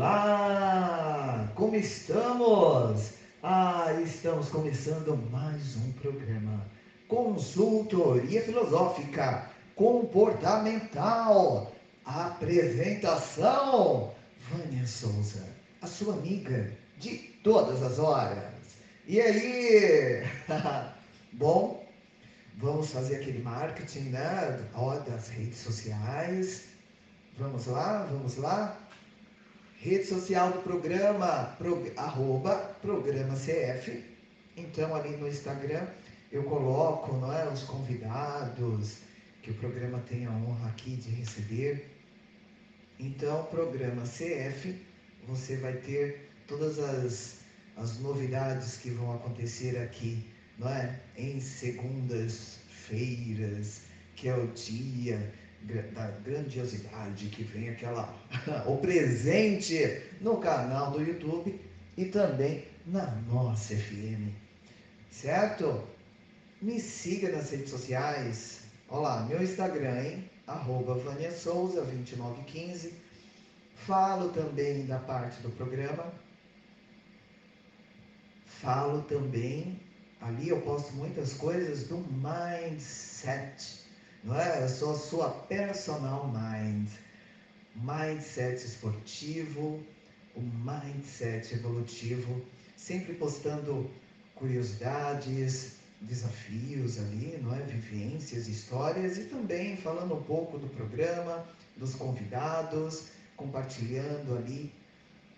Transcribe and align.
Olá! 0.00 1.52
Como 1.54 1.76
estamos? 1.76 3.10
Ah, 3.42 3.92
estamos 4.02 4.48
começando 4.48 5.14
mais 5.30 5.76
um 5.76 5.92
programa. 5.92 6.64
Consultoria 7.06 8.42
Filosófica 8.42 9.50
Comportamental. 9.76 11.70
Apresentação: 12.06 14.14
Vânia 14.48 14.86
Souza, 14.86 15.46
a 15.82 15.86
sua 15.86 16.14
amiga 16.14 16.72
de 16.96 17.18
todas 17.44 17.82
as 17.82 17.98
horas. 17.98 18.54
E 19.06 19.20
aí? 19.20 20.22
Bom, 21.34 21.86
vamos 22.56 22.90
fazer 22.90 23.16
aquele 23.16 23.42
marketing, 23.42 24.08
né? 24.08 24.64
Ó, 24.72 24.98
das 25.00 25.28
redes 25.28 25.58
sociais. 25.58 26.68
Vamos 27.38 27.66
lá, 27.66 28.06
vamos 28.10 28.38
lá. 28.38 28.79
Rede 29.82 30.04
social 30.04 30.52
do 30.52 30.58
programa, 30.58 31.56
pro, 31.56 31.90
arroba 31.96 32.54
programa 32.82 33.34
CF. 33.34 34.04
Então, 34.54 34.94
ali 34.94 35.16
no 35.16 35.26
Instagram, 35.26 35.86
eu 36.30 36.44
coloco 36.44 37.16
não 37.16 37.32
é, 37.32 37.48
os 37.48 37.62
convidados 37.62 38.98
que 39.40 39.50
o 39.50 39.54
programa 39.54 39.98
tem 40.00 40.26
a 40.26 40.32
honra 40.32 40.68
aqui 40.68 40.96
de 40.96 41.08
receber. 41.08 41.88
Então, 42.98 43.44
programa 43.44 44.02
CF, 44.02 44.78
você 45.26 45.56
vai 45.56 45.72
ter 45.72 46.28
todas 46.46 46.78
as, 46.78 47.38
as 47.78 47.98
novidades 48.00 48.76
que 48.76 48.90
vão 48.90 49.14
acontecer 49.14 49.78
aqui, 49.78 50.26
não 50.58 50.68
é? 50.68 51.00
Em 51.16 51.40
segundas-feiras, 51.40 53.80
que 54.14 54.28
é 54.28 54.36
o 54.36 54.46
dia 54.48 55.32
da 55.62 56.08
grandiosidade 56.24 57.28
que 57.28 57.44
vem 57.44 57.68
aquela 57.68 58.14
o 58.66 58.78
presente 58.78 60.02
no 60.20 60.38
canal 60.38 60.90
do 60.90 61.02
YouTube 61.02 61.60
e 61.96 62.06
também 62.06 62.66
na 62.86 63.06
nossa 63.28 63.74
FM. 63.76 64.32
Certo? 65.10 65.86
Me 66.62 66.80
siga 66.80 67.30
nas 67.30 67.50
redes 67.50 67.70
sociais. 67.70 68.60
Olá, 68.88 69.24
meu 69.26 69.42
Instagram, 69.42 70.02
hein? 70.02 70.30
Arroba 70.46 70.94
Vânia 70.94 71.30
Souza 71.30 71.82
2915. 71.82 72.94
Falo 73.74 74.30
também 74.30 74.86
da 74.86 74.98
parte 74.98 75.40
do 75.42 75.50
programa. 75.50 76.12
Falo 78.46 79.02
também, 79.02 79.80
ali 80.20 80.50
eu 80.50 80.60
posto 80.60 80.92
muitas 80.92 81.32
coisas 81.32 81.84
do 81.88 81.96
mindset 81.96 83.79
não 84.24 84.38
é? 84.38 84.62
Eu 84.62 84.68
sou 84.68 84.92
a 84.92 84.98
sua 84.98 85.30
personal 85.30 86.28
mind. 86.28 86.88
Mindset 87.76 88.66
esportivo, 88.66 89.80
o 90.34 90.40
mindset 90.40 91.54
evolutivo, 91.54 92.44
sempre 92.76 93.14
postando 93.14 93.90
curiosidades, 94.34 95.76
desafios 96.00 96.98
ali, 96.98 97.38
não 97.42 97.54
é? 97.54 97.62
Vivências, 97.62 98.48
histórias 98.48 99.18
e 99.18 99.24
também 99.24 99.76
falando 99.76 100.14
um 100.14 100.22
pouco 100.22 100.58
do 100.58 100.68
programa, 100.68 101.46
dos 101.76 101.94
convidados, 101.94 103.08
compartilhando 103.36 104.36
ali. 104.36 104.72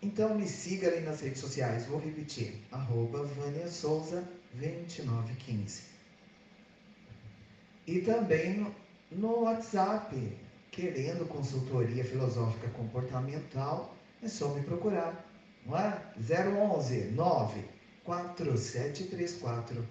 Então 0.01 0.35
me 0.35 0.49
siga 0.49 0.89
ali 0.89 1.01
nas 1.01 1.21
redes 1.21 1.41
sociais, 1.41 1.87
vou 1.87 2.01
repetir, 2.01 2.61
arroba 2.73 3.23
Vânia 3.25 3.69
Souza 3.69 4.29
2915. 4.55 5.92
E 7.87 8.01
também 8.01 8.59
no, 8.59 8.75
no 9.11 9.41
WhatsApp, 9.41 10.39
querendo 10.71 11.27
consultoria 11.27 12.05
filosófica 12.05 12.69
comportamental, 12.69 13.97
é 14.23 14.29
só 14.29 14.49
me 14.51 14.63
procurar. 14.63 15.29
Não 15.67 15.77
é? 15.77 16.01
011 16.17 17.11
9 17.11 17.65
4734 18.05 19.85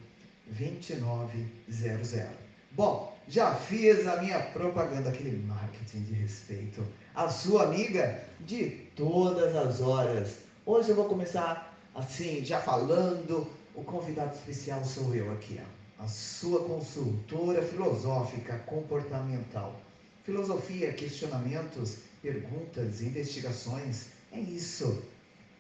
2900. 0.47 2.27
Bom, 2.71 3.17
já 3.27 3.55
fiz 3.55 4.07
a 4.07 4.21
minha 4.21 4.39
propaganda, 4.39 5.09
aquele 5.09 5.35
marketing 5.45 6.03
de 6.03 6.13
respeito. 6.13 6.85
A 7.13 7.27
sua 7.27 7.63
amiga 7.63 8.23
de 8.39 8.69
todas 8.95 9.53
as 9.53 9.81
horas. 9.81 10.37
Hoje 10.65 10.89
eu 10.89 10.95
vou 10.95 11.09
começar 11.09 11.77
assim, 11.93 12.43
já 12.45 12.61
falando. 12.61 13.45
O 13.75 13.83
convidado 13.83 14.33
especial 14.35 14.83
sou 14.83 15.13
eu 15.13 15.31
aqui, 15.31 15.59
ó 15.61 15.80
a 16.01 16.07
sua 16.07 16.63
consultora 16.63 17.61
filosófica 17.61 18.57
comportamental. 18.65 19.79
Filosofia, 20.23 20.91
questionamentos, 20.93 21.99
perguntas, 22.23 23.01
investigações, 23.03 24.07
é 24.31 24.39
isso. 24.39 25.03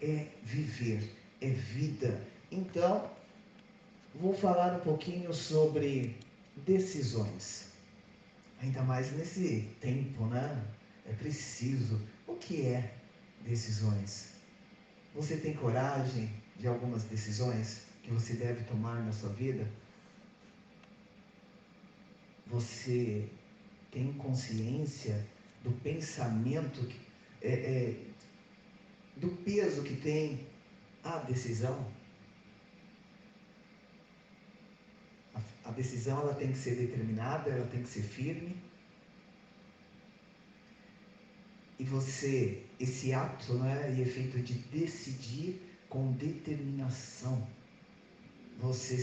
É 0.01 0.25
viver, 0.41 1.15
é 1.39 1.49
vida. 1.49 2.19
Então, 2.51 3.11
vou 4.15 4.33
falar 4.33 4.77
um 4.77 4.79
pouquinho 4.79 5.31
sobre 5.31 6.17
decisões. 6.65 7.67
Ainda 8.63 8.81
mais 8.81 9.11
nesse 9.11 9.69
tempo, 9.79 10.25
né? 10.25 10.65
É 11.05 11.13
preciso. 11.13 12.01
O 12.25 12.35
que 12.35 12.65
é 12.65 12.95
decisões? 13.41 14.29
Você 15.13 15.37
tem 15.37 15.53
coragem 15.53 16.33
de 16.57 16.67
algumas 16.67 17.03
decisões 17.03 17.83
que 18.01 18.09
você 18.09 18.33
deve 18.33 18.63
tomar 18.63 19.03
na 19.03 19.11
sua 19.11 19.29
vida? 19.29 19.67
Você 22.51 23.29
tem 23.91 24.11
consciência 24.13 25.25
do 25.63 25.71
pensamento, 25.71 26.87
é, 27.41 27.53
é, 27.53 27.95
do 29.15 29.29
peso 29.43 29.83
que 29.83 29.95
tem 29.95 30.45
a 31.03 31.19
decisão? 31.19 31.87
A, 35.33 35.69
a 35.69 35.71
decisão 35.71 36.19
ela 36.19 36.33
tem 36.33 36.51
que 36.51 36.57
ser 36.57 36.75
determinada, 36.75 37.49
ela 37.49 37.67
tem 37.67 37.83
que 37.83 37.89
ser 37.89 38.03
firme. 38.03 38.55
E 41.79 41.83
você, 41.85 42.63
esse 42.79 43.13
ato 43.13 43.53
né, 43.55 43.99
é 43.99 44.05
feito 44.05 44.39
de 44.39 44.53
decidir 44.53 45.59
com 45.89 46.11
determinação. 46.13 47.47
Você 48.59 48.97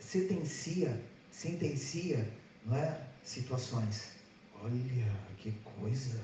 sentencia, 0.00 0.98
sentencia 1.30 2.26
não 2.66 2.76
é? 2.76 3.00
situações. 3.22 4.10
Olha 4.62 5.12
que 5.38 5.52
coisa! 5.80 6.20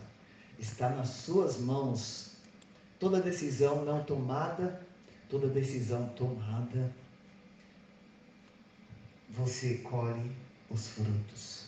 Está 0.58 0.90
nas 0.90 1.08
suas 1.08 1.58
mãos. 1.58 2.32
Toda 2.98 3.20
decisão 3.20 3.84
não 3.84 4.04
tomada, 4.04 4.80
toda 5.28 5.48
decisão 5.48 6.08
tomada, 6.10 6.92
você 9.30 9.78
colhe 9.78 10.30
os 10.70 10.88
frutos. 10.88 11.66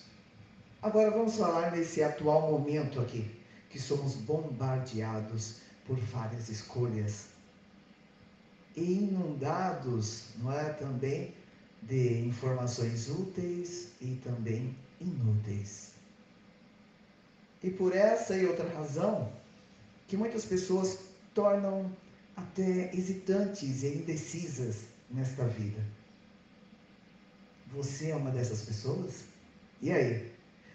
Agora 0.80 1.10
vamos 1.10 1.36
falar 1.36 1.72
nesse 1.72 2.02
atual 2.02 2.52
momento 2.52 3.00
aqui, 3.00 3.28
que 3.70 3.80
somos 3.80 4.14
bombardeados 4.14 5.56
por 5.86 5.96
várias 5.96 6.48
escolhas 6.48 7.26
e 8.76 8.82
inundados, 8.82 10.26
não 10.38 10.52
é, 10.52 10.72
também 10.74 11.34
de 11.89 12.27
informações 12.27 13.09
úteis 13.09 13.89
e 14.00 14.17
também 14.25 14.75
inúteis. 15.00 15.93
E 17.62 17.71
por 17.71 17.95
essa 17.95 18.37
e 18.37 18.47
outra 18.47 18.69
razão, 18.75 19.33
que 20.09 20.17
muitas 20.17 20.45
pessoas 20.45 20.99
tornam 21.34 21.91
até 22.37 22.91
hesitantes 22.95 23.83
e 23.83 23.89
indecisas 23.89 24.77
nesta 25.11 25.45
vida. 25.45 25.81
Você 27.75 28.11
é 28.11 28.16
uma 28.16 28.31
dessas 28.31 28.62
pessoas? 28.62 29.25
E 29.81 29.91
aí? 29.91 30.33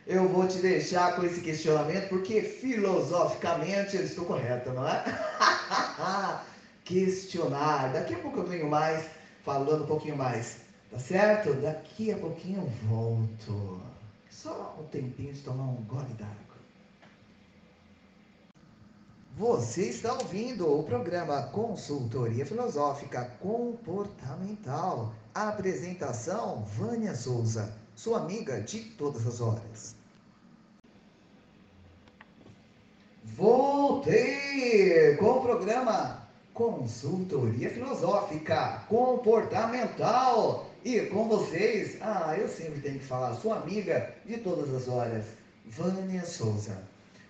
Eu 0.08 0.28
vou 0.28 0.48
te 0.48 0.58
deixar 0.58 1.16
com 1.16 1.24
esse 1.24 1.42
questionamento 1.42 2.10
porque 2.10 2.42
filosoficamente 2.42 3.96
eu 3.96 4.04
estou 4.04 4.26
correto, 4.26 4.72
não 4.72 4.88
é? 4.88 5.04
Questionar. 6.84 7.94
Daqui 7.94 8.16
a 8.16 8.20
pouco 8.20 8.40
eu 8.40 8.48
venho 8.48 8.68
mais 8.68 9.06
falando 9.44 9.84
um 9.84 9.88
pouquinho 9.88 10.18
mais 10.18 10.58
Tá 10.92 10.98
certo? 10.98 11.54
Daqui 11.54 12.12
a 12.12 12.18
pouquinho 12.18 12.64
eu 12.64 12.70
volto. 12.88 13.80
Só 14.30 14.76
um 14.80 14.84
tempinho 14.86 15.34
de 15.34 15.42
tomar 15.42 15.66
um 15.66 15.84
gole 15.84 16.14
d'água. 16.14 16.36
Você 19.38 19.90
está 19.90 20.14
ouvindo 20.14 20.68
o 20.68 20.84
programa 20.84 21.44
Consultoria 21.44 22.46
Filosófica 22.46 23.26
Comportamental. 23.40 25.14
apresentação: 25.34 26.64
Vânia 26.66 27.14
Souza, 27.16 27.72
sua 27.96 28.20
amiga 28.20 28.60
de 28.60 28.80
todas 28.98 29.28
as 29.28 29.40
horas. 29.40 29.96
Voltei 33.24 35.16
com 35.18 35.32
o 35.32 35.42
programa 35.42 36.28
Consultoria 36.54 37.70
Filosófica 37.70 38.84
Comportamental 38.90 40.69
e 40.84 41.02
com 41.08 41.28
vocês, 41.28 41.98
ah, 42.02 42.36
eu 42.38 42.48
sempre 42.48 42.82
tenho 42.82 43.00
que 43.00 43.06
falar, 43.06 43.36
sua 43.36 43.58
amiga 43.58 44.16
de 44.26 44.38
todas 44.38 44.74
as 44.74 44.88
horas, 44.88 45.26
Vânia 45.66 46.26
Souza. 46.26 46.82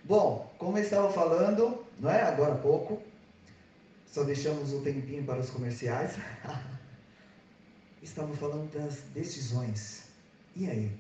Bom, 0.04 0.54
como 0.58 0.78
eu 0.78 0.84
estava 0.84 1.12
falando, 1.12 1.86
não 2.00 2.10
é 2.10 2.22
agora 2.22 2.54
há 2.54 2.58
pouco, 2.58 3.02
Só 4.06 4.24
deixamos 4.24 4.74
o 4.74 4.82
tempinho 4.82 5.24
para 5.24 5.40
os 5.40 5.52
comerciais. 5.52 6.16
Estamos 8.02 8.40
falando 8.40 8.72
das 8.72 9.02
decisões. 9.14 10.06
E 10.56 10.68
aí? 10.68 10.92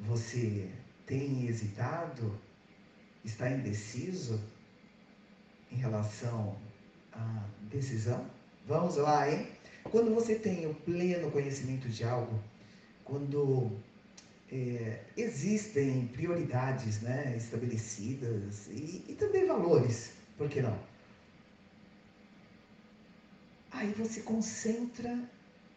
Você 0.00 0.70
tem 1.06 1.46
hesitado? 1.46 2.38
Está 3.24 3.50
indeciso 3.50 4.40
em 5.70 5.76
relação 5.76 6.56
à 7.12 7.44
decisão? 7.70 8.24
Vamos 8.66 8.96
lá, 8.96 9.30
hein? 9.30 9.46
Quando 9.84 10.14
você 10.14 10.34
tem 10.34 10.66
o 10.66 10.74
pleno 10.74 11.30
conhecimento 11.30 11.88
de 11.88 12.04
algo, 12.04 12.38
quando 13.04 13.72
é, 14.50 15.00
existem 15.16 16.06
prioridades 16.08 17.00
né, 17.00 17.34
estabelecidas 17.36 18.66
e, 18.68 19.04
e 19.08 19.14
também 19.18 19.46
valores, 19.46 20.12
por 20.36 20.48
que 20.48 20.60
não? 20.60 20.78
Aí 23.70 23.92
você 23.92 24.20
concentra 24.20 25.18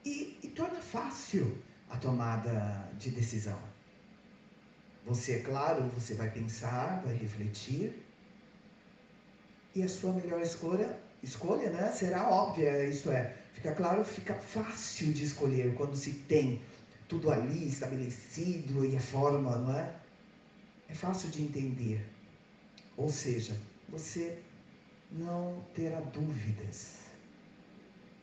e, 0.04 0.38
e 0.44 0.48
torna 0.50 0.80
fácil 0.82 1.58
a 1.90 1.98
tomada 1.98 2.90
de 3.00 3.12
decisão. 3.12 3.60
Você, 5.06 5.34
é 5.34 5.40
claro, 5.40 5.84
você 5.90 6.14
vai 6.14 6.30
pensar, 6.30 7.02
vai 7.06 7.14
refletir, 7.16 8.04
e 9.76 9.84
a 9.84 9.90
sua 9.90 10.14
melhor 10.14 10.42
escolha, 10.42 10.98
escolha 11.22 11.70
né, 11.70 11.92
será 11.92 12.30
óbvia, 12.30 12.86
isto 12.86 13.12
é, 13.12 13.36
fica 13.64 13.76
claro, 13.76 14.04
fica 14.04 14.34
fácil 14.34 15.14
de 15.14 15.24
escolher 15.24 15.74
quando 15.76 15.96
se 15.96 16.12
tem 16.12 16.62
tudo 17.08 17.32
ali 17.32 17.66
estabelecido 17.70 18.84
e 18.84 18.98
a 18.98 19.00
forma, 19.00 19.56
não 19.56 19.80
é? 19.80 19.96
É 20.90 20.94
fácil 20.94 21.30
de 21.30 21.44
entender. 21.44 22.06
Ou 22.98 23.10
seja, 23.10 23.58
você 23.88 24.38
não 25.10 25.64
terá 25.74 26.02
dúvidas. 26.02 26.98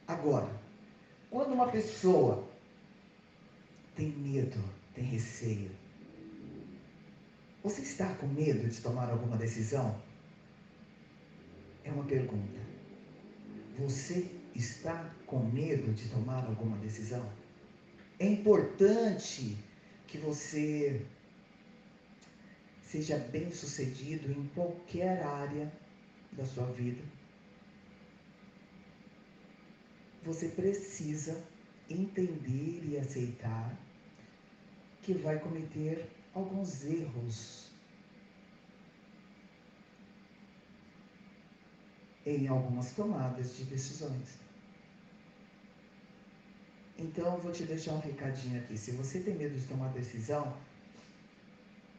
Agora, 0.07 0.51
quando 1.31 1.55
uma 1.55 1.69
pessoa 1.69 2.47
tem 3.97 4.11
medo, 4.11 4.63
tem 4.95 5.05
receio, 5.05 5.71
você 7.65 7.81
está 7.81 8.13
com 8.17 8.27
medo 8.27 8.69
de 8.69 8.79
tomar 8.79 9.09
alguma 9.09 9.39
decisão? 9.39 9.99
É 11.83 11.91
uma 11.91 12.05
pergunta. 12.05 12.61
Você 13.79 14.40
está 14.55 15.15
com 15.27 15.39
medo 15.39 15.93
de 15.93 16.09
tomar 16.09 16.45
alguma 16.45 16.77
decisão? 16.79 17.31
É 18.19 18.27
importante 18.27 19.57
que 20.07 20.19
você 20.19 21.07
seja 22.83 23.17
bem 23.17 23.53
sucedido 23.53 24.31
em 24.33 24.47
qualquer 24.49 25.23
área 25.23 25.73
da 26.33 26.45
sua 26.45 26.67
vida. 26.67 27.03
Você 30.25 30.49
precisa 30.49 31.43
entender 31.89 32.83
e 32.85 32.99
aceitar 32.99 33.75
que 35.03 35.15
vai 35.15 35.39
cometer 35.39 36.11
alguns 36.35 36.85
erros 36.85 37.70
em 42.37 42.49
algumas 42.49 42.93
tomadas 42.93 43.57
de 43.57 43.65
decisões. 43.65 44.39
Então, 46.99 47.39
vou 47.39 47.51
te 47.51 47.65
deixar 47.65 47.93
um 47.95 48.01
recadinho 48.01 48.61
aqui. 48.61 48.77
Se 48.77 48.91
você 48.93 49.21
tem 49.21 49.35
medo 49.35 49.59
de 49.59 49.67
tomar 49.67 49.89
decisão, 49.89 50.55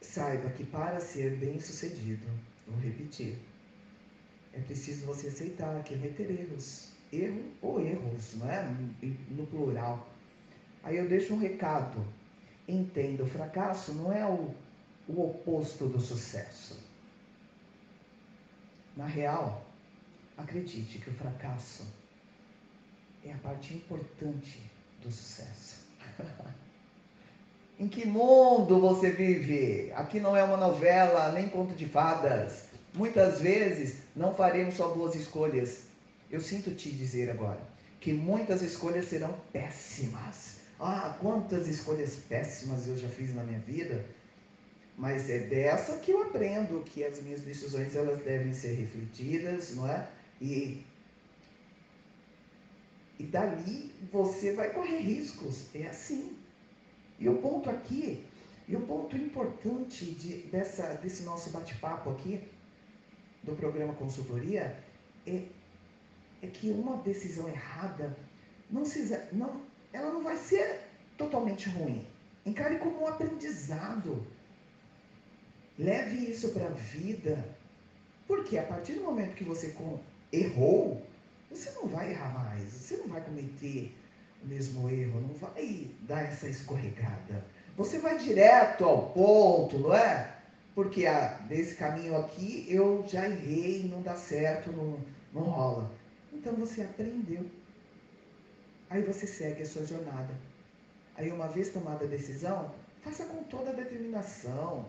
saiba 0.01 0.49
que 0.51 0.63
para 0.63 0.99
ser 0.99 1.37
bem 1.37 1.59
sucedido, 1.59 2.27
vou 2.67 2.79
repetir, 2.79 3.35
é 4.53 4.59
preciso 4.59 5.05
você 5.05 5.27
aceitar 5.29 5.83
que 5.83 5.95
cometer 5.95 6.29
erros. 6.29 6.91
Erro 7.11 7.43
ou 7.61 7.81
erros, 7.81 8.35
não 8.35 8.49
é? 8.49 8.63
No 9.29 9.45
plural. 9.47 10.07
Aí 10.83 10.97
eu 10.97 11.07
deixo 11.07 11.33
um 11.33 11.39
recado. 11.39 12.05
Entenda, 12.67 13.23
o 13.23 13.27
fracasso 13.27 13.93
não 13.93 14.13
é 14.13 14.25
o, 14.25 14.53
o 15.07 15.29
oposto 15.29 15.87
do 15.87 15.99
sucesso. 15.99 16.79
Na 18.95 19.05
real, 19.05 19.65
acredite 20.41 20.99
que 20.99 21.09
o 21.09 21.13
fracasso 21.13 21.85
é 23.23 23.33
a 23.33 23.37
parte 23.37 23.73
importante 23.73 24.61
do 25.01 25.11
sucesso. 25.11 25.81
em 27.79 27.87
que 27.87 28.05
mundo 28.05 28.79
você 28.79 29.11
vive? 29.11 29.91
Aqui 29.95 30.19
não 30.19 30.35
é 30.35 30.43
uma 30.43 30.57
novela, 30.57 31.31
nem 31.31 31.49
conto 31.49 31.73
de 31.73 31.87
fadas. 31.87 32.65
Muitas 32.93 33.41
vezes 33.41 33.97
não 34.15 34.35
faremos 34.35 34.75
só 34.75 34.89
boas 34.89 35.15
escolhas. 35.15 35.83
Eu 36.29 36.41
sinto 36.41 36.73
te 36.75 36.91
dizer 36.91 37.29
agora 37.29 37.59
que 37.99 38.11
muitas 38.11 38.61
escolhas 38.61 39.05
serão 39.05 39.33
péssimas. 39.53 40.57
Ah, 40.79 41.15
quantas 41.19 41.67
escolhas 41.67 42.15
péssimas 42.27 42.87
eu 42.87 42.97
já 42.97 43.07
fiz 43.09 43.33
na 43.35 43.43
minha 43.43 43.59
vida. 43.59 44.03
Mas 44.97 45.29
é 45.29 45.39
dessa 45.39 45.97
que 45.97 46.11
eu 46.11 46.23
aprendo 46.23 46.83
que 46.83 47.03
as 47.03 47.21
minhas 47.21 47.41
decisões 47.41 47.95
elas 47.95 48.21
devem 48.23 48.53
ser 48.53 48.73
refletidas, 48.73 49.75
não 49.75 49.87
é? 49.87 50.07
E 50.41 50.83
e 53.21 53.23
dali 53.23 53.93
você 54.11 54.51
vai 54.51 54.71
correr 54.71 54.97
riscos. 54.97 55.67
É 55.75 55.85
assim. 55.85 56.35
E 57.19 57.29
o 57.29 57.37
ponto 57.37 57.69
aqui, 57.69 58.25
e 58.67 58.75
o 58.75 58.81
ponto 58.81 59.15
importante 59.15 60.05
de, 60.05 60.37
dessa, 60.47 60.95
desse 60.95 61.21
nosso 61.21 61.51
bate-papo 61.51 62.09
aqui, 62.09 62.41
do 63.43 63.55
programa 63.55 63.93
Consultoria, 63.93 64.75
é, 65.27 65.43
é 66.41 66.47
que 66.47 66.71
uma 66.71 66.97
decisão 66.97 67.47
errada, 67.47 68.17
não 68.71 68.83
se, 68.83 69.15
não, 69.31 69.61
ela 69.93 70.11
não 70.11 70.23
vai 70.23 70.37
ser 70.37 70.79
totalmente 71.15 71.69
ruim. 71.69 72.07
Encare 72.43 72.79
como 72.79 73.03
um 73.03 73.07
aprendizado. 73.07 74.25
Leve 75.77 76.31
isso 76.31 76.49
para 76.49 76.65
a 76.65 76.71
vida. 76.71 77.55
Porque 78.25 78.57
a 78.57 78.63
partir 78.63 78.93
do 78.93 79.03
momento 79.03 79.35
que 79.35 79.43
você 79.43 79.69
errou, 80.31 81.01
você 81.49 81.71
não 81.71 81.87
vai 81.87 82.11
errar 82.11 82.33
mais, 82.33 82.71
você 82.71 82.97
não 82.97 83.07
vai 83.07 83.21
cometer 83.21 83.95
o 84.43 84.47
mesmo 84.47 84.89
erro, 84.89 85.21
não 85.21 85.33
vai 85.35 85.89
dar 86.01 86.21
essa 86.23 86.47
escorregada. 86.47 87.45
Você 87.77 87.99
vai 87.99 88.17
direto 88.17 88.83
ao 88.85 89.09
ponto, 89.11 89.77
não 89.79 89.93
é? 89.95 90.35
Porque 90.73 91.05
ah, 91.05 91.39
desse 91.47 91.75
caminho 91.75 92.17
aqui 92.17 92.65
eu 92.69 93.03
já 93.07 93.27
errei, 93.27 93.87
não 93.89 94.01
dá 94.01 94.15
certo, 94.15 94.71
não, 94.71 94.99
não 95.33 95.43
rola. 95.43 95.91
Então 96.31 96.53
você 96.55 96.81
aprendeu. 96.81 97.45
Aí 98.89 99.01
você 99.01 99.27
segue 99.27 99.63
a 99.63 99.65
sua 99.65 99.85
jornada. 99.85 100.33
Aí 101.15 101.31
uma 101.31 101.47
vez 101.47 101.69
tomada 101.69 102.05
a 102.05 102.07
decisão, 102.07 102.73
faça 103.01 103.25
com 103.25 103.43
toda 103.43 103.71
a 103.71 103.73
determinação. 103.73 104.85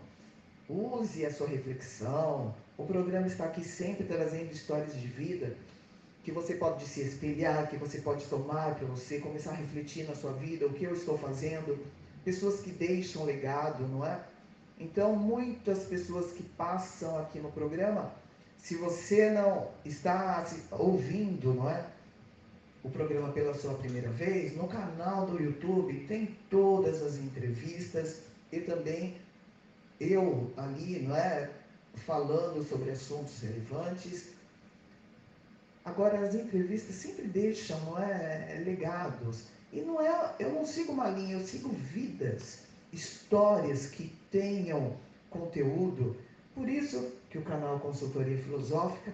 Use 0.69 1.25
a 1.25 1.31
sua 1.33 1.47
reflexão. 1.47 2.55
O 2.75 2.85
programa 2.85 3.27
está 3.27 3.45
aqui 3.45 3.63
sempre 3.63 4.05
trazendo 4.05 4.51
histórias 4.51 4.93
de 4.93 5.07
vida 5.07 5.55
que 6.23 6.31
você 6.31 6.55
pode 6.55 6.85
se 6.85 7.01
espelhar, 7.01 7.69
que 7.69 7.77
você 7.77 7.99
pode 7.99 8.25
tomar 8.25 8.75
para 8.75 8.87
você 8.87 9.19
começar 9.19 9.51
a 9.51 9.55
refletir 9.55 10.07
na 10.07 10.15
sua 10.15 10.31
vida, 10.33 10.65
o 10.65 10.73
que 10.73 10.85
eu 10.85 10.93
estou 10.93 11.17
fazendo, 11.17 11.77
pessoas 12.23 12.61
que 12.61 12.71
deixam 12.71 13.25
legado, 13.25 13.85
não 13.87 14.05
é? 14.05 14.19
Então, 14.79 15.15
muitas 15.15 15.83
pessoas 15.83 16.31
que 16.31 16.41
passam 16.41 17.19
aqui 17.19 17.39
no 17.39 17.51
programa, 17.51 18.11
se 18.57 18.75
você 18.75 19.29
não 19.29 19.69
está 19.85 20.45
ouvindo, 20.71 21.53
não 21.53 21.69
é? 21.69 21.85
O 22.83 22.89
programa 22.89 23.31
pela 23.33 23.53
sua 23.53 23.75
primeira 23.75 24.09
vez, 24.09 24.55
no 24.55 24.67
canal 24.67 25.25
do 25.27 25.41
YouTube 25.41 26.05
tem 26.07 26.37
todas 26.49 27.03
as 27.03 27.17
entrevistas 27.17 28.21
e 28.51 28.59
também 28.61 29.17
eu 29.99 30.51
ali, 30.57 30.99
não 30.99 31.15
é? 31.15 31.49
Falando 31.95 32.67
sobre 32.67 32.91
assuntos 32.91 33.39
relevantes 33.39 34.33
Agora, 35.85 36.25
as 36.25 36.33
entrevistas 36.33 36.95
sempre 36.95 37.27
deixam 37.27 37.79
não 37.81 38.01
é, 38.01 38.61
legados. 38.63 39.43
E 39.71 39.81
não 39.81 40.01
é, 40.01 40.35
eu 40.39 40.51
não 40.51 40.65
sigo 40.65 40.93
uma 40.93 41.09
linha, 41.09 41.33
eu 41.33 41.45
sigo 41.45 41.69
vidas, 41.69 42.59
histórias 42.91 43.87
que 43.87 44.13
tenham 44.31 44.95
conteúdo. 45.29 46.15
Por 46.55 46.69
isso 46.69 47.11
que 47.29 47.37
o 47.37 47.41
canal 47.41 47.79
Consultoria 47.79 48.37
Filosófica, 48.37 49.11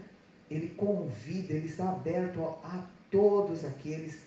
ele 0.50 0.70
convida, 0.70 1.54
ele 1.54 1.68
está 1.68 1.90
aberto 1.90 2.44
a 2.64 2.86
todos 3.10 3.66
aqueles 3.66 4.20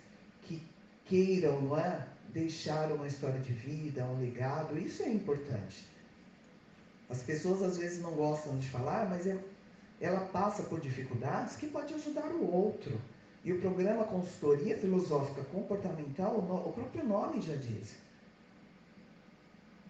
que 0.42 0.60
queiram, 1.04 1.60
não 1.60 1.78
é? 1.78 2.08
Deixar 2.30 2.90
uma 2.90 3.06
história 3.06 3.38
de 3.38 3.52
vida, 3.52 4.04
um 4.04 4.20
legado, 4.20 4.78
isso 4.78 5.02
é 5.02 5.08
importante. 5.08 5.86
As 7.12 7.22
pessoas 7.22 7.62
às 7.62 7.76
vezes 7.76 8.00
não 8.00 8.12
gostam 8.12 8.58
de 8.58 8.66
falar, 8.70 9.06
mas 9.08 9.26
é 9.26 9.38
ela 10.00 10.20
passa 10.20 10.62
por 10.64 10.80
dificuldades 10.80 11.54
que 11.56 11.68
pode 11.68 11.92
ajudar 11.94 12.26
o 12.32 12.50
outro. 12.50 12.98
E 13.44 13.52
o 13.52 13.60
programa 13.60 14.04
Consultoria 14.04 14.78
Filosófica 14.78 15.44
Comportamental, 15.44 16.38
o 16.38 16.72
próprio 16.72 17.04
nome 17.04 17.42
já 17.42 17.54
diz. 17.54 17.94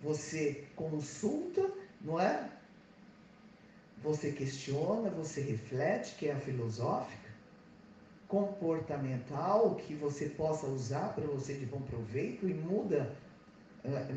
Você 0.02 0.64
consulta, 0.74 1.70
não 2.00 2.20
é? 2.20 2.50
Você 4.02 4.32
questiona, 4.32 5.08
você 5.08 5.40
reflete, 5.40 6.16
que 6.16 6.26
é 6.26 6.32
a 6.32 6.40
filosófica, 6.40 7.30
comportamental 8.26 9.76
que 9.76 9.94
você 9.94 10.28
possa 10.28 10.66
usar 10.66 11.14
para 11.14 11.24
você 11.24 11.54
de 11.54 11.66
bom 11.66 11.80
proveito 11.82 12.48
e 12.48 12.52
muda 12.52 13.14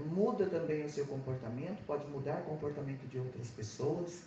muda 0.07 0.45
também 0.47 0.85
o 0.85 0.89
seu 0.89 1.05
comportamento, 1.05 1.83
pode 1.85 2.07
mudar 2.07 2.41
o 2.41 2.43
comportamento 2.43 3.07
de 3.07 3.17
outras 3.17 3.49
pessoas. 3.49 4.23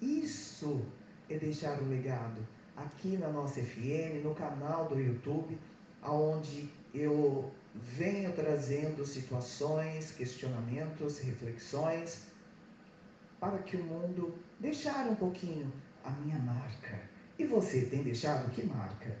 Isso 0.00 0.82
é 1.30 1.38
deixar 1.38 1.80
um 1.80 1.88
legado 1.88 2.46
aqui 2.76 3.16
na 3.16 3.28
nossa 3.28 3.60
FM, 3.60 4.22
no 4.22 4.34
canal 4.34 4.88
do 4.88 5.00
YouTube, 5.00 5.58
aonde 6.02 6.68
eu 6.92 7.50
venho 7.74 8.32
trazendo 8.32 9.04
situações, 9.06 10.10
questionamentos, 10.10 11.18
reflexões, 11.18 12.26
para 13.38 13.58
que 13.58 13.76
o 13.76 13.84
mundo 13.84 14.34
deixar 14.58 15.06
um 15.06 15.14
pouquinho 15.14 15.72
a 16.04 16.10
minha 16.10 16.38
marca. 16.38 16.98
E 17.38 17.44
você 17.44 17.82
tem 17.82 18.02
deixado 18.02 18.50
que 18.50 18.64
marca? 18.64 19.16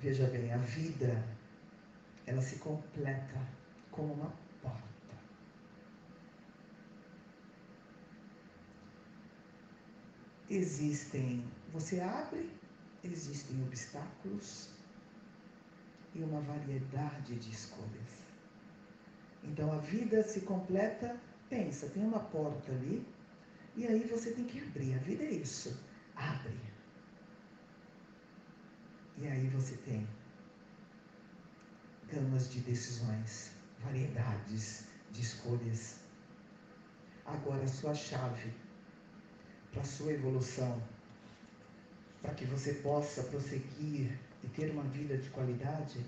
Veja 0.00 0.26
bem, 0.28 0.52
a 0.52 0.58
vida, 0.58 1.24
ela 2.26 2.42
se 2.42 2.56
completa 2.56 3.40
como 3.90 4.12
uma 4.12 4.32
porta. 4.62 4.86
Existem, 10.48 11.44
você 11.72 12.00
abre, 12.00 12.50
existem 13.02 13.62
obstáculos, 13.62 14.76
e 16.16 16.22
uma 16.22 16.40
variedade 16.40 17.36
de 17.36 17.50
escolhas. 17.50 18.26
Então 19.44 19.72
a 19.72 19.78
vida 19.78 20.22
se 20.22 20.40
completa, 20.40 21.16
pensa, 21.48 21.88
tem 21.88 22.04
uma 22.04 22.20
porta 22.20 22.72
ali, 22.72 23.06
e 23.76 23.86
aí 23.86 24.04
você 24.04 24.32
tem 24.32 24.44
que 24.44 24.60
abrir. 24.60 24.94
A 24.94 24.98
vida 24.98 25.22
é 25.24 25.32
isso. 25.32 25.78
Abre. 26.14 26.58
E 29.18 29.26
aí 29.26 29.48
você 29.48 29.76
tem 29.78 30.06
gamas 32.12 32.50
de 32.50 32.60
decisões, 32.60 33.50
variedades 33.82 34.84
de 35.12 35.22
escolhas. 35.22 35.96
Agora 37.24 37.64
a 37.64 37.68
sua 37.68 37.94
chave 37.94 38.52
para 39.72 39.80
a 39.80 39.84
sua 39.86 40.12
evolução, 40.12 40.82
para 42.20 42.34
que 42.34 42.44
você 42.44 42.74
possa 42.74 43.22
prosseguir 43.24 44.18
e 44.44 44.48
ter 44.48 44.70
uma 44.70 44.84
vida 44.84 45.16
de 45.16 45.30
qualidade 45.30 46.04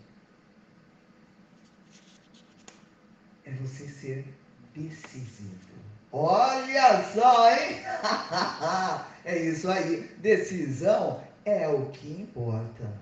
é 3.45 3.53
você 3.53 3.89
ser 3.89 4.35
decisivo. 4.75 5.79
Olha 6.13 7.11
só, 7.13 7.51
hein? 7.51 7.81
é 9.25 9.39
isso 9.39 9.69
aí. 9.71 10.03
Decisão 10.19 11.28
é 11.49 11.67
o 11.67 11.87
que 11.91 12.11
importa. 12.21 12.93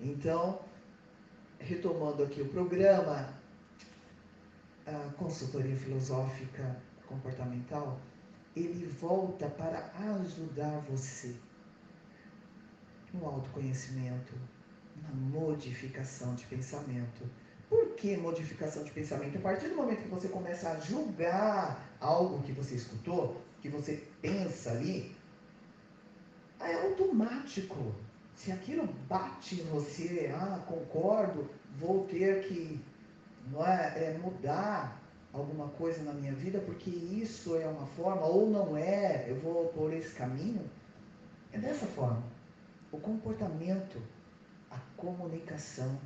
Então, 0.00 0.60
retomando 1.58 2.22
aqui 2.22 2.40
o 2.40 2.48
programa, 2.48 3.34
a 4.86 5.10
consultoria 5.16 5.76
filosófica 5.76 6.76
comportamental, 7.06 7.98
ele 8.54 8.86
volta 8.86 9.48
para 9.48 9.90
ajudar 10.20 10.80
você 10.88 11.34
no 13.12 13.26
autoconhecimento, 13.26 14.34
na 15.02 15.10
modificação 15.10 16.34
de 16.36 16.46
pensamento. 16.46 17.28
Por 17.68 17.96
que 17.96 18.16
modificação 18.16 18.84
de 18.84 18.92
pensamento? 18.92 19.38
A 19.38 19.40
partir 19.40 19.68
do 19.68 19.74
momento 19.74 20.02
que 20.02 20.08
você 20.08 20.28
começa 20.28 20.70
a 20.70 20.78
julgar 20.78 21.84
algo 22.00 22.42
que 22.42 22.52
você 22.52 22.76
escutou, 22.76 23.42
que 23.60 23.68
você 23.68 24.06
pensa 24.22 24.70
ali, 24.70 25.15
é 26.60 26.74
automático. 26.74 27.94
Se 28.34 28.52
aquilo 28.52 28.86
bate 29.08 29.56
em 29.56 29.64
você, 29.64 30.32
ah, 30.34 30.62
concordo, 30.66 31.48
vou 31.78 32.06
ter 32.06 32.46
que 32.46 32.80
não 33.50 33.64
é, 33.66 33.92
é, 33.96 34.18
mudar 34.18 35.00
alguma 35.32 35.68
coisa 35.68 36.02
na 36.02 36.12
minha 36.12 36.32
vida, 36.32 36.58
porque 36.60 36.90
isso 36.90 37.56
é 37.56 37.66
uma 37.66 37.86
forma, 37.86 38.26
ou 38.26 38.50
não 38.50 38.76
é, 38.76 39.26
eu 39.28 39.36
vou 39.40 39.68
por 39.68 39.92
esse 39.92 40.14
caminho. 40.14 40.68
É 41.52 41.58
dessa 41.58 41.86
forma 41.86 42.22
o 42.92 42.98
comportamento, 42.98 44.00
a 44.70 44.78
comunicação, 44.96 45.98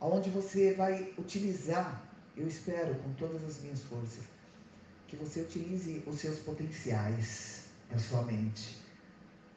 onde 0.00 0.30
você 0.30 0.74
vai 0.74 1.12
utilizar, 1.18 2.02
eu 2.36 2.46
espero 2.46 2.94
com 2.96 3.12
todas 3.14 3.42
as 3.44 3.60
minhas 3.60 3.82
forças, 3.84 4.24
que 5.06 5.16
você 5.16 5.40
utilize 5.42 6.02
os 6.06 6.20
seus 6.20 6.38
potenciais 6.38 7.64
na 7.90 7.98
sua 7.98 8.22
mente 8.22 8.80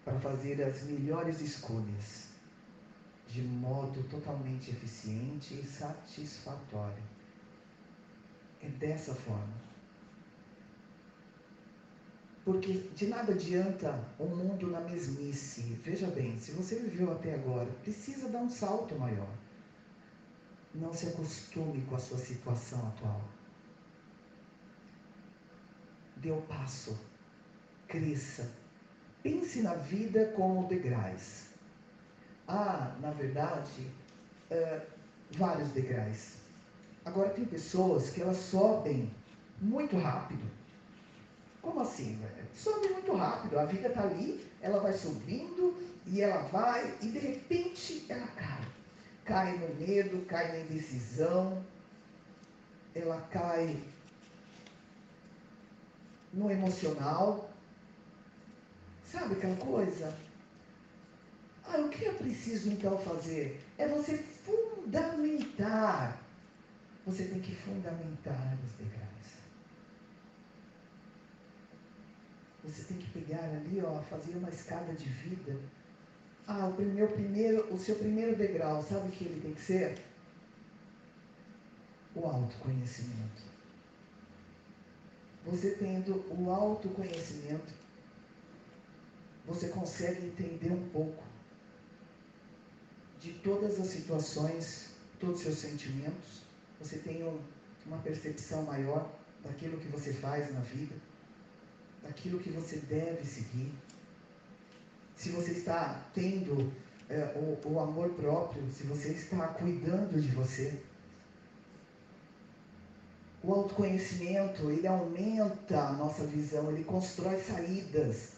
para 0.03 0.19
fazer 0.19 0.61
as 0.63 0.83
melhores 0.83 1.41
escolhas 1.41 2.33
de 3.33 3.41
modo 3.41 4.03
totalmente 4.09 4.69
eficiente 4.69 5.55
e 5.55 5.65
satisfatório. 5.65 7.03
É 8.61 8.69
dessa 8.69 9.15
forma. 9.15 9.63
Porque 12.45 12.73
de 12.95 13.07
nada 13.07 13.33
adianta 13.33 14.07
um 14.19 14.27
mundo 14.27 14.67
na 14.67 14.81
mesmice. 14.81 15.61
Veja 15.83 16.07
bem, 16.07 16.37
se 16.37 16.51
você 16.51 16.75
viveu 16.75 17.11
até 17.11 17.33
agora, 17.33 17.71
precisa 17.81 18.29
dar 18.29 18.39
um 18.39 18.49
salto 18.49 18.93
maior. 18.99 19.33
Não 20.75 20.93
se 20.93 21.07
acostume 21.07 21.81
com 21.85 21.95
a 21.95 21.99
sua 21.99 22.17
situação 22.17 22.87
atual. 22.89 23.21
Dê 26.17 26.29
o 26.29 26.37
um 26.37 26.41
passo. 26.41 26.99
Cresça. 27.87 28.62
Pense 29.23 29.61
na 29.61 29.73
vida 29.75 30.33
como 30.35 30.67
degraus. 30.67 31.45
Há, 32.47 32.95
na 32.99 33.11
verdade, 33.11 33.89
é, 34.51 34.81
vários 35.31 35.69
degraus. 35.69 36.33
Agora, 37.05 37.29
tem 37.29 37.45
pessoas 37.45 38.09
que 38.09 38.21
elas 38.21 38.37
sobem 38.37 39.09
muito 39.61 39.97
rápido 39.97 40.43
como 41.63 41.79
assim, 41.79 42.17
velho? 42.17 42.47
Sobe 42.53 42.89
muito 42.89 43.15
rápido. 43.15 43.57
A 43.57 43.65
vida 43.65 43.87
está 43.87 44.01
ali, 44.03 44.45
ela 44.61 44.79
vai 44.81 44.91
subindo 44.93 45.75
e 46.05 46.21
ela 46.21 46.41
vai, 46.49 46.93
e 47.01 47.07
de 47.07 47.19
repente 47.19 48.05
ela 48.09 48.27
cai. 48.27 48.67
Cai 49.23 49.57
no 49.57 49.73
medo, 49.75 50.25
cai 50.25 50.51
na 50.51 50.59
indecisão, 50.59 51.63
ela 52.93 53.21
cai 53.31 53.81
no 56.33 56.51
emocional. 56.51 57.49
Sabe 59.13 59.35
aquela 59.35 59.55
coisa? 59.57 60.11
Ah, 61.67 61.77
o 61.77 61.89
que 61.89 62.03
é 62.03 62.11
preciso 62.13 62.71
então 62.71 62.97
fazer? 62.97 63.63
É 63.77 63.87
você 63.87 64.17
fundamentar. 64.17 66.19
Você 67.05 67.25
tem 67.25 67.39
que 67.39 67.55
fundamentar 67.57 68.57
os 68.65 68.71
degraus. 68.71 69.03
Você 72.63 72.85
tem 72.85 72.97
que 72.97 73.07
pegar 73.11 73.43
ali, 73.43 73.83
ó, 73.83 74.01
fazer 74.01 74.35
uma 74.35 74.49
escada 74.49 74.91
de 74.93 75.07
vida. 75.07 75.59
Ah, 76.47 76.65
o 76.65 76.81
meu 76.81 77.07
primeiro, 77.09 77.71
o 77.71 77.77
seu 77.77 77.97
primeiro 77.97 78.35
degrau, 78.35 78.81
sabe 78.81 79.09
o 79.09 79.11
que 79.11 79.25
ele 79.25 79.41
tem 79.41 79.53
que 79.53 79.61
ser? 79.61 80.03
O 82.15 82.25
autoconhecimento. 82.25 83.43
Você 85.45 85.75
tendo 85.75 86.25
o 86.31 86.49
autoconhecimento, 86.49 87.82
você 89.45 89.67
consegue 89.69 90.27
entender 90.27 90.71
um 90.71 90.89
pouco 90.89 91.23
de 93.19 93.33
todas 93.33 93.79
as 93.79 93.87
situações, 93.87 94.89
todos 95.19 95.37
os 95.37 95.41
seus 95.43 95.57
sentimentos. 95.59 96.43
Você 96.79 96.97
tem 96.97 97.23
um, 97.23 97.39
uma 97.85 97.97
percepção 97.97 98.63
maior 98.63 99.09
daquilo 99.43 99.77
que 99.77 99.87
você 99.87 100.13
faz 100.13 100.53
na 100.53 100.61
vida 100.61 100.95
daquilo 102.03 102.39
que 102.39 102.49
você 102.49 102.77
deve 102.77 103.25
seguir, 103.25 103.73
se 105.15 105.29
você 105.29 105.51
está 105.51 106.05
tendo 106.13 106.71
é, 107.09 107.33
o, 107.35 107.57
o 107.67 107.79
amor 107.79 108.09
próprio, 108.09 108.69
se 108.71 108.83
você 108.83 109.09
está 109.13 109.47
cuidando 109.47 110.21
de 110.21 110.27
você. 110.29 110.73
O 113.41 113.53
autoconhecimento, 113.53 114.69
ele 114.69 114.87
aumenta 114.87 115.79
a 115.79 115.93
nossa 115.93 116.25
visão, 116.25 116.71
ele 116.71 116.83
constrói 116.83 117.39
saídas, 117.41 118.32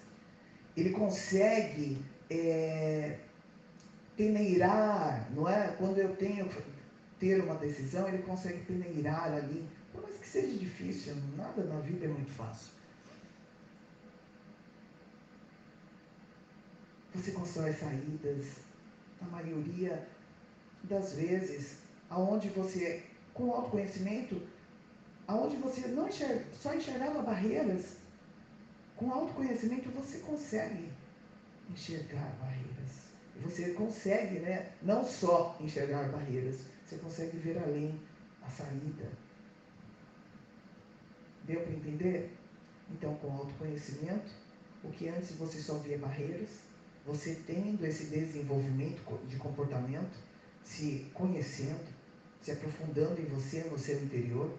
ele 0.76 0.90
consegue 0.92 1.98
é, 2.30 3.20
peneirar, 4.18 5.30
não 5.34 5.48
é? 5.50 5.74
Quando 5.78 5.98
eu 5.98 6.16
tenho 6.16 6.50
ter 7.20 7.42
uma 7.42 7.56
decisão, 7.56 8.08
ele 8.08 8.24
consegue 8.24 8.66
peneirar 8.66 9.34
ali, 9.34 9.68
por 9.94 10.04
mais 10.04 10.18
que 10.18 10.28
seja 10.28 10.58
difícil, 10.58 11.16
nada 11.38 11.64
na 11.64 11.80
vida 11.80 12.06
é 12.06 12.10
muito 12.10 12.32
fácil. 12.32 12.74
Você 17.14 17.32
constrói 17.32 17.72
saídas, 17.74 18.46
na 19.22 19.30
maioria 19.30 20.06
das 20.84 21.14
vezes, 21.14 21.78
aonde 22.10 22.50
você, 22.50 23.04
com 23.34 23.52
autoconhecimento, 23.52 24.42
aonde 25.28 25.56
você 25.58 25.88
não 25.88 26.10
enxerga, 26.10 26.44
só 26.62 26.74
enxergava 26.74 27.22
barreiras, 27.22 27.98
Com 28.96 29.12
autoconhecimento 29.12 29.90
você 29.92 30.20
consegue 30.20 30.92
enxergar 31.70 32.36
barreiras. 32.40 33.06
Você 33.44 33.72
consegue, 33.74 34.40
né? 34.40 34.72
Não 34.82 35.04
só 35.04 35.58
enxergar 35.60 36.10
barreiras, 36.10 36.62
você 36.86 36.98
consegue 36.98 37.38
ver 37.38 37.58
além 37.58 38.00
a 38.42 38.50
saída. 38.50 39.12
Deu 41.44 41.62
para 41.62 41.74
entender? 41.74 42.36
Então, 42.90 43.16
com 43.16 43.32
autoconhecimento, 43.32 44.32
o 44.84 44.90
que 44.92 45.10
antes 45.10 45.36
você 45.36 45.60
só 45.60 45.76
via 45.80 45.98
barreiras, 45.98 46.50
você 47.06 47.36
tendo 47.46 47.86
esse 47.86 48.06
desenvolvimento 48.06 49.20
de 49.28 49.36
comportamento, 49.38 50.18
se 50.64 51.10
conhecendo, 51.14 51.86
se 52.42 52.52
aprofundando 52.52 53.20
em 53.20 53.26
você, 53.26 53.64
no 53.64 53.78
seu 53.78 54.02
interior, 54.04 54.58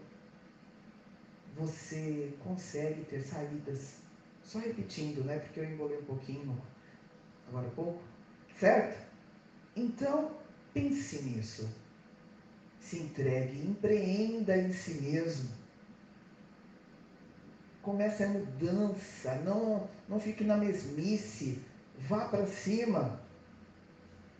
você 1.56 2.34
consegue 2.42 3.04
ter 3.04 3.22
saídas. 3.22 4.05
Só 4.46 4.60
repetindo, 4.60 5.24
né? 5.24 5.40
Porque 5.40 5.58
eu 5.58 5.64
embolei 5.64 5.98
um 5.98 6.04
pouquinho 6.04 6.62
agora 7.48 7.66
há 7.66 7.70
pouco. 7.70 8.00
Certo? 8.58 9.04
Então, 9.74 10.30
pense 10.72 11.20
nisso. 11.22 11.68
Se 12.80 12.98
entregue, 12.98 13.66
empreenda 13.66 14.56
em 14.56 14.72
si 14.72 14.94
mesmo. 14.94 15.50
Comece 17.82 18.24
a 18.24 18.28
mudança, 18.28 19.34
não, 19.44 19.88
não 20.08 20.20
fique 20.20 20.44
na 20.44 20.56
mesmice, 20.56 21.60
vá 22.08 22.28
para 22.28 22.46
cima. 22.46 23.20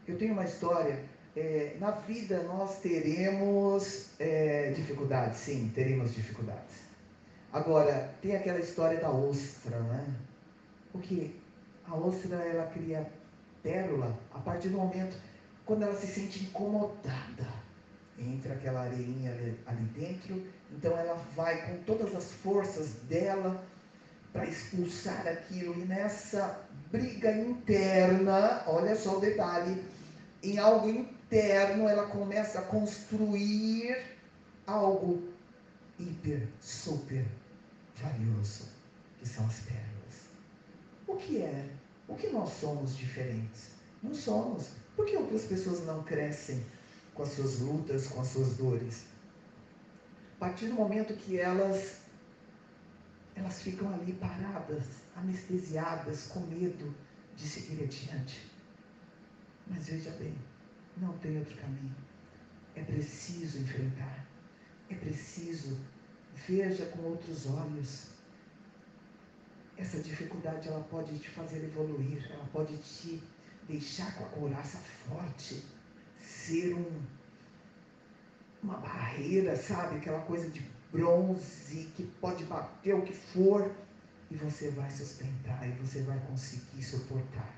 Eu 0.07 0.17
tenho 0.17 0.33
uma 0.33 0.45
história. 0.45 1.05
É, 1.37 1.77
na 1.79 1.91
vida 1.91 2.43
nós 2.45 2.79
teremos 2.79 4.09
é, 4.19 4.71
dificuldades, 4.71 5.39
sim, 5.41 5.71
teremos 5.75 6.15
dificuldades. 6.15 6.86
Agora, 7.57 8.15
tem 8.21 8.37
aquela 8.37 8.61
história 8.61 9.01
da 9.01 9.11
ostra, 9.11 9.81
né? 9.81 10.15
Porque 10.93 11.31
a 11.87 11.95
ostra 11.95 12.37
ela 12.37 12.67
cria 12.67 13.11
pérola 13.63 14.15
a 14.35 14.39
partir 14.41 14.69
do 14.69 14.77
momento 14.77 15.17
quando 15.65 15.85
ela 15.85 15.97
se 15.97 16.07
sente 16.07 16.45
incomodada. 16.45 17.49
Entra 18.19 18.53
aquela 18.53 18.83
areinha 18.83 19.33
ali, 19.33 19.59
ali 19.65 19.85
dentro, 19.85 20.47
então 20.71 20.99
ela 20.99 21.15
vai 21.35 21.67
com 21.67 21.83
todas 21.85 22.15
as 22.15 22.31
forças 22.31 22.93
dela 23.09 23.65
para 24.35 24.45
expulsar 24.45 25.27
aquilo. 25.27 25.81
E 25.81 25.87
nessa 25.87 26.61
briga 26.93 27.33
interna, 27.33 28.65
olha 28.67 28.95
só 28.95 29.17
o 29.17 29.21
detalhe, 29.21 29.83
em 30.43 30.59
algo 30.59 30.91
interno 30.91 31.89
ela 31.89 32.05
começa 32.09 32.59
a 32.59 32.63
construir 32.65 33.97
algo 34.67 35.27
hiper, 35.99 36.47
super 36.61 37.25
valioso, 38.03 38.69
que 39.19 39.26
são 39.26 39.47
as 39.47 39.61
pérolas. 39.61 39.87
O 41.07 41.17
que 41.17 41.43
é 41.43 41.76
o 42.09 42.15
que 42.15 42.29
nós 42.29 42.50
somos 42.50 42.97
diferentes? 42.97 43.71
Não 44.03 44.15
somos. 44.15 44.71
Por 44.95 45.07
que 45.07 45.17
outras 45.17 45.45
pessoas 45.45 45.85
não 45.85 46.03
crescem 46.05 46.65
com 47.15 47.23
as 47.23 47.31
suas 47.31 47.61
lutas, 47.61 48.07
com 48.07 48.21
as 48.21 48.29
suas 48.29 48.57
dores? 48.57 49.05
A 50.37 50.38
partir 50.38 50.69
do 50.69 50.75
momento 50.75 51.15
que 51.15 51.38
elas 51.38 52.00
elas 53.35 53.61
ficam 53.61 53.93
ali 53.93 54.15
paradas, 54.15 54.85
anestesiadas, 55.15 56.29
com 56.29 56.41
medo 56.41 56.95
de 57.37 57.47
seguir 57.47 57.85
adiante. 57.85 58.50
Mas 59.67 59.88
veja 59.88 60.11
bem, 60.12 60.35
não 60.97 61.12
tem 61.19 61.38
outro 61.38 61.55
caminho. 61.57 61.95
É 62.75 62.83
preciso 62.83 63.59
enfrentar. 63.59 64.26
É 64.88 64.95
preciso 64.95 65.79
veja 66.47 66.87
com 66.87 67.02
outros 67.02 67.47
olhos 67.47 68.16
essa 69.76 70.01
dificuldade 70.01 70.68
ela 70.68 70.83
pode 70.85 71.18
te 71.18 71.29
fazer 71.31 71.62
evoluir, 71.64 72.27
ela 72.33 72.44
pode 72.46 72.77
te 72.79 73.22
deixar 73.68 74.14
com 74.16 74.25
a 74.25 74.29
couraça 74.29 74.79
forte, 75.07 75.62
ser 76.20 76.75
um, 76.75 77.03
uma 78.62 78.79
barreira, 78.79 79.55
sabe? 79.57 79.96
Aquela 79.96 80.20
coisa 80.22 80.49
de 80.49 80.64
bronze 80.90 81.92
que 81.94 82.05
pode 82.20 82.44
bater 82.44 82.94
o 82.94 83.03
que 83.03 83.12
for 83.12 83.70
e 84.31 84.37
você 84.37 84.70
vai 84.70 84.90
sustentar 84.90 85.68
e 85.68 85.72
você 85.72 86.03
vai 86.03 86.18
conseguir 86.20 86.83
suportar. 86.83 87.55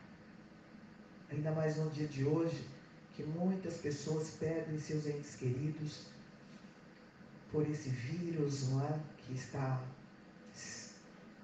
Ainda 1.31 1.53
mais 1.53 1.77
no 1.77 1.91
dia 1.91 2.09
de 2.09 2.25
hoje, 2.25 2.67
que 3.15 3.23
muitas 3.23 3.77
pessoas 3.77 4.31
perdem 4.31 4.79
seus 4.79 5.07
entes 5.07 5.37
queridos 5.37 6.07
por 7.51 7.69
esse 7.69 7.89
vírus 7.89 8.69
não 8.69 8.85
é? 8.85 9.01
que 9.19 9.35
está 9.35 9.83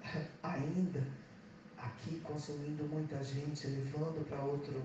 ainda 0.43 1.05
aqui 1.77 2.19
consumindo 2.21 2.83
muita 2.85 3.23
gente, 3.23 3.67
levando 3.67 4.25
para 4.27 4.43
outro 4.43 4.81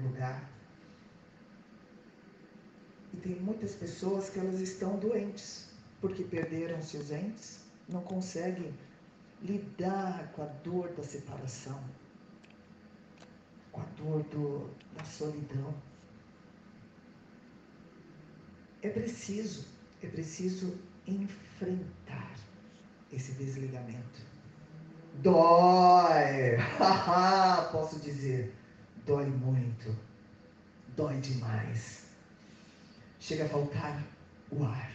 lugar. 0.00 0.48
E 3.12 3.16
tem 3.18 3.36
muitas 3.40 3.74
pessoas 3.74 4.30
que 4.30 4.38
elas 4.38 4.60
estão 4.60 4.98
doentes, 4.98 5.68
porque 6.00 6.24
perderam 6.24 6.82
seus 6.82 7.10
entes, 7.10 7.64
não 7.88 8.02
conseguem 8.02 8.74
lidar 9.42 10.32
com 10.32 10.42
a 10.42 10.46
dor 10.46 10.88
da 10.94 11.02
separação, 11.02 11.82
com 13.70 13.80
a 13.80 13.84
dor 13.96 14.22
do, 14.24 14.70
da 14.96 15.04
solidão. 15.04 15.74
É 18.82 18.90
preciso, 18.90 19.66
é 20.04 20.08
preciso 20.08 20.78
enfrentar 21.06 22.34
esse 23.12 23.32
desligamento. 23.32 24.22
Dói! 25.22 26.58
Posso 27.72 27.98
dizer, 28.00 28.54
dói 29.06 29.26
muito, 29.26 29.96
dói 30.96 31.18
demais. 31.20 32.04
Chega 33.20 33.44
a 33.44 33.48
faltar 33.48 34.04
o 34.50 34.64
ar. 34.64 34.92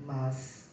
Mas, 0.00 0.64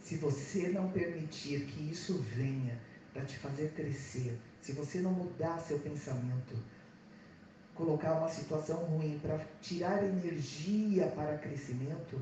se 0.00 0.16
você 0.16 0.68
não 0.68 0.90
permitir 0.90 1.66
que 1.66 1.90
isso 1.90 2.18
venha 2.34 2.80
para 3.12 3.24
te 3.24 3.38
fazer 3.38 3.72
crescer, 3.72 4.38
se 4.60 4.72
você 4.72 5.00
não 5.00 5.12
mudar 5.12 5.58
seu 5.58 5.78
pensamento, 5.78 6.56
colocar 7.74 8.14
uma 8.14 8.28
situação 8.28 8.76
ruim 8.84 9.18
para 9.20 9.38
tirar 9.60 10.04
energia 10.04 11.06
para 11.08 11.38
crescimento, 11.38 12.20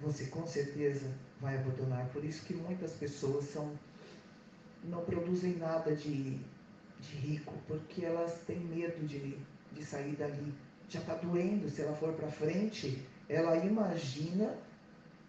você 0.00 0.26
com 0.26 0.46
certeza 0.46 1.10
vai 1.40 1.56
abandonar. 1.56 2.06
Por 2.08 2.24
isso 2.24 2.44
que 2.44 2.54
muitas 2.54 2.92
pessoas 2.92 3.46
são, 3.46 3.72
não 4.84 5.04
produzem 5.04 5.56
nada 5.56 5.94
de, 5.94 6.38
de 7.00 7.16
rico, 7.16 7.54
porque 7.66 8.04
elas 8.04 8.34
têm 8.46 8.60
medo 8.60 9.06
de, 9.06 9.38
de 9.72 9.84
sair 9.84 10.16
dali. 10.16 10.52
Já 10.88 11.00
está 11.00 11.14
doendo, 11.14 11.70
se 11.70 11.80
ela 11.80 11.96
for 11.96 12.12
para 12.12 12.30
frente, 12.30 13.02
ela 13.28 13.56
imagina 13.56 14.54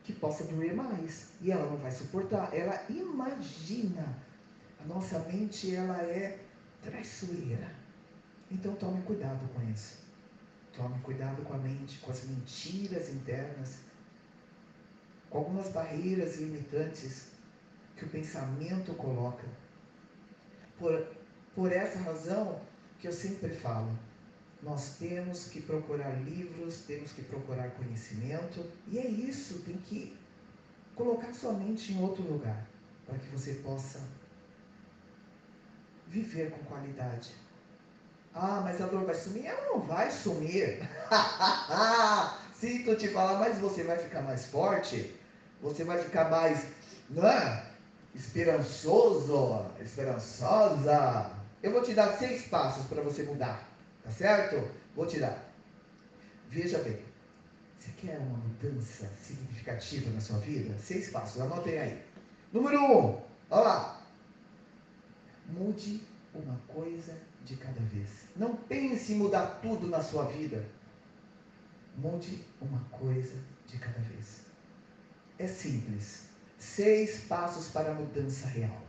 que 0.04 0.12
possa 0.12 0.44
doer 0.44 0.76
mais. 0.76 1.30
E 1.42 1.52
ela 1.52 1.66
não 1.70 1.78
vai 1.78 1.92
suportar. 1.92 2.54
Ela 2.54 2.84
imagina. 2.90 4.06
A 4.84 4.86
nossa 4.86 5.18
mente, 5.20 5.74
ela 5.74 6.02
é 6.02 6.38
traiçoeira. 6.82 7.83
Então 8.52 8.76
tome 8.76 9.02
cuidado 9.04 9.48
com 9.54 9.62
isso. 9.70 10.04
Tome 10.76 11.00
cuidado 11.02 11.44
com 11.44 11.54
a 11.54 11.58
mente, 11.58 12.00
com 12.00 12.12
as 12.12 12.24
mentiras 12.26 13.10
internas 13.10 13.80
com 15.34 15.40
algumas 15.40 15.70
barreiras 15.70 16.38
limitantes 16.38 17.32
que 17.98 18.06
o 18.06 18.10
pensamento 18.10 18.94
coloca. 18.94 19.48
Por, 20.78 21.08
por 21.56 21.72
essa 21.72 21.98
razão 21.98 22.62
que 23.00 23.08
eu 23.08 23.12
sempre 23.12 23.50
falo, 23.50 23.98
nós 24.62 24.96
temos 24.98 25.48
que 25.48 25.60
procurar 25.60 26.12
livros, 26.24 26.84
temos 26.84 27.12
que 27.14 27.24
procurar 27.24 27.72
conhecimento, 27.72 28.64
e 28.88 29.00
é 29.00 29.08
isso, 29.08 29.64
tem 29.64 29.76
que 29.78 30.16
colocar 30.94 31.34
sua 31.34 31.54
mente 31.54 31.92
em 31.92 32.00
outro 32.00 32.24
lugar, 32.24 32.68
para 33.08 33.18
que 33.18 33.28
você 33.30 33.56
possa 33.56 34.00
viver 36.08 36.52
com 36.52 36.64
qualidade. 36.66 37.34
Ah, 38.36 38.62
mas 38.64 38.82
a 38.82 38.88
dor 38.88 39.06
vai 39.06 39.16
sumir? 39.16 39.46
Ela 39.46 39.66
não 39.66 39.80
vai 39.82 40.12
sumir. 40.12 40.88
Sinto 42.60 42.96
te 42.96 43.08
falar, 43.10 43.40
mas 43.40 43.60
você 43.60 43.84
vai 43.84 43.98
ficar 43.98 44.22
mais 44.22 44.46
forte 44.46 45.14
você 45.64 45.86
vai 45.86 45.98
ficar 46.04 46.30
mais 46.30 46.68
né, 47.10 47.66
esperançoso, 48.14 49.66
esperançosa. 49.80 51.32
Eu 51.64 51.72
vou 51.72 51.82
te 51.82 51.94
dar 51.94 52.18
seis 52.18 52.46
passos 52.48 52.86
para 52.88 53.02
você 53.02 53.24
mudar, 53.24 53.66
tá 54.04 54.12
certo? 54.12 54.70
Vou 54.94 55.08
te 55.08 55.20
dar. 55.20 55.42
Veja 56.50 56.80
bem, 56.80 57.00
você 57.80 57.90
quer 57.98 58.18
uma 58.20 58.38
mudança 58.38 59.10
significativa 59.22 60.12
na 60.12 60.20
sua 60.20 60.38
vida? 60.40 60.78
Seis 60.80 61.10
passos, 61.10 61.42
anotem 61.42 61.80
aí. 61.80 62.04
Número 62.52 62.80
um, 62.84 63.22
olha 63.50 63.64
lá. 63.64 64.02
Mude 65.48 66.04
uma 66.34 66.60
coisa 66.68 67.16
de 67.44 67.56
cada 67.58 67.82
vez. 67.82 68.10
Não 68.36 68.56
pense 68.56 69.14
em 69.14 69.18
mudar 69.18 69.60
tudo 69.62 69.88
na 69.88 70.02
sua 70.02 70.26
vida. 70.26 70.66
Mude 71.98 72.44
uma 72.62 72.80
coisa 72.86 73.36
de 73.68 73.78
cada 73.78 74.00
vez. 74.00 74.42
É 75.38 75.48
simples. 75.48 76.24
seis 76.58 77.26
passos 77.26 77.68
para 77.68 77.92
a 77.92 77.94
mudança 77.94 78.48
real. 78.48 78.82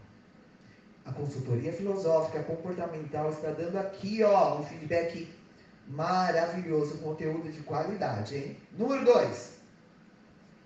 A 1.05 1.13
consultoria 1.13 1.73
filosófica 1.73 2.43
comportamental 2.45 3.31
está 3.31 3.51
dando 3.51 3.77
aqui, 3.77 4.23
ó, 4.23 4.61
um 4.61 4.65
feedback 4.65 5.29
maravilhoso, 5.89 6.99
conteúdo 6.99 7.53
de 7.53 7.61
qualidade, 7.63 8.37
hein? 8.37 8.57
Número 8.73 9.05
dois, 9.05 9.59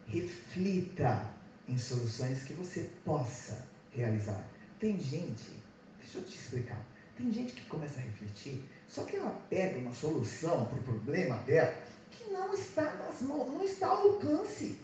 reflita 0.07 1.29
em 1.67 1.77
soluções 1.77 2.45
que 2.45 2.53
você 2.53 2.89
possa 3.05 3.67
realizar. 3.91 4.45
Tem 4.79 4.97
gente, 5.01 5.61
deixa 5.99 6.19
eu 6.19 6.25
te 6.25 6.37
explicar, 6.37 6.81
tem 7.19 7.33
gente 7.33 7.53
que 7.53 7.67
começa 7.67 7.99
a 7.99 8.03
refletir, 8.03 8.63
só 8.87 9.03
que 9.03 9.17
ela 9.17 9.31
pega 9.51 9.79
uma 9.79 9.93
solução 9.93 10.67
para 10.67 10.79
o 10.79 10.83
problema 10.85 11.37
dela 11.39 11.75
que 12.13 12.31
não 12.31 12.55
está 12.55 12.95
nas 12.95 13.21
mãos, 13.21 13.53
não 13.53 13.65
está 13.65 13.89
ao 13.89 14.13
alcance 14.13 14.79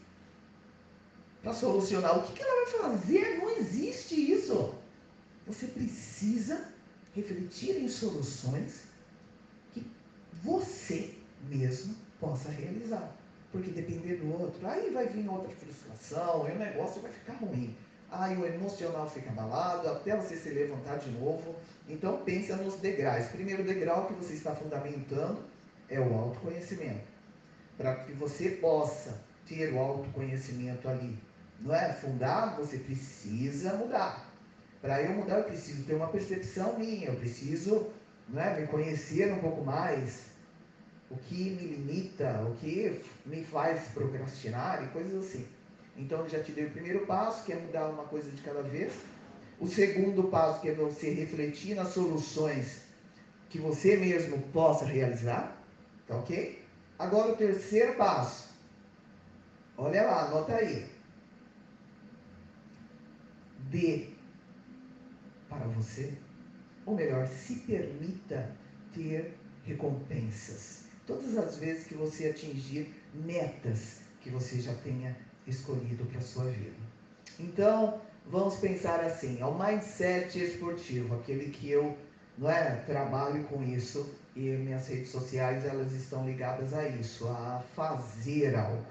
para 1.43 1.55
solucionar. 1.55 2.19
O 2.19 2.23
que, 2.25 2.33
que 2.33 2.43
ela 2.43 2.65
vai 2.65 2.81
fazer? 2.81 3.39
Não 3.39 3.51
existe 3.51 4.33
isso. 4.33 4.75
Você 5.47 5.67
precisa 5.69 6.69
refletir 7.15 7.77
em 7.77 7.89
soluções 7.89 8.83
que 9.73 9.87
você 10.43 11.15
mesmo 11.49 11.95
possa 12.19 12.51
realizar. 12.51 13.15
Porque 13.53 13.71
depender 13.71 14.17
do 14.17 14.33
outro, 14.33 14.67
aí 14.67 14.91
vai 14.91 15.07
vir 15.07 15.29
outra 15.29 15.55
frustração, 15.55 16.45
aí 16.45 16.57
o 16.57 16.59
negócio 16.59 17.01
vai 17.01 17.13
ficar 17.13 17.35
ruim. 17.35 17.77
Aí 18.19 18.37
o 18.37 18.47
emocional 18.47 19.09
fica 19.11 19.31
abalado, 19.31 19.89
até 19.89 20.17
você 20.17 20.37
se 20.37 20.51
levantar 20.51 20.99
de 20.99 21.11
novo. 21.11 21.57
Então 21.89 22.23
pensa 22.25 22.57
nos 22.57 22.77
degraus. 22.77 23.27
Primeiro 23.27 23.65
degrau 23.65 24.07
que 24.07 24.15
você 24.15 24.35
está 24.35 24.55
fundamentando 24.55 25.43
é 25.89 26.01
o 26.01 26.15
autoconhecimento. 26.15 27.13
Para 27.77 27.97
que 27.97 28.13
você 28.13 28.51
possa 28.51 29.19
ter 29.47 29.73
o 29.73 29.79
autoconhecimento 29.79 30.89
ali, 30.89 31.19
não 31.61 31.75
é? 31.75 31.93
Fundar, 31.95 32.57
você 32.57 32.79
precisa 32.79 33.75
mudar. 33.75 34.31
Para 34.81 35.03
eu 35.03 35.13
mudar, 35.13 35.39
eu 35.39 35.45
preciso 35.45 35.85
ter 35.85 35.95
uma 35.95 36.09
percepção 36.09 36.79
minha, 36.79 37.09
eu 37.09 37.17
preciso 37.17 37.91
não 38.29 38.41
é, 38.41 38.61
me 38.61 38.67
conhecer 38.67 39.33
um 39.33 39.39
pouco 39.39 39.65
mais, 39.65 40.25
o 41.11 41.17
que 41.17 41.51
me 41.51 41.67
limita, 41.67 42.43
o 42.43 42.55
que 42.57 43.03
me 43.27 43.45
faz 43.45 43.89
procrastinar 43.89 44.83
e 44.85 44.89
coisas 44.89 45.27
assim. 45.27 45.47
Então, 45.97 46.21
eu 46.21 46.29
já 46.29 46.43
te 46.43 46.53
dei 46.53 46.67
o 46.67 46.71
primeiro 46.71 47.07
passo, 47.07 47.45
que 47.45 47.53
é 47.53 47.57
mudar 47.57 47.89
uma 47.89 48.05
coisa 48.05 48.31
de 48.31 48.43
cada 48.43 48.63
vez. 48.63 48.93
O 49.59 49.69
segundo 49.69 50.25
passo, 50.25 50.61
que 50.61 50.69
é 50.69 50.75
você 50.75 51.11
refletir 51.11 51.75
nas 51.75 51.89
soluções 51.89 52.83
que 53.49 53.59
você 53.59 53.97
mesmo 53.97 54.43
possa 54.53 54.85
realizar. 54.85 55.57
Tá 56.07 56.17
ok? 56.17 56.63
Agora, 56.99 57.33
o 57.33 57.37
terceiro 57.37 57.95
passo. 57.95 58.53
Olha 59.77 60.03
lá, 60.03 60.27
anota 60.27 60.57
aí. 60.57 60.87
Dê 63.71 64.09
para 65.49 65.67
você, 65.67 66.13
ou 66.85 66.95
melhor, 66.95 67.27
se 67.29 67.57
permita 67.61 68.55
ter 68.93 69.37
recompensas. 69.65 70.85
Todas 71.07 71.37
as 71.37 71.57
vezes 71.57 71.87
que 71.87 71.95
você 71.95 72.29
atingir 72.29 72.93
metas 73.13 74.01
que 74.21 74.31
você 74.31 74.61
já 74.61 74.75
tenha 74.77 75.17
escolhido 75.47 76.05
para 76.07 76.19
a 76.19 76.23
sua 76.23 76.45
vida. 76.45 76.77
Então, 77.39 78.01
vamos 78.27 78.57
pensar 78.57 79.01
assim, 79.01 79.41
é 79.41 79.47
o 79.47 79.59
mindset 79.59 80.39
esportivo, 80.43 81.15
aquele 81.17 81.51
que 81.51 81.71
eu 81.71 81.97
não 82.39 82.51
é, 82.51 82.77
trabalho 82.87 83.45
com 83.45 83.63
isso 83.63 84.15
e 84.35 84.41
minhas 84.41 84.89
redes 84.89 85.11
sociais 85.11 85.65
elas 85.65 85.93
estão 85.93 86.27
ligadas 86.27 86.73
a 86.75 86.89
isso, 86.89 87.29
a 87.29 87.63
fazer 87.75 88.57
algo. 88.57 88.85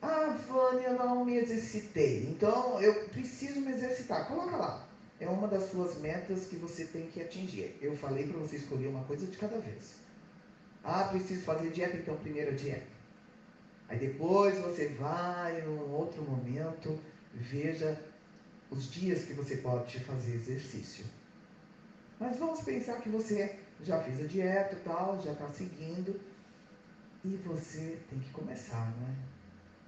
Ah, 0.00 0.36
Vânia, 0.48 0.88
eu 0.88 0.98
não 0.98 1.24
me 1.24 1.36
exercitei. 1.36 2.24
Então, 2.28 2.80
eu 2.80 3.08
preciso 3.08 3.60
me 3.60 3.72
exercitar. 3.72 4.26
Coloca 4.26 4.56
lá. 4.56 4.88
É 5.20 5.28
uma 5.28 5.46
das 5.46 5.70
suas 5.70 5.96
metas 5.98 6.46
que 6.46 6.56
você 6.56 6.84
tem 6.84 7.06
que 7.06 7.22
atingir. 7.22 7.76
Eu 7.80 7.96
falei 7.96 8.26
para 8.26 8.38
você 8.38 8.56
escolher 8.56 8.88
uma 8.88 9.04
coisa 9.04 9.24
de 9.26 9.36
cada 9.36 9.58
vez. 9.60 9.94
Ah, 10.82 11.04
preciso 11.04 11.44
fazer 11.44 11.70
dieta, 11.70 11.96
então 11.96 12.16
primeiro 12.16 12.50
a 12.50 12.54
dieta. 12.54 12.86
Aí 13.92 13.98
depois 13.98 14.58
você 14.58 14.88
vai, 14.88 15.60
num 15.60 15.92
outro 15.92 16.22
momento, 16.22 16.98
veja 17.34 18.02
os 18.70 18.90
dias 18.90 19.24
que 19.24 19.34
você 19.34 19.58
pode 19.58 20.00
fazer 20.00 20.36
exercício. 20.36 21.04
Mas 22.18 22.38
vamos 22.38 22.62
pensar 22.62 23.02
que 23.02 23.10
você 23.10 23.58
já 23.82 24.02
fez 24.02 24.18
a 24.18 24.26
dieta 24.26 24.76
e 24.76 24.80
tal, 24.80 25.22
já 25.22 25.32
está 25.32 25.46
seguindo. 25.50 26.18
E 27.22 27.36
você 27.44 28.00
tem 28.08 28.18
que 28.18 28.30
começar, 28.30 28.96
não 28.96 29.08
é? 29.08 29.14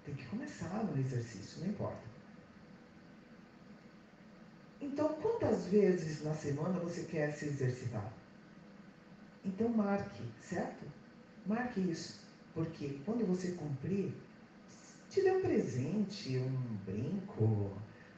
Tem 0.04 0.14
que 0.14 0.26
começar 0.26 0.84
no 0.84 1.00
exercício, 1.00 1.62
não 1.62 1.68
importa. 1.68 2.04
Então, 4.82 5.14
quantas 5.14 5.64
vezes 5.68 6.22
na 6.22 6.34
semana 6.34 6.78
você 6.78 7.04
quer 7.04 7.32
se 7.32 7.46
exercitar? 7.46 8.12
Então, 9.42 9.70
marque, 9.70 10.22
certo? 10.42 10.84
Marque 11.46 11.80
isso. 11.80 12.23
Porque 12.54 13.00
quando 13.04 13.26
você 13.26 13.52
cumprir, 13.52 14.14
te 15.10 15.20
dê 15.22 15.32
um 15.32 15.42
presente, 15.42 16.38
um 16.38 16.76
brinco, 16.86 17.72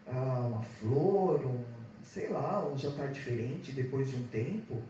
ah, 0.07 0.46
uma 0.46 0.62
flor, 0.62 1.44
um, 1.44 1.64
sei 2.05 2.29
lá, 2.29 2.68
um 2.68 2.77
jantar 2.77 3.12
diferente 3.12 3.72
depois 3.72 4.11
de 4.11 4.16
um 4.16 4.27
tempo, 4.29 4.83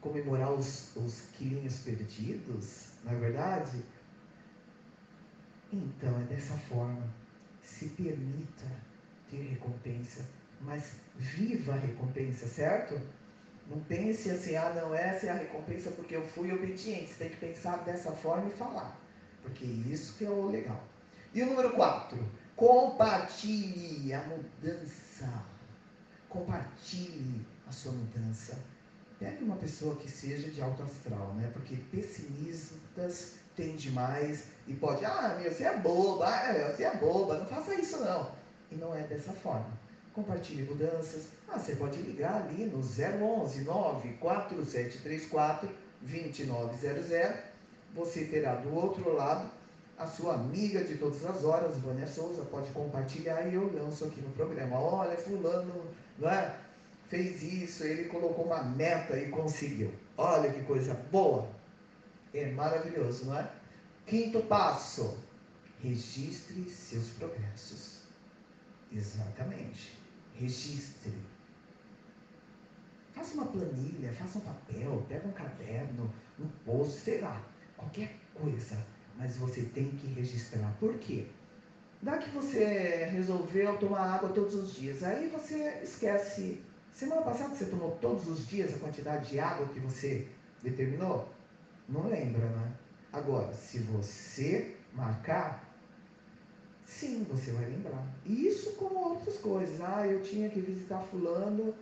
comemorar 0.00 0.52
os, 0.52 0.94
os 0.96 1.22
quilinhos 1.36 1.80
perdidos, 1.80 2.88
não 3.04 3.12
é 3.12 3.16
verdade? 3.16 3.84
Então 5.72 6.20
é 6.20 6.24
dessa 6.24 6.56
forma. 6.58 7.02
Se 7.62 7.88
permita 7.88 8.66
ter 9.30 9.42
recompensa, 9.42 10.28
mas 10.60 10.92
viva 11.16 11.72
a 11.72 11.78
recompensa, 11.78 12.46
certo? 12.46 13.00
Não 13.72 13.80
pense 13.84 14.30
assim, 14.30 14.54
ah, 14.54 14.70
não, 14.74 14.94
essa 14.94 15.26
é 15.26 15.30
a 15.30 15.34
recompensa 15.34 15.90
porque 15.92 16.14
eu 16.14 16.22
fui 16.28 16.52
obediente. 16.52 17.06
Você 17.06 17.24
tem 17.24 17.30
que 17.30 17.36
pensar 17.36 17.78
dessa 17.84 18.12
forma 18.12 18.46
e 18.50 18.52
falar. 18.52 18.94
Porque 19.40 19.64
isso 19.64 20.14
que 20.18 20.26
é 20.26 20.30
o 20.30 20.48
legal. 20.48 20.84
E 21.32 21.42
o 21.42 21.46
número 21.46 21.70
4, 21.70 22.18
compartilhe 22.54 24.12
a 24.12 24.22
mudança. 24.24 25.42
Compartilhe 26.28 27.46
a 27.66 27.72
sua 27.72 27.92
mudança. 27.92 28.58
Pegue 29.18 29.42
uma 29.42 29.56
pessoa 29.56 29.96
que 29.96 30.10
seja 30.10 30.50
de 30.50 30.60
alto 30.60 30.82
astral, 30.82 31.32
né? 31.34 31.48
Porque 31.54 31.76
pessimistas 31.76 33.36
tem 33.56 33.74
demais 33.76 34.48
e 34.66 34.74
pode, 34.74 35.02
ah, 35.06 35.38
meu, 35.40 35.50
você 35.50 35.64
é 35.64 35.78
boba, 35.78 36.26
ah, 36.26 36.72
você 36.74 36.84
é 36.84 36.94
boba, 36.96 37.38
não 37.38 37.46
faça 37.46 37.74
isso 37.74 38.04
não. 38.04 38.32
E 38.70 38.74
não 38.74 38.94
é 38.94 39.02
dessa 39.04 39.32
forma. 39.32 39.81
Compartilhe 40.14 40.62
mudanças. 40.62 41.26
Ah, 41.48 41.58
você 41.58 41.74
pode 41.74 42.00
ligar 42.02 42.42
ali 42.42 42.66
no 42.66 42.78
011 42.78 43.64
94734 43.64 45.68
2900. 46.02 47.10
Você 47.94 48.24
terá 48.24 48.56
do 48.56 48.74
outro 48.74 49.14
lado 49.14 49.50
a 50.02 50.06
sua 50.06 50.34
amiga 50.34 50.82
de 50.82 50.96
todas 50.96 51.24
as 51.24 51.44
horas, 51.44 51.78
Vânia 51.78 52.08
Souza, 52.08 52.42
pode 52.44 52.70
compartilhar 52.72 53.46
e 53.46 53.54
eu 53.54 53.72
lanço 53.72 54.04
aqui 54.04 54.20
no 54.20 54.30
programa. 54.30 54.78
Olha, 54.78 55.16
fulano, 55.16 55.86
não 56.18 56.28
é? 56.28 56.56
Fez 57.08 57.42
isso, 57.42 57.84
ele 57.84 58.08
colocou 58.08 58.46
uma 58.46 58.62
meta 58.62 59.18
e 59.18 59.28
conseguiu. 59.28 59.92
Olha 60.16 60.52
que 60.52 60.62
coisa 60.64 60.94
boa. 61.10 61.48
É 62.34 62.50
maravilhoso, 62.50 63.26
não 63.26 63.38
é? 63.38 63.48
Quinto 64.06 64.40
passo: 64.40 65.16
registre 65.80 66.68
seus 66.70 67.08
progressos. 67.10 68.00
Exatamente. 68.90 70.01
Registre. 70.42 71.12
Faça 73.14 73.34
uma 73.34 73.46
planilha, 73.46 74.12
faça 74.14 74.38
um 74.38 74.40
papel, 74.40 75.06
pega 75.08 75.28
um 75.28 75.32
caderno, 75.32 76.12
um 76.40 76.48
post, 76.66 76.98
sei 76.98 77.20
lá, 77.20 77.40
qualquer 77.76 78.16
coisa. 78.34 78.76
Mas 79.16 79.36
você 79.36 79.62
tem 79.62 79.90
que 79.92 80.08
registrar. 80.08 80.74
Por 80.80 80.98
quê? 80.98 81.26
Dá 82.02 82.18
que 82.18 82.28
você 82.30 83.08
resolveu 83.12 83.78
tomar 83.78 84.14
água 84.14 84.30
todos 84.30 84.56
os 84.56 84.74
dias. 84.74 85.04
Aí 85.04 85.28
você 85.28 85.78
esquece. 85.80 86.60
Semana 86.92 87.22
passada 87.22 87.54
você 87.54 87.66
tomou 87.66 87.92
todos 88.00 88.26
os 88.26 88.44
dias 88.48 88.74
a 88.74 88.78
quantidade 88.80 89.30
de 89.30 89.38
água 89.38 89.68
que 89.68 89.78
você 89.78 90.26
determinou? 90.60 91.32
Não 91.88 92.08
lembra, 92.08 92.46
né? 92.46 92.72
Agora, 93.12 93.52
se 93.52 93.78
você 93.78 94.74
marcar, 94.92 95.71
sim, 97.02 97.26
você 97.28 97.50
vai 97.50 97.64
lembrar. 97.64 98.06
Isso 98.24 98.74
como 98.74 98.94
outras 98.94 99.36
coisas. 99.38 99.80
Ah, 99.80 100.06
eu 100.06 100.22
tinha 100.22 100.48
que 100.48 100.60
visitar 100.60 101.00
fulano, 101.10 101.74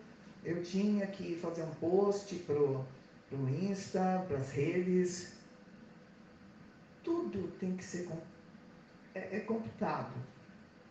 eu 0.42 0.62
tinha 0.62 1.06
que 1.08 1.36
fazer 1.36 1.62
um 1.62 1.74
post 1.74 2.34
pro, 2.36 2.86
pro 3.28 3.48
Insta, 3.50 4.24
para 4.26 4.38
as 4.38 4.50
redes. 4.50 5.32
Tudo 7.04 7.48
tem 7.58 7.76
que 7.76 7.84
ser 7.84 8.08
é, 9.14 9.36
é 9.36 9.40
computado. 9.40 10.14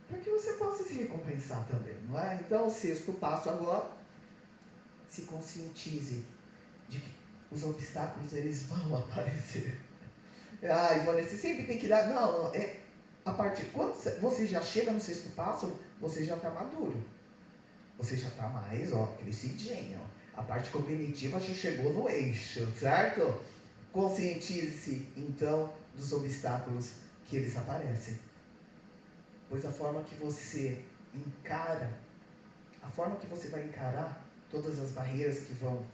Para 0.08 0.20
que 0.20 0.30
você 0.30 0.54
possa 0.54 0.84
se 0.84 0.94
recompensar 0.94 1.66
também, 1.68 1.96
não 2.08 2.20
é? 2.20 2.36
Então, 2.36 2.68
o 2.68 2.72
sexto 2.72 3.14
passo 3.14 3.50
agora, 3.50 3.90
se 5.10 5.24
conscientize 5.24 6.24
de 6.88 7.00
que 7.00 7.12
os 7.52 7.64
obstáculos 7.64 8.32
eles 8.34 8.64
vão 8.64 8.98
aparecer. 8.98 9.80
Ah, 10.64 10.96
Ivone, 10.98 11.24
você 11.24 11.38
sempre 11.38 11.66
tem 11.66 11.80
que 11.80 11.88
dar. 11.88 12.10
Não, 12.10 12.54
é 12.54 12.80
A 13.26 13.32
partir 13.32 13.66
quando 13.74 13.94
você 14.22 14.48
já 14.48 14.62
chega 14.62 14.92
no 14.92 15.00
sexto 15.00 15.30
passo, 15.36 15.78
você 16.00 16.26
já 16.26 16.36
está 16.36 16.50
maduro. 16.50 17.04
Você 17.98 18.16
já 18.16 18.30
está 18.30 18.48
mais, 18.48 18.94
ó, 18.94 19.08
crescidinho. 19.22 20.00
A 20.36 20.42
parte 20.42 20.70
cognitiva 20.70 21.40
já 21.40 21.54
chegou 21.54 21.94
no 21.94 22.10
eixo, 22.10 22.66
certo? 22.80 23.42
Conscientize-se, 23.92 25.06
então, 25.18 25.74
dos 25.96 26.14
obstáculos 26.14 26.94
que 27.28 27.36
eles 27.36 27.58
aparecem. 27.58 28.18
Pois 29.50 29.66
a 29.66 29.72
forma 29.72 30.02
que 30.04 30.16
você 30.16 30.82
encara, 31.14 31.92
a 32.82 32.88
forma 32.90 33.18
que 33.18 33.28
você 33.28 33.50
vai 33.50 33.66
encarar 33.66 34.26
todas 34.50 34.80
as 34.80 34.92
barreiras 34.92 35.40
que 35.40 35.54
vão 35.56 35.86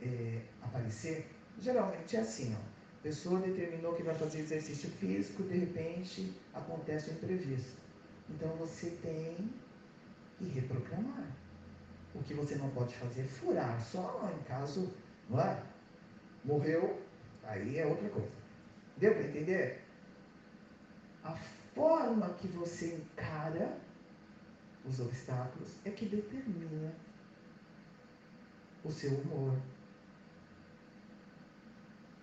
é, 0.00 0.40
aparecer, 0.62 1.28
geralmente 1.60 2.16
é 2.16 2.20
assim, 2.20 2.56
ó. 2.58 2.73
Pessoa 3.04 3.38
determinou 3.38 3.92
que 3.92 4.02
vai 4.02 4.14
fazer 4.14 4.38
exercício 4.38 4.88
físico, 4.92 5.42
de 5.42 5.58
repente 5.58 6.32
acontece 6.54 7.10
um 7.10 7.12
imprevisto. 7.12 7.76
Então 8.30 8.48
você 8.56 8.92
tem 9.02 9.50
que 10.38 10.46
reprogramar. 10.46 11.28
O 12.14 12.22
que 12.22 12.32
você 12.32 12.54
não 12.54 12.70
pode 12.70 12.94
fazer 12.94 13.20
é 13.20 13.24
furar, 13.24 13.78
só 13.84 14.32
em 14.34 14.42
caso, 14.44 14.90
não 15.28 15.38
é? 15.38 15.62
Morreu, 16.46 16.98
aí 17.42 17.78
é 17.78 17.86
outra 17.86 18.08
coisa. 18.08 18.32
Deu 18.96 19.12
para 19.12 19.24
entender? 19.24 19.84
A 21.24 21.36
forma 21.74 22.30
que 22.40 22.48
você 22.48 22.94
encara 22.94 23.76
os 24.82 24.98
obstáculos 24.98 25.76
é 25.84 25.90
que 25.90 26.06
determina 26.06 26.94
o 28.82 28.90
seu 28.90 29.10
humor, 29.10 29.58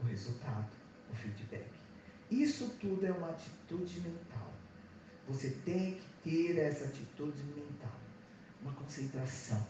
o 0.02 0.06
resultado, 0.06 0.68
o 1.12 1.16
feedback. 1.16 1.66
Isso 2.30 2.70
tudo 2.80 3.06
é 3.06 3.12
uma 3.12 3.30
atitude 3.30 4.00
mental. 4.00 4.52
Você 5.28 5.50
tem 5.66 6.00
que 6.24 6.30
ter 6.30 6.60
essa 6.60 6.86
atitude 6.86 7.44
mental, 7.44 7.92
uma 8.62 8.74
concentração 8.74 9.66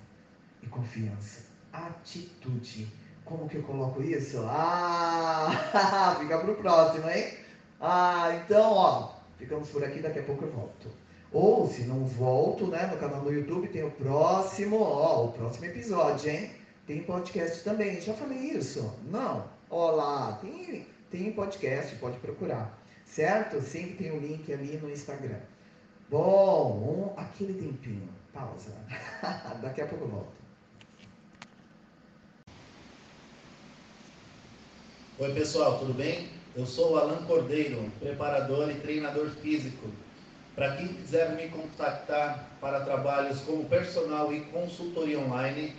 e 0.62 0.68
confiança. 0.68 1.42
Atitude. 1.74 2.88
Como 3.26 3.48
que 3.48 3.58
eu 3.58 3.64
coloco 3.64 4.02
isso? 4.02 4.40
Ah, 4.48 6.18
fica 6.20 6.40
pro 6.40 6.56
próximo, 6.56 7.10
hein? 7.10 7.34
Ah, 7.80 8.42
então, 8.44 8.74
ó, 8.74 9.14
ficamos 9.38 9.70
por 9.70 9.84
aqui, 9.84 10.00
daqui 10.00 10.20
a 10.20 10.24
pouco 10.24 10.46
eu 10.46 10.52
volto. 10.52 10.92
Ou, 11.32 11.70
se 11.70 11.84
não 11.84 12.06
volto, 12.06 12.68
né, 12.68 12.88
no 12.88 12.98
canal 12.98 13.22
do 13.22 13.32
YouTube 13.32 13.70
tem 13.70 13.84
o 13.84 13.92
próximo, 13.92 14.82
ó, 14.82 15.26
o 15.26 15.32
próximo 15.32 15.66
episódio, 15.66 16.30
hein? 16.30 16.52
Tem 16.86 17.04
podcast 17.04 17.64
também. 17.64 18.02
Já 18.02 18.14
falei 18.14 18.38
isso? 18.38 18.94
Não? 19.10 19.48
Olá, 19.72 20.38
tem, 20.42 20.86
tem 21.10 21.32
podcast, 21.32 21.96
pode 21.96 22.18
procurar. 22.18 22.78
Certo? 23.06 23.62
Sempre 23.62 23.94
tem 23.94 24.12
o 24.12 24.16
um 24.16 24.20
link 24.20 24.52
ali 24.52 24.76
no 24.76 24.92
Instagram. 24.92 25.40
Bom, 26.10 27.14
um, 27.16 27.18
aquele 27.18 27.54
tempinho. 27.54 28.10
Pausa. 28.34 28.74
Daqui 29.64 29.80
a 29.80 29.88
pouco 29.88 30.04
eu 30.04 30.10
volto. 30.10 30.34
Oi 35.20 35.34
pessoal, 35.34 35.80
tudo 35.80 35.94
bem? 35.94 36.28
Eu 36.54 36.66
sou 36.66 36.92
o 36.92 36.98
Alan 36.98 37.26
Cordeiro, 37.26 37.90
preparador 37.98 38.70
e 38.70 38.76
treinador 38.76 39.30
físico. 39.30 39.88
Para 40.54 40.76
quem 40.76 40.90
quiser 40.90 41.34
me 41.38 41.48
contactar 41.48 42.46
para 42.60 42.82
trabalhos 42.82 43.40
como 43.44 43.64
personal 43.70 44.34
e 44.34 44.42
consultoria 44.42 45.18
online, 45.18 45.74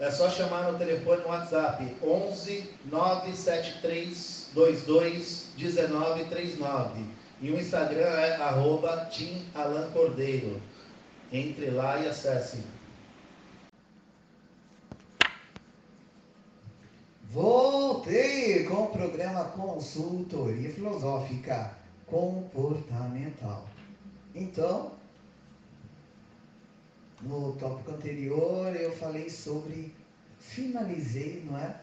é 0.00 0.10
só 0.10 0.30
chamar 0.30 0.72
no 0.72 0.78
telefone 0.78 1.20
no 1.20 1.28
WhatsApp 1.28 1.96
11 2.02 2.70
973 2.86 4.50
22 4.54 5.48
1939 5.56 7.04
e 7.42 7.50
o 7.50 7.60
Instagram 7.60 8.08
é 8.08 8.36
arroba 8.36 9.06
Tim 9.10 9.46
Alan 9.54 9.90
Cordeiro. 9.92 10.60
Entre 11.30 11.70
lá 11.70 12.00
e 12.00 12.08
acesse. 12.08 12.64
Voltei 17.30 18.64
com 18.64 18.84
o 18.84 18.88
programa 18.88 19.44
Consultoria 19.44 20.72
Filosófica 20.72 21.72
Comportamental. 22.06 23.68
Então, 24.34 24.92
no 27.22 27.52
tópico 27.56 27.90
anterior 27.90 28.74
eu 28.74 28.96
falei 28.96 29.28
sobre, 29.28 29.94
finalizei, 30.38 31.44
não 31.44 31.58
é? 31.58 31.80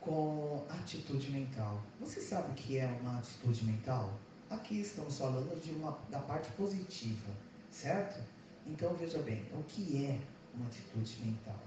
Com 0.00 0.64
atitude 0.68 1.30
mental. 1.30 1.82
Você 2.00 2.20
sabe 2.20 2.52
o 2.52 2.54
que 2.54 2.78
é 2.78 2.86
uma 3.00 3.18
atitude 3.18 3.64
mental? 3.64 4.12
Aqui 4.48 4.80
estamos 4.80 5.18
falando 5.18 5.60
de 5.60 5.72
uma, 5.72 5.98
da 6.08 6.20
parte 6.20 6.50
positiva, 6.52 7.30
certo? 7.70 8.22
Então 8.66 8.94
veja 8.94 9.18
bem, 9.18 9.44
o 9.52 9.62
que 9.64 10.06
é 10.06 10.18
uma 10.54 10.66
atitude 10.66 11.18
mental? 11.24 11.60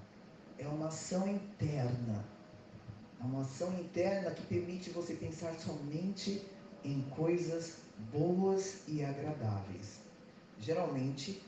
É 0.57 0.67
uma 0.67 0.87
ação 0.87 1.27
interna. 1.27 2.25
É 3.19 3.23
uma 3.23 3.41
ação 3.41 3.77
interna 3.79 4.31
que 4.31 4.41
permite 4.47 4.89
você 4.89 5.13
pensar 5.13 5.53
somente 5.59 6.43
em 6.83 7.01
coisas 7.09 7.77
boas 8.11 8.81
e 8.87 9.03
agradáveis. 9.03 9.99
Geralmente 10.59 11.41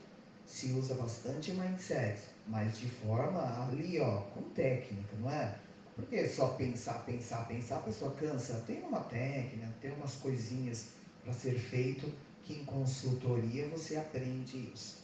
se 0.54 0.72
usa 0.74 0.94
bastante 0.94 1.52
mindset, 1.52 2.22
mas 2.46 2.78
de 2.78 2.88
forma 2.88 3.42
ali, 3.64 4.00
ó, 4.00 4.18
com 4.36 4.44
técnica, 4.52 5.16
não 5.20 5.32
é? 5.32 5.56
Porque 5.96 6.28
só 6.28 6.50
pensar, 6.50 7.04
pensar, 7.06 7.48
pensar, 7.48 7.78
a 7.78 7.82
pessoa 7.82 8.12
cansa. 8.12 8.64
Tem 8.68 8.84
uma 8.84 9.00
técnica, 9.00 9.68
tem 9.82 9.92
umas 9.94 10.14
coisinhas 10.14 10.90
para 11.24 11.34
ser 11.34 11.58
feito 11.58 12.08
que 12.44 12.54
em 12.54 12.66
consultoria 12.66 13.68
você 13.70 13.96
aprende 13.96 14.72
isso. 14.72 15.04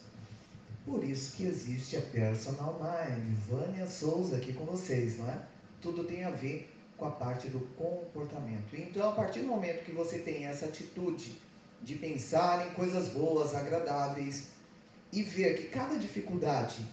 Por 0.84 1.02
isso 1.02 1.36
que 1.36 1.46
existe 1.46 1.96
a 1.96 2.00
Personal 2.00 2.78
Mind, 2.80 3.36
Vânia 3.48 3.88
Souza 3.88 4.36
aqui 4.36 4.52
com 4.52 4.64
vocês, 4.64 5.18
não 5.18 5.28
é? 5.28 5.42
Tudo 5.82 6.04
tem 6.04 6.22
a 6.24 6.30
ver 6.30 6.72
com 6.96 7.06
a 7.06 7.10
parte 7.10 7.48
do 7.48 7.58
comportamento. 7.74 8.72
Então, 8.74 9.10
a 9.10 9.12
partir 9.12 9.40
do 9.40 9.48
momento 9.48 9.84
que 9.84 9.92
você 9.92 10.20
tem 10.20 10.46
essa 10.46 10.66
atitude 10.66 11.36
de 11.82 11.96
pensar 11.96 12.68
em 12.68 12.74
coisas 12.74 13.08
boas, 13.08 13.52
agradáveis, 13.52 14.48
e 15.12 15.22
ver 15.22 15.56
que 15.56 15.68
cada 15.68 15.98
dificuldade 15.98 16.86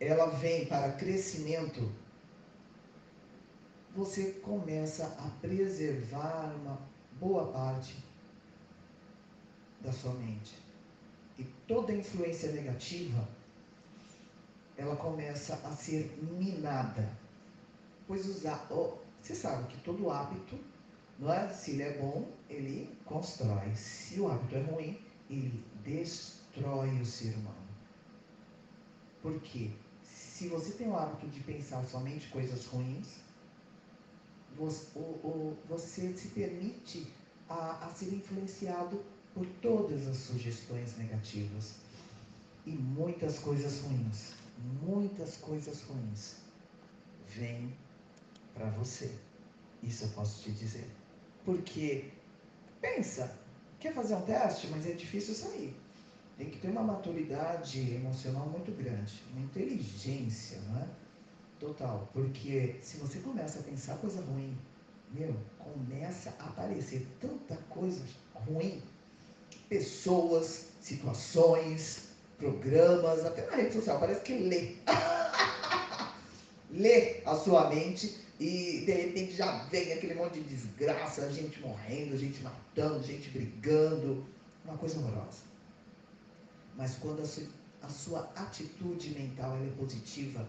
ela 0.00 0.26
vem 0.26 0.66
para 0.66 0.92
crescimento, 0.92 1.90
você 3.94 4.32
começa 4.42 5.06
a 5.06 5.28
preservar 5.40 6.54
uma 6.56 6.80
boa 7.18 7.50
parte 7.52 7.96
da 9.80 9.92
sua 9.92 10.12
mente. 10.14 10.54
E 11.38 11.44
toda 11.66 11.92
influência 11.92 12.52
negativa, 12.52 13.26
ela 14.76 14.96
começa 14.96 15.54
a 15.64 15.70
ser 15.70 16.16
minada. 16.22 17.08
Pois 18.06 18.26
usar, 18.26 18.66
oh, 18.70 18.98
você 19.20 19.34
sabe 19.34 19.66
que 19.68 19.80
todo 19.82 20.10
hábito, 20.10 20.58
não 21.18 21.32
é? 21.32 21.48
Se 21.48 21.70
ele 21.70 21.82
é 21.84 21.98
bom, 21.98 22.28
ele 22.50 22.98
constrói. 23.04 23.74
Se 23.74 24.20
o 24.20 24.28
hábito 24.28 24.56
é 24.56 24.62
ruim, 24.62 25.00
ele 25.30 25.64
destrói 25.82 26.43
destrói 26.54 27.00
o 27.00 27.06
ser 27.06 27.34
humano. 27.34 27.68
Porque 29.20 29.70
se 30.02 30.48
você 30.48 30.72
tem 30.72 30.88
o 30.88 30.96
hábito 30.96 31.26
de 31.28 31.40
pensar 31.40 31.84
somente 31.84 32.28
coisas 32.28 32.66
ruins, 32.66 33.08
você, 34.56 34.86
você 35.68 36.16
se 36.16 36.28
permite 36.28 37.06
a, 37.48 37.86
a 37.86 37.88
ser 37.90 38.14
influenciado 38.14 39.02
por 39.34 39.46
todas 39.60 40.06
as 40.06 40.16
sugestões 40.18 40.96
negativas. 40.96 41.74
E 42.66 42.70
muitas 42.70 43.38
coisas 43.38 43.80
ruins, 43.80 44.34
muitas 44.82 45.36
coisas 45.38 45.82
ruins 45.82 46.36
vêm 47.28 47.76
para 48.54 48.70
você. 48.70 49.12
Isso 49.82 50.04
eu 50.04 50.08
posso 50.10 50.42
te 50.42 50.52
dizer. 50.52 50.88
Porque, 51.44 52.10
pensa, 52.80 53.36
quer 53.78 53.92
fazer 53.92 54.14
um 54.14 54.22
teste, 54.22 54.68
mas 54.68 54.86
é 54.86 54.92
difícil 54.92 55.34
sair 55.34 55.83
tem 56.36 56.50
que 56.50 56.58
ter 56.58 56.68
uma 56.68 56.82
maturidade 56.82 57.94
emocional 57.94 58.46
muito 58.46 58.72
grande, 58.72 59.22
uma 59.32 59.44
inteligência, 59.44 60.58
não 60.68 60.80
é? 60.80 60.86
Total. 61.60 62.08
Porque 62.12 62.76
se 62.82 62.96
você 62.98 63.20
começa 63.20 63.60
a 63.60 63.62
pensar 63.62 63.96
coisa 63.98 64.20
ruim, 64.22 64.56
meu, 65.12 65.34
começa 65.58 66.34
a 66.38 66.46
aparecer 66.46 67.06
tanta 67.20 67.56
coisa 67.68 68.02
ruim, 68.34 68.82
pessoas, 69.68 70.66
situações, 70.80 72.08
programas, 72.36 73.24
até 73.24 73.46
na 73.46 73.56
rede 73.56 73.74
social, 73.74 74.00
parece 74.00 74.22
que 74.22 74.34
lê. 74.34 74.74
lê 76.70 77.22
a 77.24 77.36
sua 77.36 77.70
mente 77.70 78.16
e 78.40 78.82
de 78.84 78.92
repente 78.92 79.32
já 79.32 79.64
vem 79.64 79.92
aquele 79.92 80.14
monte 80.14 80.40
de 80.40 80.56
desgraça, 80.56 81.30
gente 81.32 81.60
morrendo, 81.60 82.18
gente 82.18 82.42
matando, 82.42 83.02
gente 83.04 83.30
brigando, 83.30 84.26
uma 84.64 84.76
coisa 84.76 84.98
horrorosa. 84.98 85.53
Mas 86.76 86.96
quando 86.96 87.22
a 87.22 87.88
sua, 87.88 88.20
atitude 88.34 89.10
mental 89.10 89.56
é 89.56 89.70
positiva, 89.76 90.48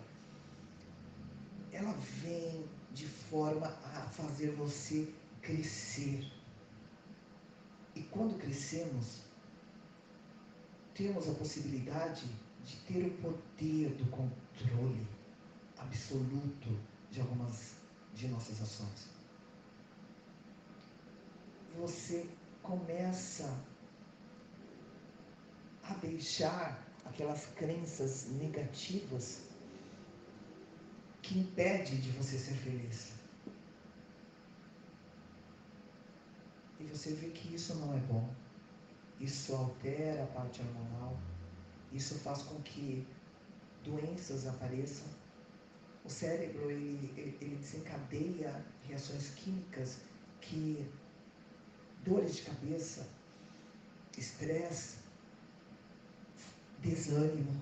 ela 1.72 1.92
vem 2.22 2.66
de 2.94 3.06
forma 3.08 3.68
a 3.68 4.02
fazer 4.10 4.52
você 4.52 5.14
crescer. 5.42 6.32
E 7.96 8.02
quando 8.04 8.40
crescemos, 8.40 9.22
temos 10.94 11.30
a 11.30 11.34
possibilidade 11.34 12.26
de 12.66 12.78
ter 12.88 13.06
o 13.06 13.18
poder 13.18 13.90
do 13.96 14.06
controle 14.10 15.08
absoluto 15.78 16.80
de 17.12 17.22
algumas 17.22 17.76
de 18.14 18.28
nossas 18.30 18.62
ações. 18.62 19.10
Você 21.78 22.28
começa 22.64 23.54
a 25.90 25.94
deixar 25.96 26.84
aquelas 27.06 27.46
crenças 27.56 28.28
negativas 28.32 29.42
que 31.22 31.40
impede 31.40 31.98
de 31.98 32.12
você 32.12 32.38
ser 32.38 32.56
feliz. 32.56 33.14
E 36.80 36.84
você 36.84 37.14
vê 37.14 37.30
que 37.30 37.56
isso 37.56 37.76
não 37.76 37.96
é 37.96 38.00
bom. 38.02 38.30
Isso 39.20 39.56
altera 39.56 40.24
a 40.24 40.28
parte 40.28 40.62
hormonal. 40.62 41.18
Isso 41.94 42.16
faz 42.16 42.44
com 42.44 42.62
que 42.62 43.08
doenças 43.84 44.46
apareçam. 44.46 45.08
O 46.04 46.10
cérebro 46.10 46.70
ele, 46.70 47.12
ele, 47.18 47.56
desencadeia 47.56 48.64
reações 48.84 49.30
químicas 49.32 50.00
que 50.42 50.88
dores 52.04 52.36
de 52.36 52.42
cabeça, 52.44 53.08
estresse, 54.16 54.98
desânimo, 56.86 57.60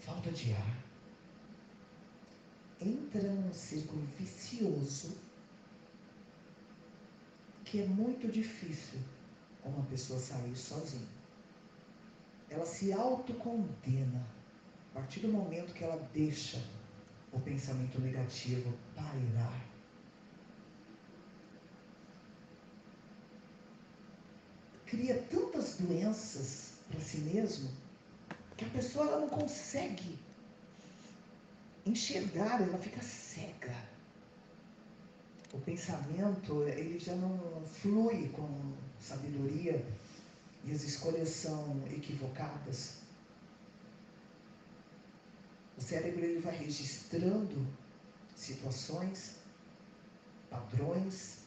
falta 0.00 0.30
de 0.30 0.52
ar. 0.52 0.76
Entra 2.80 3.22
num 3.22 3.52
círculo 3.52 4.02
vicioso 4.18 5.16
que 7.64 7.82
é 7.82 7.86
muito 7.86 8.28
difícil 8.28 8.98
uma 9.64 9.84
pessoa 9.86 10.18
sair 10.18 10.56
sozinha. 10.56 11.16
Ela 12.48 12.64
se 12.64 12.92
autocondena 12.92 14.24
a 14.90 15.00
partir 15.00 15.20
do 15.20 15.28
momento 15.28 15.74
que 15.74 15.84
ela 15.84 16.08
deixa 16.14 16.62
o 17.32 17.40
pensamento 17.40 18.00
negativo 18.00 18.72
pairar. 18.94 19.66
Cria 24.86 25.20
tantas 25.24 25.76
doenças 25.78 26.65
para 26.88 27.00
si 27.00 27.18
mesmo 27.18 27.70
que 28.56 28.64
a 28.64 28.68
pessoa 28.70 29.06
ela 29.06 29.20
não 29.20 29.28
consegue 29.28 30.18
enxergar, 31.84 32.62
ela 32.62 32.78
fica 32.78 33.02
cega. 33.02 33.74
O 35.52 35.60
pensamento, 35.60 36.62
ele 36.64 36.98
já 36.98 37.14
não 37.14 37.64
flui 37.66 38.28
com 38.30 38.74
sabedoria 39.00 39.84
e 40.64 40.72
as 40.72 40.82
escolhas 40.82 41.28
são 41.28 41.82
equivocadas. 41.88 42.96
O 45.78 45.80
cérebro 45.80 46.24
ele 46.24 46.40
vai 46.40 46.56
registrando 46.56 47.66
situações, 48.34 49.36
padrões 50.50 51.38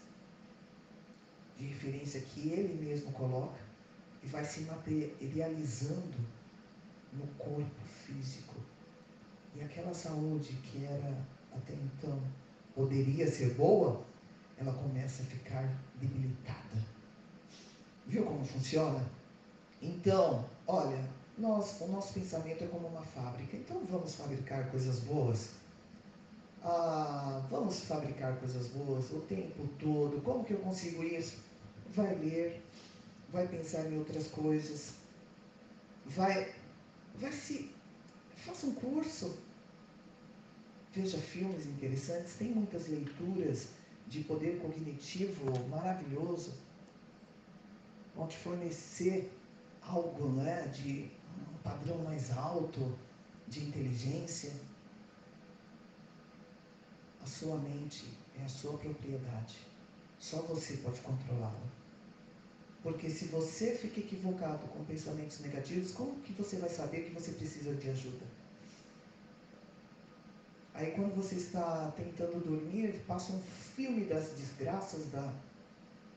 de 1.57 1.65
referência 1.65 2.21
que 2.21 2.49
ele 2.49 2.73
mesmo 2.85 3.11
coloca 3.11 3.68
e 4.23 4.27
vai 4.27 4.43
se 4.43 4.61
materializando 4.61 6.17
no 7.13 7.27
corpo 7.37 7.81
físico. 8.05 8.55
E 9.55 9.61
aquela 9.61 9.93
saúde 9.93 10.53
que 10.63 10.85
era 10.85 11.17
até 11.51 11.73
então 11.73 12.21
poderia 12.75 13.27
ser 13.27 13.53
boa, 13.55 14.01
ela 14.57 14.73
começa 14.73 15.23
a 15.23 15.25
ficar 15.25 15.69
debilitada. 15.95 16.85
Viu 18.05 18.25
como 18.25 18.45
funciona? 18.45 19.05
Então, 19.81 20.45
olha, 20.67 21.03
nós, 21.37 21.79
o 21.81 21.87
nosso 21.87 22.13
pensamento 22.13 22.63
é 22.63 22.67
como 22.67 22.87
uma 22.87 23.01
fábrica, 23.01 23.55
então 23.55 23.81
vamos 23.85 24.15
fabricar 24.15 24.69
coisas 24.71 24.99
boas. 24.99 25.51
Ah, 26.61 27.41
vamos 27.49 27.81
fabricar 27.85 28.35
coisas 28.37 28.67
boas 28.69 29.09
o 29.11 29.21
tempo 29.21 29.67
todo. 29.79 30.21
Como 30.21 30.43
que 30.43 30.53
eu 30.53 30.59
consigo 30.59 31.03
isso? 31.03 31.37
Vai 31.95 32.13
ler, 32.15 32.61
vai 33.31 33.47
pensar 33.47 33.85
em 33.91 33.97
outras 33.97 34.27
coisas, 34.27 34.93
vai, 36.05 36.53
vai 37.15 37.31
se. 37.31 37.71
Faça 38.37 38.67
um 38.67 38.73
curso, 38.73 39.37
veja 40.93 41.17
filmes 41.17 41.65
interessantes, 41.65 42.35
tem 42.35 42.49
muitas 42.53 42.87
leituras 42.87 43.67
de 44.07 44.23
poder 44.23 44.59
cognitivo 44.59 45.45
maravilhoso, 45.67 46.53
vão 48.15 48.27
te 48.27 48.37
fornecer 48.37 49.31
algo 49.81 50.29
né, 50.29 50.67
de 50.67 51.11
um 51.51 51.57
padrão 51.61 51.97
mais 51.99 52.35
alto 52.35 52.97
de 53.47 53.61
inteligência. 53.65 54.51
A 57.21 57.25
sua 57.25 57.57
mente 57.57 58.05
é 58.39 58.43
a 58.45 58.49
sua 58.49 58.77
propriedade. 58.77 59.57
Só 60.17 60.41
você 60.43 60.77
pode 60.77 61.01
controlá-la. 61.01 61.79
Porque 62.81 63.09
se 63.09 63.25
você 63.25 63.75
fica 63.75 63.99
equivocado 63.99 64.65
com 64.67 64.85
pensamentos 64.85 65.39
negativos, 65.39 65.91
como 65.91 66.21
que 66.21 66.31
você 66.33 66.55
vai 66.57 66.69
saber 66.69 67.03
que 67.03 67.13
você 67.13 67.31
precisa 67.33 67.73
de 67.75 67.89
ajuda? 67.89 68.25
Aí 70.73 70.91
quando 70.91 71.13
você 71.13 71.35
está 71.35 71.91
tentando 71.97 72.39
dormir, 72.41 73.03
passa 73.05 73.33
um 73.33 73.41
filme 73.41 74.05
das 74.05 74.31
desgraças 74.31 75.05
da. 75.11 75.33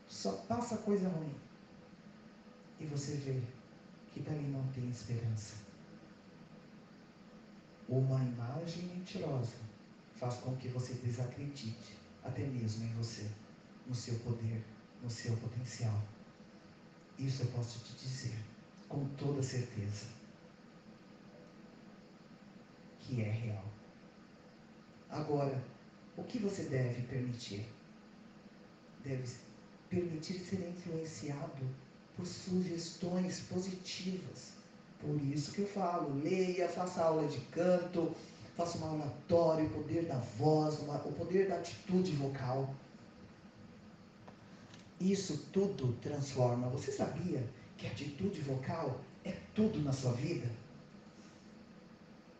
Só 0.07 0.33
passa 0.46 0.77
coisa 0.77 1.09
ruim. 1.09 1.35
E 2.79 2.85
você 2.85 3.14
vê 3.14 3.42
que 4.12 4.20
dali 4.20 4.46
não 4.46 4.64
tem 4.68 4.88
esperança. 4.88 5.55
Uma 7.88 8.22
imagem 8.22 8.85
mentirosa 8.85 9.57
faz 10.14 10.37
com 10.37 10.55
que 10.57 10.68
você 10.68 10.94
desacredite 10.94 11.96
até 12.22 12.44
mesmo 12.44 12.85
em 12.85 12.92
você, 12.94 13.27
no 13.87 13.94
seu 13.94 14.14
poder, 14.20 14.64
no 15.03 15.11
seu 15.11 15.37
potencial. 15.38 16.01
Isso 17.18 17.42
eu 17.42 17.46
posso 17.48 17.79
te 17.81 17.94
dizer 17.94 18.37
com 18.88 19.07
toda 19.16 19.42
certeza 19.42 20.07
que 23.01 23.20
é 23.20 23.31
real. 23.31 23.64
Agora, 25.11 25.62
o 26.16 26.22
que 26.25 26.38
você 26.38 26.64
deve 26.64 27.03
permitir? 27.03 27.66
Deve 29.05 29.25
permitir 29.90 30.38
ser 30.40 30.68
influenciado 30.68 31.66
por 32.16 32.27
sugestões 32.27 33.40
positivas. 33.40 34.53
Por 34.98 35.20
isso 35.22 35.53
que 35.53 35.62
eu 35.62 35.66
falo, 35.66 36.14
leia, 36.22 36.68
faça 36.68 37.03
aula 37.03 37.27
de 37.29 37.40
canto, 37.46 38.14
faça 38.57 38.79
uma 38.79 38.94
oratória, 38.94 39.64
o 39.64 39.70
poder 39.70 40.05
da 40.07 40.18
voz, 40.38 40.79
uma, 40.81 40.96
o 40.98 41.12
poder 41.12 41.48
da 41.48 41.57
atitude 41.57 42.12
vocal. 42.12 42.72
Isso 45.03 45.37
tudo 45.53 45.95
transforma. 46.01 46.69
Você 46.69 46.93
sabia 46.93 47.43
que 47.77 47.88
atitude 47.88 48.41
vocal 48.43 49.01
é 49.25 49.33
tudo 49.53 49.81
na 49.81 49.93
sua 49.93 50.12
vida? 50.12 50.49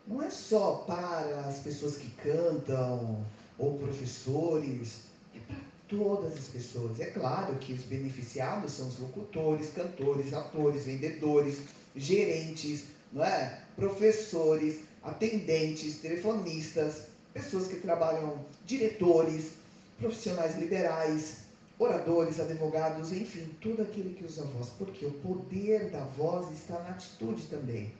Não 0.07 0.21
é 0.21 0.29
só 0.29 0.75
para 0.87 1.41
as 1.41 1.59
pessoas 1.59 1.97
que 1.97 2.09
cantam 2.11 3.25
ou 3.57 3.77
professores, 3.77 5.01
é 5.35 5.39
para 5.39 5.57
todas 5.89 6.37
as 6.37 6.47
pessoas. 6.47 6.99
É 7.01 7.07
claro 7.07 7.55
que 7.55 7.73
os 7.73 7.83
beneficiados 7.83 8.71
são 8.71 8.87
os 8.87 8.97
locutores, 8.97 9.71
cantores, 9.71 10.33
atores, 10.33 10.85
vendedores, 10.85 11.61
gerentes, 11.93 12.85
não 13.11 13.25
é? 13.25 13.61
professores, 13.75 14.79
atendentes, 15.03 15.97
telefonistas, 15.99 17.03
pessoas 17.33 17.67
que 17.67 17.75
trabalham, 17.75 18.45
diretores, 18.65 19.51
profissionais 19.99 20.57
liberais, 20.57 21.42
oradores, 21.83 22.39
advogados, 22.39 23.11
enfim, 23.11 23.49
tudo 23.61 23.81
aquele 23.81 24.13
que 24.13 24.25
usa 24.25 24.43
a 24.43 24.45
voz, 24.45 24.69
porque 24.77 25.05
o 25.05 25.11
poder 25.11 25.89
da 25.89 26.03
voz 26.05 26.51
está 26.51 26.79
na 26.79 26.89
atitude 26.89 27.45
também. 27.47 27.93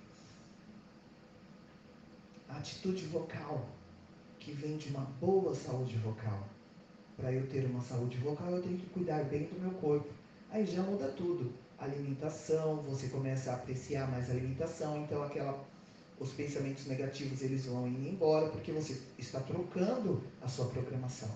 A 2.50 2.58
atitude 2.58 3.06
vocal, 3.08 3.66
que 4.40 4.52
vem 4.52 4.78
de 4.78 4.90
uma 4.90 5.06
boa 5.20 5.54
saúde 5.56 5.98
vocal. 5.98 6.48
Para 7.18 7.32
eu 7.32 7.48
ter 7.48 7.66
uma 7.66 7.82
saúde 7.82 8.18
vocal, 8.18 8.52
eu 8.52 8.62
tenho 8.62 8.78
que 8.78 8.86
cuidar 8.88 9.24
bem 9.26 9.46
do 9.46 9.60
meu 9.60 9.72
corpo. 9.80 10.10
Aí 10.52 10.66
já 10.66 10.82
muda 10.82 11.08
tudo. 11.10 11.54
Alimentação, 11.80 12.78
você 12.84 13.08
começa 13.08 13.52
a 13.52 13.56
apreciar 13.56 14.10
mais 14.10 14.30
a 14.30 14.34
alimentação, 14.34 15.04
então 15.04 15.24
aquela 15.24 15.64
os 16.20 16.32
pensamentos 16.32 16.86
negativos 16.86 17.42
eles 17.42 17.66
vão 17.66 17.88
indo 17.88 18.08
embora 18.08 18.48
porque 18.50 18.72
você 18.72 18.98
está 19.18 19.40
trocando 19.42 20.24
a 20.42 20.48
sua 20.48 20.68
programação. 20.68 21.30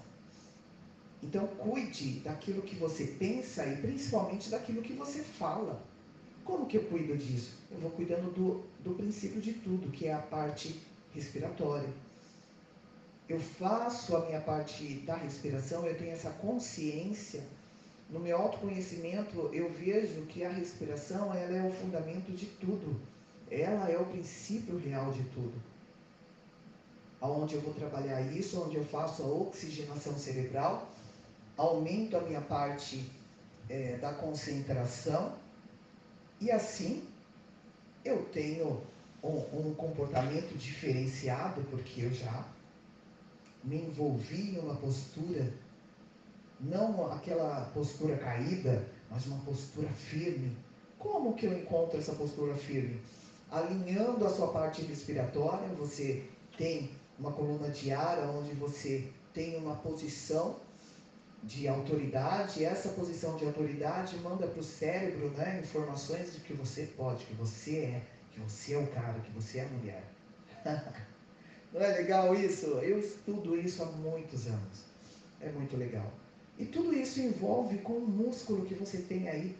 Então, 1.23 1.47
cuide 1.47 2.19
daquilo 2.19 2.61
que 2.61 2.75
você 2.75 3.05
pensa 3.05 3.65
e 3.65 3.77
principalmente 3.77 4.49
daquilo 4.49 4.81
que 4.81 4.93
você 4.93 5.23
fala. 5.23 5.81
Como 6.43 6.67
que 6.67 6.77
eu 6.77 6.83
cuido 6.83 7.17
disso? 7.17 7.57
Eu 7.71 7.79
vou 7.79 7.91
cuidando 7.91 8.31
do, 8.31 8.63
do 8.83 8.95
princípio 8.95 9.41
de 9.41 9.53
tudo, 9.53 9.91
que 9.91 10.07
é 10.07 10.13
a 10.13 10.19
parte 10.19 10.79
respiratória. 11.13 11.89
Eu 13.27 13.39
faço 13.39 14.15
a 14.15 14.25
minha 14.25 14.39
parte 14.39 14.93
da 15.05 15.15
respiração, 15.15 15.85
eu 15.85 15.97
tenho 15.97 16.11
essa 16.11 16.29
consciência 16.29 17.43
no 18.09 18.19
meu 18.19 18.37
autoconhecimento, 18.37 19.49
eu 19.51 19.69
vejo 19.73 20.21
que 20.27 20.45
a 20.45 20.49
respiração 20.49 21.33
ela 21.33 21.57
é 21.57 21.67
o 21.67 21.73
fundamento 21.73 22.31
de 22.31 22.45
tudo. 22.45 22.97
Ela 23.51 23.89
é 23.89 23.97
o 23.97 24.05
princípio 24.05 24.77
real 24.77 25.11
de 25.11 25.23
tudo. 25.25 25.53
Aonde 27.19 27.55
eu 27.55 27.61
vou 27.61 27.73
trabalhar 27.73 28.21
isso, 28.21 28.61
onde 28.61 28.77
eu 28.77 28.85
faço 28.85 29.23
a 29.23 29.25
oxigenação 29.25 30.17
cerebral, 30.17 30.87
aumento 31.57 32.15
a 32.15 32.21
minha 32.21 32.41
parte 32.41 33.11
é, 33.69 33.97
da 33.97 34.13
concentração 34.13 35.33
e 36.39 36.51
assim 36.51 37.03
eu 38.05 38.23
tenho 38.25 38.81
um, 39.23 39.69
um 39.69 39.73
comportamento 39.73 40.55
diferenciado, 40.57 41.61
porque 41.69 42.03
eu 42.03 42.13
já 42.13 42.47
me 43.63 43.81
envolvi 43.81 44.55
em 44.55 44.59
uma 44.59 44.75
postura 44.75 45.51
não 46.59 47.11
aquela 47.11 47.65
postura 47.73 48.17
caída, 48.17 48.87
mas 49.09 49.25
uma 49.27 49.39
postura 49.39 49.89
firme. 49.89 50.55
Como 50.97 51.35
que 51.35 51.45
eu 51.45 51.57
encontro 51.57 51.99
essa 51.99 52.13
postura 52.13 52.55
firme? 52.55 52.99
Alinhando 53.51 54.25
a 54.25 54.29
sua 54.29 54.51
parte 54.51 54.81
respiratória, 54.81 55.67
você 55.75 56.23
tem 56.57 56.89
uma 57.19 57.31
coluna 57.31 57.69
de 57.69 57.91
ar 57.91 58.19
onde 58.29 58.53
você 58.53 59.07
tem 59.33 59.57
uma 59.57 59.75
posição 59.75 60.59
de 61.43 61.67
autoridade, 61.67 62.65
essa 62.65 62.89
posição 62.89 63.37
de 63.37 63.45
autoridade 63.45 64.17
manda 64.17 64.47
para 64.47 64.59
o 64.59 64.63
cérebro 64.63 65.29
né, 65.31 65.61
informações 65.63 66.33
de 66.33 66.41
que 66.41 66.53
você 66.53 66.87
pode, 66.97 67.25
que 67.25 67.33
você 67.35 67.77
é, 67.77 68.01
que 68.31 68.39
você 68.39 68.73
é 68.73 68.77
o 68.79 68.87
cara, 68.87 69.19
que 69.19 69.31
você 69.31 69.59
é 69.59 69.63
a 69.63 69.67
mulher. 69.69 70.03
Não 71.73 71.81
é 71.81 71.87
legal 71.97 72.33
isso? 72.35 72.65
Eu 72.65 72.99
estudo 72.99 73.57
isso 73.57 73.83
há 73.83 73.85
muitos 73.85 74.47
anos. 74.47 74.85
É 75.39 75.49
muito 75.51 75.77
legal. 75.77 76.11
E 76.57 76.65
tudo 76.65 76.93
isso 76.93 77.21
envolve 77.21 77.77
com 77.79 77.93
um 77.93 78.07
músculo 78.07 78.65
que 78.65 78.73
você 78.73 78.97
tem 78.97 79.29
aí, 79.29 79.55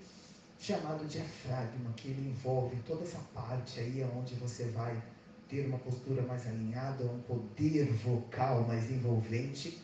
chamado 0.60 1.06
diafragma, 1.06 1.94
que 1.96 2.08
ele 2.08 2.30
envolve 2.30 2.76
toda 2.88 3.04
essa 3.04 3.20
parte 3.34 3.80
aí 3.80 4.04
onde 4.18 4.34
você 4.36 4.66
vai 4.66 5.00
ter 5.48 5.68
uma 5.68 5.78
postura 5.78 6.22
mais 6.24 6.46
alinhada, 6.48 7.06
um 7.06 7.20
poder 7.22 7.86
vocal 7.94 8.64
mais 8.64 8.90
envolvente, 8.90 9.80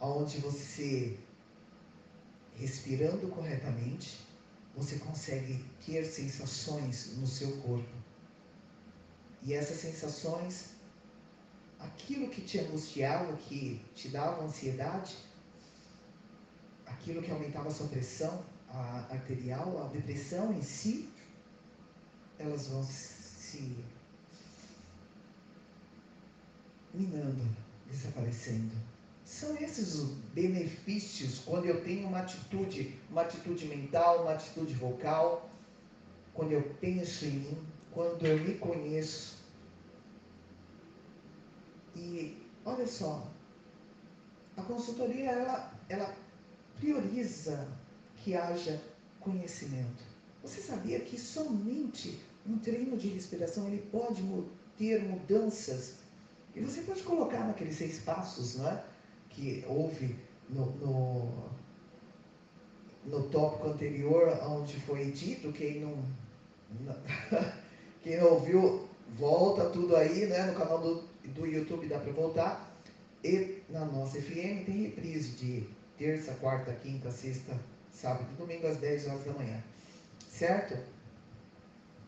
onde 0.00 0.38
você, 0.38 1.18
respirando 2.56 3.28
corretamente, 3.28 4.18
você 4.74 4.98
consegue 4.98 5.64
ter 5.84 6.04
sensações 6.04 7.16
no 7.18 7.26
seu 7.26 7.50
corpo. 7.58 7.92
E 9.42 9.54
essas 9.54 9.78
sensações 9.78 10.70
aquilo 11.80 12.28
que 12.28 12.42
te 12.42 12.58
angustiava, 12.58 13.34
que 13.36 13.84
te 13.94 14.08
dava 14.08 14.44
ansiedade, 14.44 15.16
aquilo 16.86 17.22
que 17.22 17.30
aumentava 17.30 17.68
a 17.68 17.72
sua 17.72 17.88
pressão 17.88 18.44
a 18.68 19.06
arterial, 19.10 19.84
a 19.84 19.88
depressão 19.88 20.52
em 20.52 20.62
si, 20.62 21.10
elas 22.38 22.68
vão 22.68 22.84
se 22.84 23.84
minando, 26.94 27.48
desaparecendo. 27.90 28.89
São 29.30 29.56
esses 29.58 29.94
os 29.94 30.10
benefícios 30.34 31.38
quando 31.38 31.64
eu 31.64 31.84
tenho 31.84 32.08
uma 32.08 32.18
atitude, 32.18 32.98
uma 33.08 33.22
atitude 33.22 33.64
mental, 33.68 34.22
uma 34.22 34.32
atitude 34.32 34.74
vocal, 34.74 35.48
quando 36.34 36.50
eu 36.50 36.62
penso 36.80 37.24
em 37.26 37.30
mim, 37.30 37.58
quando 37.92 38.26
eu 38.26 38.40
me 38.40 38.54
conheço, 38.56 39.38
e 41.94 42.44
olha 42.64 42.88
só, 42.88 43.24
a 44.56 44.62
consultoria 44.62 45.30
ela, 45.30 45.80
ela 45.88 46.12
prioriza 46.76 47.68
que 48.16 48.34
haja 48.34 48.82
conhecimento. 49.20 50.02
Você 50.42 50.60
sabia 50.60 50.98
que 50.98 51.16
somente 51.16 52.18
um 52.44 52.58
treino 52.58 52.96
de 52.96 53.08
respiração 53.08 53.68
ele 53.68 53.86
pode 53.92 54.22
ter 54.76 55.04
mudanças? 55.04 55.94
E 56.52 56.60
você 56.60 56.80
pode 56.82 57.04
colocar 57.04 57.46
naqueles 57.46 57.76
seis 57.76 58.00
passos 58.00 58.56
né, 58.56 58.84
que 59.40 59.64
houve 59.66 60.16
no, 60.48 60.66
no, 60.76 61.50
no 63.04 63.22
tópico 63.30 63.68
anterior, 63.68 64.28
onde 64.42 64.78
foi 64.80 65.10
dito, 65.10 65.52
quem 65.52 65.80
não, 65.80 66.04
quem 68.02 68.18
não 68.18 68.34
ouviu, 68.34 68.88
volta 69.18 69.70
tudo 69.70 69.96
aí 69.96 70.26
né, 70.26 70.42
no 70.44 70.54
canal 70.54 70.80
do 70.80 71.10
do 71.24 71.46
YouTube 71.46 71.86
dá 71.86 71.98
para 71.98 72.12
voltar. 72.12 72.70
E 73.22 73.62
na 73.68 73.84
nossa 73.84 74.20
FM 74.20 74.64
tem 74.64 74.82
reprise 74.84 75.36
de 75.36 75.68
terça, 75.98 76.32
quarta, 76.34 76.72
quinta, 76.72 77.10
sexta, 77.10 77.58
sábado 77.92 78.26
e 78.32 78.36
domingo 78.36 78.66
às 78.66 78.78
10 78.78 79.08
horas 79.08 79.24
da 79.24 79.32
manhã. 79.32 79.62
Certo? 80.28 80.76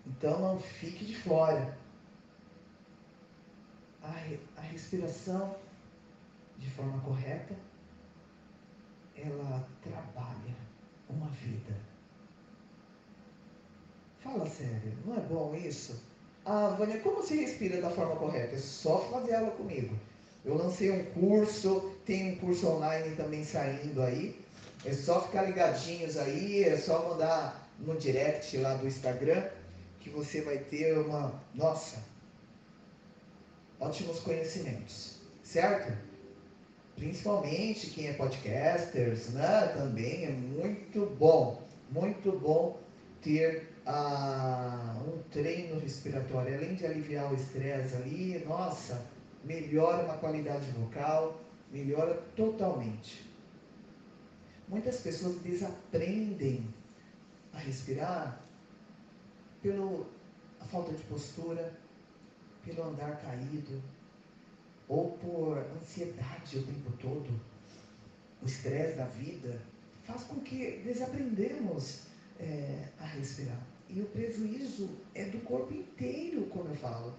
Então 0.07 0.41
não 0.41 0.59
fique 0.61 1.05
de 1.05 1.17
fora. 1.17 1.77
A, 4.03 4.09
a 4.57 4.61
respiração 4.63 5.55
de 6.63 6.71
forma 6.71 7.01
correta, 7.01 7.55
ela 9.17 9.69
trabalha 9.83 10.55
uma 11.09 11.27
vida. 11.29 11.77
Fala 14.21 14.47
sério, 14.47 14.97
não 15.05 15.17
é 15.17 15.21
bom 15.21 15.55
isso? 15.55 16.01
Ah, 16.45 16.69
Vânia, 16.79 17.01
como 17.01 17.23
se 17.25 17.37
respira 17.37 17.81
da 17.81 17.91
forma 17.91 18.17
correta? 18.17 18.55
É 18.55 18.59
só 18.59 19.01
fazer 19.11 19.33
ela 19.33 19.51
comigo. 19.51 19.97
Eu 20.45 20.55
lancei 20.55 20.91
um 20.91 21.05
curso, 21.07 21.95
tem 22.05 22.33
um 22.33 22.37
curso 22.37 22.69
online 22.69 23.15
também 23.17 23.45
saindo 23.45 24.01
aí. 24.03 24.41
É 24.85 24.93
só 24.93 25.23
ficar 25.23 25.43
ligadinhos 25.43 26.17
aí, 26.17 26.65
é 26.65 26.77
só 26.77 27.09
mandar 27.09 27.69
no 27.79 27.97
direct 27.97 28.57
lá 28.59 28.75
do 28.75 28.87
Instagram 28.87 29.49
que 30.01 30.11
você 30.11 30.41
vai 30.41 30.59
ter 30.59 30.99
uma, 30.99 31.41
nossa, 31.55 32.03
ótimos 33.79 34.19
conhecimentos, 34.19 35.21
certo? 35.45 36.12
Principalmente 36.97 37.91
quem 37.91 38.09
é 38.09 38.13
podcasters, 38.13 39.31
né? 39.31 39.69
Também 39.69 40.27
é 40.27 40.31
muito 40.31 41.07
bom, 41.19 41.63
muito 41.91 42.33
bom 42.39 42.79
ter 43.23 43.69
ah, 43.87 45.01
um 45.07 45.23
treino 45.31 45.79
respiratório, 45.81 46.55
além 46.57 46.75
de 46.75 46.87
aliviar 46.87 47.33
o 47.33 47.35
estresse 47.35 47.97
ali, 47.97 48.45
nossa, 48.45 49.05
melhora 49.45 50.05
uma 50.05 50.19
qualidade 50.19 50.71
vocal, 50.73 51.41
melhora 51.71 52.15
totalmente. 52.37 53.29
Muitas 54.69 55.01
pessoas 55.01 55.37
desaprendem 55.41 56.67
a 57.53 57.59
respirar 57.59 58.41
pela 59.61 60.07
falta 60.71 60.93
de 60.93 61.03
postura, 61.05 61.73
pelo 62.65 62.85
andar 62.85 63.21
caído, 63.21 63.83
ou 64.93 65.13
por 65.13 65.59
ansiedade 65.81 66.59
o 66.59 66.67
tempo 66.67 66.93
todo. 67.01 67.31
O 68.43 68.47
estresse 68.47 68.97
da 68.97 69.07
vida 69.07 69.59
faz 70.05 70.25
com 70.25 70.41
que 70.41 70.83
desaprendemos 70.85 72.03
é, 72.39 72.89
a 73.01 73.07
respirar. 73.07 73.67
E 73.89 74.03
o 74.03 74.07
prejuízo 74.07 74.91
é 75.15 75.25
do 75.25 75.39
corpo 75.41 75.73
inteiro, 75.73 76.43
como 76.47 76.69
eu 76.69 76.77
falo. 76.77 77.15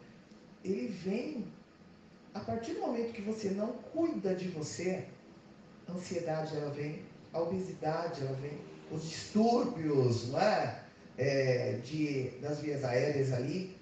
Ele 0.64 0.88
vem 0.88 1.48
a 2.36 2.40
partir 2.42 2.74
do 2.74 2.82
momento 2.82 3.14
que 3.14 3.22
você 3.24 3.50
não 3.50 3.74
cuida 3.74 4.36
de 4.36 4.50
você, 4.50 5.06
a 5.88 5.94
ansiedade 5.94 6.56
ela 6.56 6.72
vem, 6.72 7.02
a 7.32 7.42
obesidade 7.42 8.22
ela 8.22 8.34
vem, 8.34 8.60
os 8.92 9.10
distúrbios 9.10 10.30
não 10.30 10.40
é? 10.40 10.84
é 11.18 11.74
de, 11.84 12.30
das 12.40 12.60
vias 12.60 12.84
aéreas 12.84 13.32
ali 13.34 13.76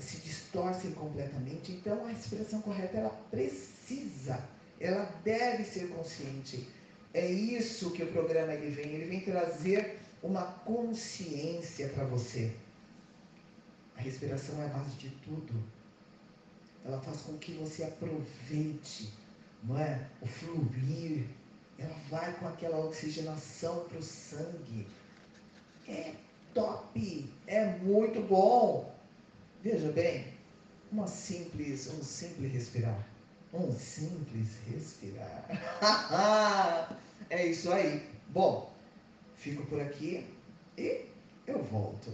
se 0.00 0.18
distorcem 0.18 0.92
completamente. 0.92 1.72
Então 1.72 2.04
a 2.06 2.10
respiração 2.10 2.60
correta 2.62 2.98
ela 2.98 3.10
precisa, 3.30 4.42
ela 4.80 5.04
deve 5.24 5.64
ser 5.64 5.88
consciente. 5.88 6.68
É 7.12 7.26
isso 7.26 7.90
que 7.92 8.02
o 8.02 8.12
programa 8.12 8.54
ele 8.54 8.70
vem, 8.70 8.92
ele 8.92 9.04
vem 9.06 9.20
trazer 9.20 10.00
uma 10.22 10.42
consciência 10.42 11.88
para 11.88 12.04
você. 12.04 12.52
A 13.96 14.00
respiração 14.00 14.60
é 14.62 14.66
a 14.66 14.68
base 14.68 14.96
de 14.96 15.10
tudo. 15.24 15.54
Ela 16.84 17.00
faz 17.00 17.22
com 17.22 17.38
que 17.38 17.52
você 17.52 17.84
aproveite, 17.84 19.12
não 19.62 19.78
é? 19.78 20.08
O 20.20 20.26
fluir. 20.26 21.26
Ela 21.78 21.96
vai 22.08 22.32
com 22.34 22.46
aquela 22.46 22.84
oxigenação 22.84 23.84
para 23.84 23.98
o 23.98 24.02
sangue. 24.02 24.86
É 25.88 26.14
top, 26.52 27.30
é 27.46 27.66
muito 27.78 28.20
bom. 28.22 28.93
Veja 29.64 29.90
bem, 29.92 30.26
uma 30.92 31.06
simples, 31.06 31.90
um 31.90 32.02
simples 32.02 32.52
respirar. 32.52 33.08
Um 33.50 33.72
simples 33.72 34.48
respirar. 34.70 35.48
é 37.30 37.46
isso 37.46 37.72
aí. 37.72 38.02
Bom, 38.28 38.74
Fico 39.44 39.64
por 39.66 39.80
aqui 39.80 40.26
e 40.78 41.02
eu 41.46 41.62
volto. 41.64 42.10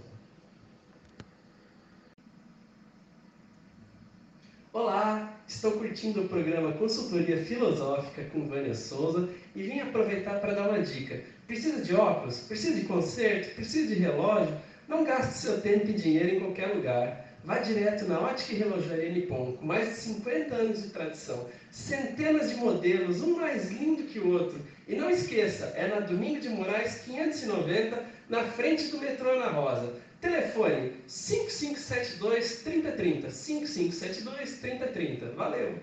Olá, 4.72 5.40
estou 5.46 5.72
curtindo 5.72 6.22
o 6.22 6.28
programa 6.28 6.72
Consultoria 6.72 7.44
Filosófica 7.44 8.24
com 8.30 8.48
Vânia 8.48 8.74
Souza 8.74 9.28
e 9.55 9.62
vim 9.62 9.78
aproveitar 9.78 10.40
para 10.40 10.55
dar 10.55 10.70
uma 10.70 10.82
dica. 10.82 11.22
Precisa 11.46 11.82
de 11.82 11.94
óculos? 11.94 12.40
Precisa 12.40 12.80
de 12.80 12.86
conserto? 12.86 13.55
Precisa 13.55 13.94
de 13.94 14.01
relógio? 14.01 14.57
Não 14.88 15.05
gaste 15.05 15.38
seu 15.38 15.61
tempo 15.61 15.88
e 15.88 15.92
dinheiro 15.92 16.36
em 16.36 16.40
qualquer 16.40 16.74
lugar. 16.74 17.30
Vá 17.43 17.59
direto 17.59 18.05
na 18.05 18.20
Ótica 18.20 18.53
e 18.53 18.57
Relojaria 18.57 19.12
Nippon, 19.12 19.57
com 19.57 19.64
mais 19.64 19.88
de 19.88 19.95
50 19.95 20.55
anos 20.55 20.82
de 20.82 20.91
tradição, 20.91 21.47
centenas 21.70 22.51
de 22.51 22.57
modelos, 22.57 23.22
um 23.22 23.36
mais 23.36 23.70
lindo 23.70 24.05
que 24.05 24.18
o 24.18 24.32
outro. 24.32 24.61
E 24.86 24.95
não 24.95 25.09
esqueça, 25.09 25.72
é 25.74 25.88
na 25.88 26.01
Domingo 26.01 26.41
de 26.41 26.51
Moraes 26.51 27.03
590, 27.07 28.05
na 28.28 28.45
frente 28.45 28.88
do 28.88 28.99
metrô 28.99 29.30
Ana 29.30 29.49
Rosa. 29.49 29.95
Telefone 30.20 30.93
5572 31.07 32.62
3030. 32.62 33.30
5572 33.30 34.59
3030. 34.59 35.30
Valeu! 35.30 35.78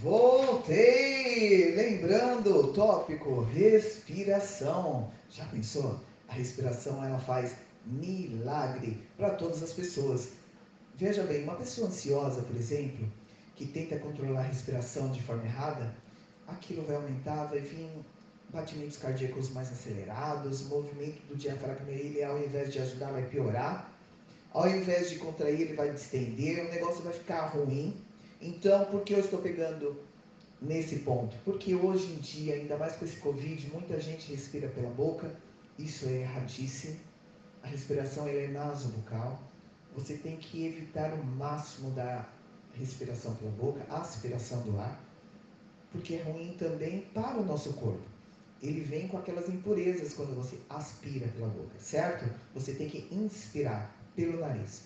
Voltei! 0.00 1.74
Lembrando 1.74 2.56
o 2.56 2.72
tópico 2.72 3.40
respiração. 3.42 5.10
Já 5.30 5.44
pensou? 5.46 6.00
A 6.28 6.34
respiração 6.34 7.04
ela 7.04 7.18
faz 7.18 7.56
milagre 7.86 9.00
para 9.16 9.30
todas 9.30 9.62
as 9.62 9.72
pessoas. 9.72 10.28
Veja 10.96 11.22
bem, 11.24 11.44
uma 11.44 11.54
pessoa 11.54 11.88
ansiosa, 11.88 12.42
por 12.42 12.56
exemplo, 12.56 13.06
que 13.54 13.66
tenta 13.66 13.98
controlar 13.98 14.40
a 14.40 14.44
respiração 14.44 15.10
de 15.10 15.22
forma 15.22 15.44
errada, 15.44 15.94
aquilo 16.46 16.82
vai 16.82 16.96
aumentar, 16.96 17.44
vai 17.46 17.60
vir 17.60 17.88
batimentos 18.50 18.96
cardíacos 18.96 19.50
mais 19.50 19.70
acelerados, 19.70 20.66
movimento 20.68 21.20
do 21.28 21.36
diafragma, 21.36 21.90
ele 21.90 22.22
ao 22.22 22.38
invés 22.42 22.72
de 22.72 22.78
ajudar, 22.78 23.12
vai 23.12 23.26
piorar. 23.26 23.92
Ao 24.52 24.68
invés 24.68 25.10
de 25.10 25.16
contrair, 25.16 25.60
ele 25.60 25.74
vai 25.74 25.92
distender, 25.92 26.66
o 26.66 26.70
negócio 26.70 27.02
vai 27.02 27.12
ficar 27.12 27.48
ruim. 27.48 27.94
Então, 28.40 28.86
por 28.86 29.02
que 29.02 29.12
eu 29.12 29.20
estou 29.20 29.40
pegando 29.40 30.00
nesse 30.62 30.96
ponto? 31.00 31.36
Porque 31.44 31.74
hoje 31.74 32.06
em 32.06 32.16
dia, 32.16 32.54
ainda 32.54 32.76
mais 32.76 32.96
com 32.96 33.04
esse 33.04 33.16
Covid, 33.18 33.70
muita 33.70 34.00
gente 34.00 34.32
respira 34.32 34.68
pela 34.68 34.88
boca, 34.90 35.30
isso 35.78 36.06
é 36.06 36.22
erradíssimo. 36.22 36.96
A 37.66 37.68
respiração 37.68 38.28
é 38.28 38.46
nasobucal. 38.46 39.42
Você 39.96 40.14
tem 40.14 40.36
que 40.36 40.66
evitar 40.66 41.12
o 41.12 41.24
máximo 41.24 41.90
da 41.90 42.24
respiração 42.74 43.34
pela 43.34 43.50
boca, 43.50 43.84
aspiração 43.90 44.62
do 44.62 44.78
ar, 44.78 45.00
porque 45.90 46.14
é 46.14 46.22
ruim 46.22 46.54
também 46.56 47.00
para 47.12 47.36
o 47.36 47.44
nosso 47.44 47.72
corpo. 47.72 48.04
Ele 48.62 48.82
vem 48.82 49.08
com 49.08 49.18
aquelas 49.18 49.48
impurezas 49.48 50.14
quando 50.14 50.36
você 50.36 50.56
aspira 50.70 51.26
pela 51.26 51.48
boca, 51.48 51.76
certo? 51.80 52.32
Você 52.54 52.72
tem 52.72 52.88
que 52.88 53.12
inspirar 53.12 53.92
pelo 54.14 54.38
nariz. 54.38 54.82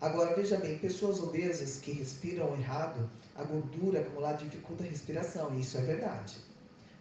Agora, 0.00 0.34
veja 0.34 0.56
bem, 0.56 0.78
pessoas 0.78 1.20
obesas 1.20 1.78
que 1.78 1.92
respiram 1.92 2.56
errado, 2.56 3.08
a 3.36 3.44
gordura 3.44 4.00
acumulada 4.00 4.38
dificulta 4.38 4.82
a 4.82 4.88
respiração, 4.88 5.56
isso 5.56 5.78
é 5.78 5.82
verdade. 5.82 6.38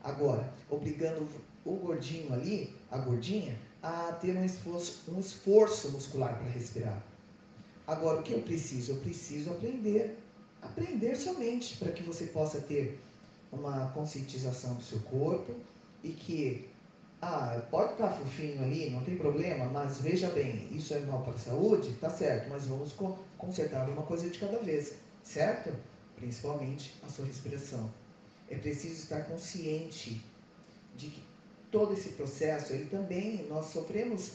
Agora, 0.04 0.54
obrigando 0.70 1.28
o 1.66 1.76
gordinho 1.78 2.32
ali, 2.32 2.76
a 2.92 2.98
gordinha, 3.00 3.58
a 3.84 4.14
ter 4.14 4.38
um 4.38 4.46
esforço, 4.46 5.04
um 5.10 5.20
esforço 5.20 5.92
muscular 5.92 6.34
para 6.38 6.50
respirar. 6.52 7.04
Agora, 7.86 8.22
o 8.22 8.24
que 8.24 8.32
eu 8.32 8.42
preciso? 8.42 8.94
Eu 8.94 8.98
preciso 8.98 9.52
aprender, 9.52 10.18
aprender 10.62 11.18
somente 11.18 11.76
para 11.76 11.92
que 11.92 12.02
você 12.02 12.28
possa 12.28 12.62
ter 12.62 12.98
uma 13.52 13.90
conscientização 13.90 14.76
do 14.76 14.84
seu 14.84 15.00
corpo 15.02 15.54
e 16.02 16.12
que, 16.12 16.70
ah, 17.22 17.62
pode 17.70 17.92
estar 17.92 18.10
fofinho 18.12 18.64
ali, 18.64 18.90
não 18.90 19.04
tem 19.04 19.18
problema, 19.18 19.66
mas 19.66 20.00
veja 20.00 20.30
bem, 20.30 20.70
isso 20.72 20.94
é 20.94 21.00
mal 21.02 21.22
para 21.22 21.34
a 21.34 21.40
saúde, 21.40 21.94
tá 22.00 22.10
certo, 22.10 22.50
mas 22.50 22.66
vamos 22.66 22.96
consertar 23.38 23.90
uma 23.90 24.04
coisa 24.04 24.30
de 24.30 24.40
cada 24.40 24.60
vez, 24.60 24.94
certo? 25.24 25.76
Principalmente 26.16 26.94
a 27.04 27.10
sua 27.10 27.26
respiração. 27.26 27.92
É 28.50 28.56
preciso 28.56 28.96
estar 28.96 29.24
consciente 29.26 30.24
de 30.96 31.08
que 31.08 31.33
todo 31.74 31.94
esse 31.94 32.10
processo, 32.10 32.72
ele 32.72 32.86
também, 32.86 33.48
nós 33.50 33.66
sofremos 33.66 34.34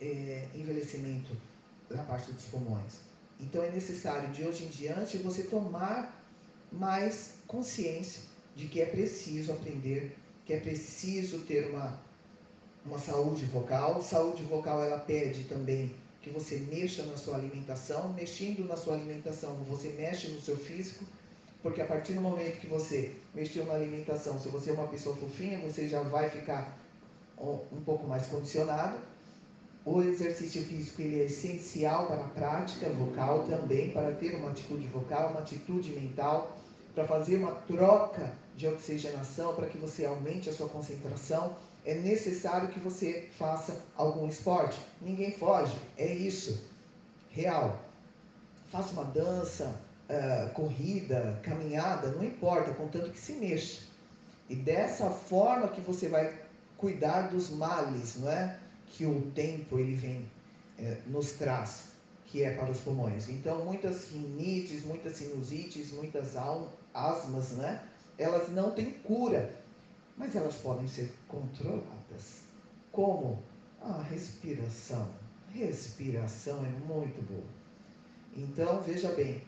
é, 0.00 0.48
envelhecimento 0.52 1.30
na 1.88 2.02
parte 2.02 2.32
dos 2.32 2.44
pulmões. 2.46 2.94
Então 3.38 3.62
é 3.62 3.70
necessário, 3.70 4.28
de 4.32 4.42
hoje 4.44 4.64
em 4.64 4.68
diante, 4.68 5.16
você 5.18 5.44
tomar 5.44 6.20
mais 6.72 7.34
consciência 7.46 8.22
de 8.56 8.66
que 8.66 8.80
é 8.80 8.86
preciso 8.86 9.52
aprender, 9.52 10.16
que 10.44 10.52
é 10.54 10.58
preciso 10.58 11.38
ter 11.44 11.70
uma, 11.70 12.02
uma 12.84 12.98
saúde 12.98 13.44
vocal. 13.46 14.02
Saúde 14.02 14.42
vocal, 14.42 14.82
ela 14.82 14.98
pede 14.98 15.44
também 15.44 15.94
que 16.20 16.30
você 16.30 16.56
mexa 16.56 17.04
na 17.04 17.16
sua 17.16 17.36
alimentação. 17.36 18.12
Mexendo 18.12 18.66
na 18.66 18.76
sua 18.76 18.94
alimentação, 18.94 19.54
você 19.68 19.88
mexe 19.90 20.26
no 20.28 20.40
seu 20.40 20.56
físico, 20.56 21.04
porque 21.62 21.80
a 21.80 21.86
partir 21.86 22.14
do 22.14 22.20
momento 22.20 22.58
que 22.58 22.66
você 22.66 23.14
mexeu 23.34 23.64
na 23.64 23.74
alimentação, 23.74 24.38
se 24.40 24.48
você 24.48 24.70
é 24.70 24.72
uma 24.72 24.88
pessoa 24.88 25.14
fofinha, 25.16 25.58
você 25.60 25.88
já 25.88 26.02
vai 26.02 26.28
ficar 26.28 26.76
um 27.38 27.80
pouco 27.84 28.06
mais 28.06 28.26
condicionado. 28.26 28.98
O 29.84 30.02
exercício 30.02 30.64
físico 30.64 31.02
ele 31.02 31.22
é 31.22 31.24
essencial 31.24 32.06
para 32.06 32.20
a 32.20 32.28
prática 32.28 32.88
vocal 32.90 33.46
também, 33.48 33.90
para 33.90 34.12
ter 34.12 34.34
uma 34.36 34.50
atitude 34.50 34.86
vocal, 34.88 35.30
uma 35.30 35.40
atitude 35.40 35.90
mental, 35.92 36.56
para 36.94 37.04
fazer 37.06 37.36
uma 37.36 37.52
troca 37.52 38.32
de 38.56 38.66
oxigenação, 38.66 39.54
para 39.54 39.66
que 39.66 39.78
você 39.78 40.04
aumente 40.04 40.50
a 40.50 40.52
sua 40.52 40.68
concentração. 40.68 41.56
É 41.84 41.94
necessário 41.94 42.68
que 42.68 42.78
você 42.78 43.28
faça 43.36 43.76
algum 43.96 44.28
esporte. 44.28 44.78
Ninguém 45.00 45.32
foge, 45.32 45.76
é 45.96 46.12
isso. 46.12 46.64
Real. 47.30 47.80
Faça 48.70 48.92
uma 48.92 49.04
dança, 49.04 49.74
uh, 50.12 50.50
corrida, 50.50 51.40
caminhada, 51.42 52.10
não 52.10 52.22
importa, 52.22 52.72
contanto 52.74 53.10
que 53.10 53.18
se 53.18 53.32
mexa. 53.32 53.82
E 54.48 54.54
dessa 54.54 55.08
forma 55.10 55.68
que 55.68 55.80
você 55.80 56.08
vai 56.08 56.38
cuidar 56.76 57.28
dos 57.28 57.50
males, 57.50 58.16
não 58.18 58.30
é? 58.30 58.58
Que 58.88 59.06
o 59.06 59.22
tempo 59.30 59.78
ele 59.78 59.94
vem 59.94 60.30
é, 60.78 60.98
nos 61.06 61.32
traz, 61.32 61.84
que 62.26 62.42
é 62.42 62.54
para 62.54 62.70
os 62.70 62.80
pulmões. 62.80 63.28
Então, 63.28 63.64
muitas 63.64 64.10
rinites, 64.10 64.84
muitas 64.84 65.16
sinusites, 65.16 65.92
muitas 65.92 66.34
asmas, 66.92 67.52
né? 67.52 67.82
Elas 68.18 68.50
não 68.50 68.72
têm 68.72 68.90
cura, 68.90 69.54
mas 70.16 70.34
elas 70.34 70.56
podem 70.56 70.86
ser 70.88 71.10
controladas. 71.28 72.42
Como? 72.90 73.42
A 73.80 74.02
respiração. 74.02 75.08
Respiração 75.54 76.58
é 76.66 76.86
muito 76.86 77.22
boa. 77.26 77.62
Então, 78.36 78.82
veja 78.82 79.12
bem, 79.12 79.42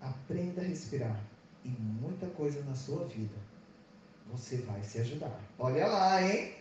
aprenda 0.00 0.60
a 0.60 0.64
respirar 0.64 1.20
e 1.64 1.68
muita 1.68 2.26
coisa 2.28 2.62
na 2.64 2.74
sua 2.74 3.04
vida 3.06 3.36
você 4.30 4.56
vai 4.58 4.82
se 4.82 4.98
ajudar. 4.98 5.40
Olha 5.58 5.86
lá, 5.86 6.22
hein? 6.22 6.52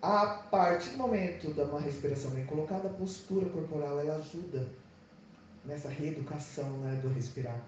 A 0.00 0.26
partir 0.50 0.90
do 0.90 0.98
momento 0.98 1.52
da 1.54 1.64
uma 1.64 1.80
respiração 1.80 2.30
bem 2.30 2.46
colocada, 2.46 2.88
a 2.88 2.92
postura 2.92 3.48
corporal 3.50 4.00
ela 4.00 4.16
ajuda 4.16 4.68
nessa 5.64 5.88
reeducação 5.88 6.68
né, 6.78 7.00
do 7.02 7.08
respirar. 7.08 7.60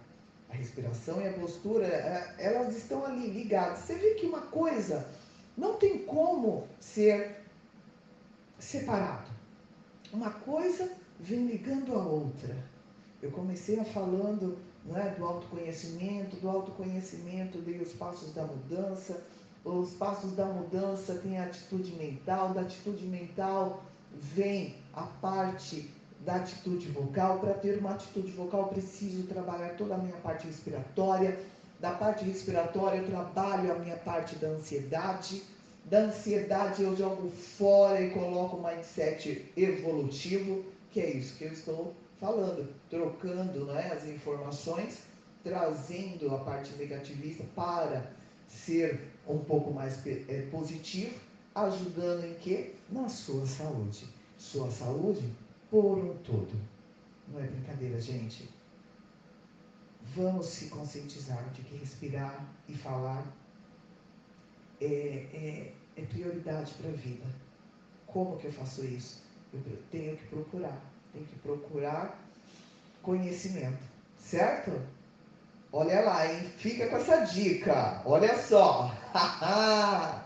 A 0.49 0.55
respiração 0.55 1.21
e 1.21 1.29
a 1.29 1.33
postura, 1.33 1.87
é, 1.87 2.35
elas 2.39 2.77
estão 2.77 3.05
ali 3.05 3.29
ligadas. 3.29 3.81
Você 3.81 3.95
vê 3.95 4.15
que 4.15 4.27
uma 4.27 4.43
coisa 4.43 5.07
não 5.57 5.75
tem 5.77 6.05
como 6.05 6.67
ser 6.79 7.37
separado. 8.59 9.31
Uma 10.13 10.31
coisa 10.31 10.91
vem 11.19 11.47
ligando 11.47 11.95
a 11.95 12.03
outra. 12.05 12.57
Eu 13.23 13.31
comecei 13.31 13.79
a 13.79 13.85
falando 13.85 14.57
é? 14.97 15.11
do 15.11 15.25
autoconhecimento, 15.25 16.37
do 16.37 16.49
autoconhecimento 16.49 17.59
dei 17.59 17.79
os 17.79 17.93
passos 17.93 18.33
da 18.33 18.45
mudança, 18.45 19.23
os 19.65 19.93
passos 19.95 20.33
da 20.33 20.47
mudança 20.47 21.15
tem 21.17 21.39
a 21.39 21.45
atitude 21.45 21.93
mental, 21.93 22.55
da 22.55 22.63
atitude 22.63 23.05
mental 23.07 23.83
vem 24.35 24.77
a 24.95 25.03
parte 25.03 25.91
da 26.25 26.37
atitude 26.37 26.89
vocal. 26.89 27.39
Para 27.41 27.55
ter 27.55 27.79
uma 27.79 27.93
atitude 27.93 28.33
vocal, 28.33 28.69
preciso 28.69 29.25
trabalhar 29.25 29.77
toda 29.77 29.95
a 29.95 29.99
minha 29.99 30.17
parte 30.17 30.47
respiratória. 30.47 31.39
Da 31.79 31.93
parte 31.93 32.25
respiratória, 32.25 32.99
eu 32.99 33.07
trabalho 33.07 33.73
a 33.73 33.79
minha 33.79 33.97
parte 33.97 34.35
da 34.37 34.49
ansiedade. 34.49 35.43
Da 35.85 36.01
ansiedade, 36.01 36.83
eu 36.83 36.97
jogo 36.97 37.31
fora 37.31 38.01
e 38.01 38.11
coloco 38.11 38.57
o 38.57 38.63
mindset 38.63 39.51
evolutivo, 39.57 40.65
que 40.91 41.01
é 41.01 41.11
isso 41.11 41.37
que 41.37 41.45
eu 41.45 41.53
estou 41.53 41.95
falando, 42.21 42.69
trocando 42.91 43.65
né, 43.65 43.93
as 43.93 44.05
informações, 44.07 44.99
trazendo 45.43 46.33
a 46.35 46.39
parte 46.45 46.73
negativista 46.75 47.43
para 47.55 48.13
ser 48.47 49.11
um 49.27 49.39
pouco 49.39 49.73
mais 49.73 50.07
é, 50.07 50.43
positivo, 50.51 51.19
ajudando 51.55 52.25
em 52.25 52.35
que? 52.35 52.75
Na 52.91 53.09
sua 53.09 53.47
saúde. 53.47 54.07
Sua 54.37 54.71
saúde 54.71 55.33
por 55.71 55.99
um 55.99 56.17
todo. 56.19 56.51
Não 57.29 57.41
é 57.41 57.47
brincadeira, 57.47 58.01
gente. 58.01 58.49
Vamos 60.15 60.47
se 60.47 60.67
conscientizar 60.67 61.49
de 61.51 61.63
que 61.63 61.77
respirar 61.77 62.45
e 62.69 62.75
falar 62.75 63.25
é, 64.81 64.87
é, 64.87 65.75
é 65.97 66.05
prioridade 66.07 66.75
para 66.75 66.91
a 66.91 66.95
vida. 66.95 67.25
Como 68.07 68.37
que 68.39 68.47
eu 68.47 68.53
faço 68.53 68.85
isso? 68.85 69.23
Eu 69.53 69.61
tenho 69.91 70.17
que 70.17 70.27
procurar 70.27 70.90
tem 71.13 71.25
que 71.25 71.37
procurar 71.39 72.19
conhecimento, 73.03 73.83
certo? 74.19 74.73
Olha 75.73 76.01
lá, 76.01 76.27
hein? 76.27 76.53
Fica 76.57 76.89
com 76.89 76.97
essa 76.97 77.25
dica. 77.25 78.03
Olha 78.05 78.37
só. 78.43 78.95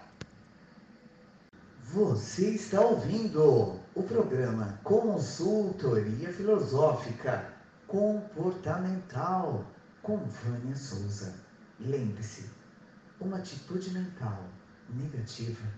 Você 1.93 2.51
está 2.51 2.81
ouvindo 2.81 3.79
o 3.95 4.03
programa 4.03 4.81
Consultoria 4.83 6.33
Filosófica 6.33 7.53
Comportamental 7.87 9.65
com 10.03 10.17
Vânia 10.17 10.75
Souza. 10.75 11.35
Lembre-se, 11.79 12.51
uma 13.21 13.37
atitude 13.39 13.91
mental 13.91 14.43
negativa, 14.89 15.69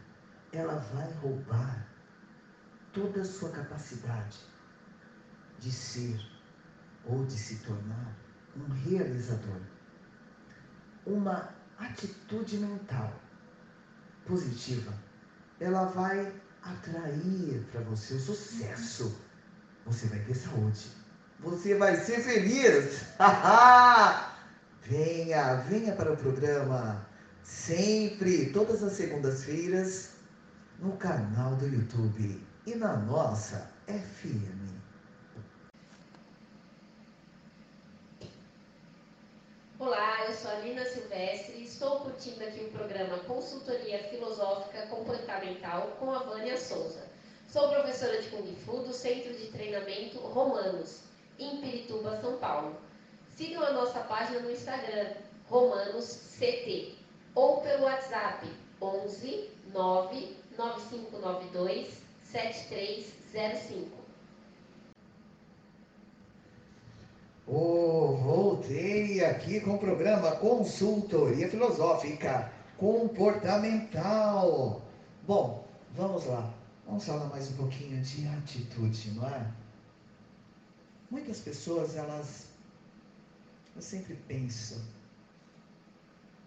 ela 0.53 0.77
vai 0.95 1.13
roubar 1.15 1.87
toda 2.93 3.21
a 3.21 3.25
sua 3.25 3.51
capacidade 3.51 4.39
de 5.61 5.73
ser 5.73 6.19
ou 7.05 7.25
de 7.25 7.39
se 7.39 7.57
tornar 7.57 8.15
um 8.57 8.69
realizador. 8.89 9.61
Uma 11.05 11.55
atitude 11.79 12.59
mental 12.59 13.13
positiva, 14.27 14.93
ela 15.61 15.85
vai 15.87 16.33
atrair 16.63 17.65
para 17.71 17.81
você 17.83 18.15
o 18.15 18.21
sucesso. 18.21 19.21
Você 19.87 20.07
vai 20.09 20.19
ter 20.21 20.35
saúde. 20.35 20.91
Você 21.41 21.75
vai 21.77 21.97
ser 21.97 22.21
feliz. 22.21 23.03
venha, 24.83 25.57
venha 25.69 25.95
para 25.95 26.13
o 26.13 26.17
programa 26.17 27.07
sempre, 27.43 28.51
todas 28.53 28.83
as 28.83 28.95
segundas-feiras, 28.95 30.11
no 30.81 30.97
canal 30.97 31.55
do 31.57 31.67
YouTube 31.67 32.45
e 32.67 32.75
na 32.75 32.97
nossa 32.97 33.71
FM. 33.87 34.76
Olá, 39.87 40.27
eu 40.27 40.35
sou 40.35 40.51
a 40.51 40.55
Lina 40.55 40.85
Silvestre 40.85 41.59
e 41.59 41.63
estou 41.63 42.01
curtindo 42.01 42.43
aqui 42.43 42.59
o 42.65 42.73
programa 42.73 43.19
Consultoria 43.19 44.03
Filosófica 44.09 44.85
Comportamental 44.89 45.93
com 46.01 46.11
a 46.11 46.19
Vânia 46.25 46.57
Souza. 46.57 47.07
Sou 47.49 47.69
professora 47.69 48.21
de 48.21 48.29
Kung 48.31 48.53
Fu 48.65 48.79
do 48.79 48.93
Centro 48.93 49.33
de 49.33 49.47
Treinamento 49.47 50.19
Romanos, 50.19 51.03
em 51.39 51.59
Pirituba, 51.59 52.21
São 52.21 52.37
Paulo. 52.39 52.77
Sigam 53.37 53.63
a 53.63 53.75
nossa 53.75 54.01
página 54.01 54.41
no 54.41 54.51
Instagram, 54.51 55.13
Romanos 55.49 56.35
CT, 56.37 56.97
ou 57.37 57.61
pelo 57.61 57.85
WhatsApp 57.85 58.45
11 58.83 59.51
9 59.73 60.37
9592 60.59 62.03
7305. 62.25 63.96
Oh, 67.49 68.17
voltei 68.17 69.25
aqui 69.25 69.61
com 69.61 69.77
o 69.77 69.79
programa 69.79 70.33
Consultoria 70.33 71.49
Filosófica 71.49 72.53
Comportamental. 72.77 74.83
Bom, 75.25 75.65
vamos 75.95 76.27
lá. 76.27 76.53
Vamos 76.85 77.05
falar 77.05 77.27
mais 77.27 77.49
um 77.53 77.57
pouquinho 77.57 78.03
de 78.03 78.27
atitude, 78.27 79.13
não 79.13 79.29
é? 79.29 79.49
Muitas 81.09 81.39
pessoas, 81.39 81.95
elas, 81.95 82.49
eu 83.77 83.83
sempre 83.83 84.17
penso, 84.27 84.85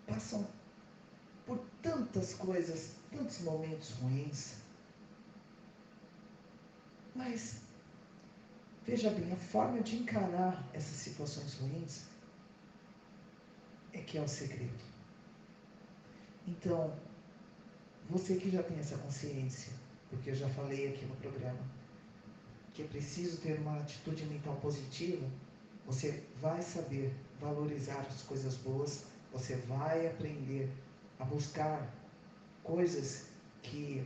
passam 0.06 0.46
por 1.46 1.62
tantas 1.82 2.34
coisas, 2.34 2.96
tantos 3.10 3.40
momentos 3.40 3.92
ruins, 4.02 4.56
mas 7.16 7.62
Veja 8.90 9.12
bem, 9.12 9.32
a 9.32 9.36
forma 9.36 9.82
de 9.84 9.98
encarar 9.98 10.68
essas 10.74 10.96
situações 10.96 11.54
ruins 11.60 12.06
é 13.94 14.00
que 14.00 14.18
é 14.18 14.22
o 14.22 14.28
segredo. 14.28 14.84
Então, 16.48 16.92
você 18.10 18.38
que 18.38 18.50
já 18.50 18.64
tem 18.64 18.80
essa 18.80 18.98
consciência, 18.98 19.72
porque 20.10 20.32
eu 20.32 20.36
já 20.36 20.50
falei 20.50 20.88
aqui 20.88 21.06
no 21.06 21.16
programa, 21.18 21.64
que 22.74 22.82
é 22.82 22.88
preciso 22.88 23.40
ter 23.42 23.60
uma 23.60 23.80
atitude 23.80 24.26
mental 24.26 24.56
positiva, 24.56 25.30
você 25.86 26.24
vai 26.42 26.60
saber 26.64 27.14
valorizar 27.40 28.00
as 28.10 28.24
coisas 28.24 28.56
boas, 28.56 29.06
você 29.32 29.56
vai 29.68 30.08
aprender 30.08 30.68
a 31.20 31.26
buscar 31.26 31.94
coisas 32.64 33.28
que, 33.62 34.04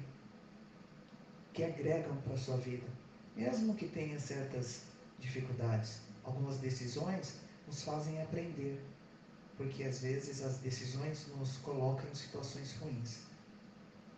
que 1.54 1.64
agregam 1.64 2.18
para 2.18 2.34
a 2.34 2.38
sua 2.38 2.58
vida 2.58 3.03
mesmo 3.36 3.76
que 3.76 3.88
tenha 3.88 4.20
certas 4.20 4.84
dificuldades. 5.20 6.02
Algumas 6.24 6.58
decisões 6.58 7.36
nos 7.68 7.84
fazem 7.84 8.22
aprender, 8.22 8.80
porque 9.58 9.84
às 9.84 10.02
vezes 10.02 10.44
as 10.44 10.58
decisões 10.58 11.28
nos 11.38 11.58
colocam 11.58 12.10
em 12.10 12.16
situações 12.16 12.74
ruins. 12.74 13.20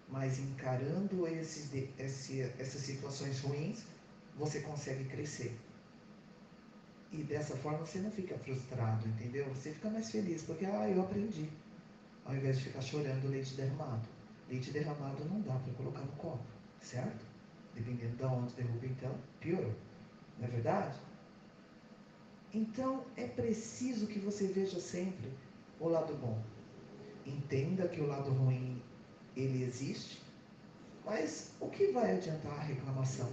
Mas 0.08 0.38
encarando 0.38 1.28
esses, 1.28 1.72
esse, 1.98 2.42
essas 2.60 2.82
situações 2.82 3.40
ruins, 3.42 3.84
você 4.36 4.60
consegue 4.60 5.06
crescer. 5.06 5.58
E 7.12 7.24
dessa 7.24 7.56
forma 7.58 7.86
você 7.86 8.00
não 8.00 8.12
fica 8.12 8.38
frustrado, 8.38 9.08
entendeu? 9.08 9.48
Você 9.50 9.72
fica 9.72 9.90
mais 9.90 10.12
feliz, 10.12 10.44
porque, 10.44 10.66
ah, 10.66 10.90
eu 10.90 11.02
aprendi. 11.02 11.50
Ao 12.26 12.36
invés 12.36 12.58
de 12.58 12.66
ficar 12.66 12.82
chorando 12.82 13.30
leite 13.30 13.54
derramado. 13.56 14.08
Leite 14.50 14.72
derramado 14.72 15.24
não 15.26 15.42
dá 15.42 15.56
para 15.56 15.74
colocar 15.74 16.02
no 16.02 16.12
copo, 16.14 16.44
certo? 16.82 17.35
Dependendo 17.76 18.16
de 18.16 18.24
onde 18.24 18.54
derruba, 18.54 18.86
então, 18.86 19.16
piorou. 19.40 19.76
Não 20.40 20.48
é 20.48 20.52
verdade? 20.52 20.98
Então, 22.54 23.04
é 23.18 23.28
preciso 23.28 24.08
que 24.08 24.20
você 24.20 24.48
veja 24.48 24.80
sempre 24.80 25.30
o 25.80 25.90
lado 25.90 26.14
bom. 26.16 26.42
Entenda 27.26 27.88
que 27.88 28.00
o 28.02 28.08
lado 28.08 28.32
ruim, 28.32 28.82
ele 29.36 29.64
existe, 29.64 30.22
mas 31.06 31.52
o 31.60 31.70
que 31.70 31.88
vai 31.88 32.16
adiantar 32.16 32.54
a 32.54 32.64
reclamação? 32.64 33.30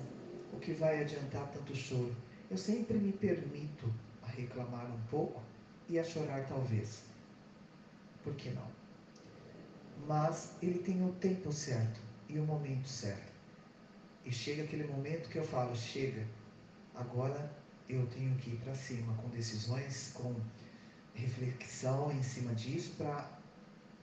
O 0.52 0.58
que 0.58 0.72
vai 0.72 1.00
adiantar 1.00 1.48
tanto 1.52 1.74
choro? 1.74 2.14
Eu 2.50 2.58
sempre 2.58 2.98
me 2.98 3.12
permito 3.12 3.92
a 4.22 4.26
reclamar 4.26 4.90
um 4.90 5.00
pouco 5.08 5.40
e 5.88 5.98
a 5.98 6.04
chorar 6.04 6.46
talvez. 6.48 7.02
Por 8.22 8.34
que 8.34 8.50
não? 8.50 8.66
Mas 10.06 10.52
ele 10.60 10.80
tem 10.80 11.02
o 11.04 11.12
tempo 11.12 11.52
certo 11.52 12.00
e 12.28 12.38
o 12.38 12.44
momento 12.44 12.88
certo. 12.88 13.31
E 14.24 14.32
chega 14.32 14.62
aquele 14.62 14.84
momento 14.84 15.28
que 15.28 15.38
eu 15.38 15.44
falo, 15.44 15.74
chega, 15.76 16.26
agora 16.94 17.50
eu 17.88 18.06
tenho 18.06 18.34
que 18.36 18.50
ir 18.50 18.56
para 18.58 18.74
cima 18.74 19.14
com 19.14 19.28
decisões, 19.28 20.12
com 20.14 20.34
reflexão 21.14 22.10
em 22.12 22.22
cima 22.22 22.54
disso 22.54 22.94
para 22.96 23.28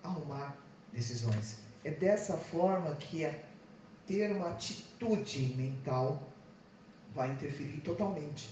arrumar 0.04 0.58
decisões. 0.92 1.60
É 1.84 1.92
dessa 1.92 2.38
forma 2.38 2.96
que 2.96 3.24
é 3.24 3.46
ter 4.06 4.32
uma 4.32 4.50
atitude 4.52 5.54
mental 5.56 6.30
vai 7.14 7.32
interferir 7.32 7.82
totalmente 7.82 8.50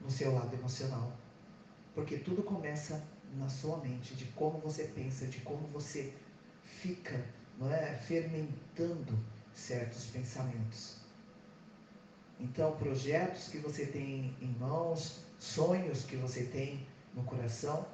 no 0.00 0.10
seu 0.10 0.34
lado 0.34 0.54
emocional. 0.54 1.12
Porque 1.94 2.18
tudo 2.18 2.42
começa 2.42 3.02
na 3.36 3.48
sua 3.48 3.78
mente, 3.78 4.14
de 4.14 4.24
como 4.26 4.58
você 4.58 4.84
pensa, 4.84 5.26
de 5.26 5.38
como 5.40 5.66
você 5.68 6.12
fica, 6.64 7.24
não 7.58 7.70
é, 7.72 7.96
fermentando 7.96 9.18
certos 9.60 10.06
pensamentos. 10.06 10.96
Então, 12.38 12.72
projetos 12.76 13.48
que 13.48 13.58
você 13.58 13.84
tem 13.84 14.34
em 14.40 14.56
mãos, 14.58 15.20
sonhos 15.38 16.04
que 16.04 16.16
você 16.16 16.44
tem 16.44 16.86
no 17.14 17.22
coração, 17.24 17.86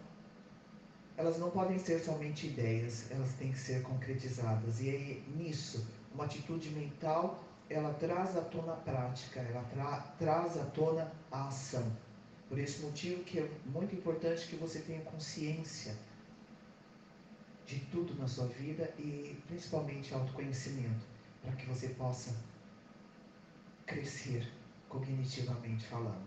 elas 1.16 1.38
não 1.38 1.50
podem 1.50 1.78
ser 1.78 1.98
somente 1.98 2.46
ideias, 2.46 3.10
elas 3.10 3.32
têm 3.34 3.50
que 3.50 3.58
ser 3.58 3.82
concretizadas. 3.82 4.80
E 4.80 4.90
aí, 4.90 5.24
nisso, 5.36 5.86
uma 6.14 6.24
atitude 6.24 6.70
mental, 6.70 7.42
ela 7.68 7.92
traz 7.94 8.36
à 8.36 8.42
tona 8.42 8.74
a 8.74 8.76
prática, 8.76 9.40
ela 9.40 9.62
tra 9.64 10.00
traz 10.18 10.56
à 10.56 10.64
tona 10.66 11.12
a 11.32 11.48
ação. 11.48 11.90
Por 12.48 12.58
esse 12.58 12.80
motivo 12.82 13.24
que 13.24 13.40
é 13.40 13.50
muito 13.64 13.96
importante 13.96 14.46
que 14.46 14.54
você 14.54 14.78
tenha 14.80 15.00
consciência 15.00 15.96
de 17.66 17.80
tudo 17.86 18.14
na 18.14 18.28
sua 18.28 18.46
vida 18.46 18.94
e 18.96 19.36
principalmente 19.48 20.14
autoconhecimento 20.14 21.15
para 21.46 21.54
que 21.54 21.66
você 21.66 21.88
possa 21.90 22.34
crescer 23.86 24.52
cognitivamente 24.88 25.86
falando. 25.86 26.26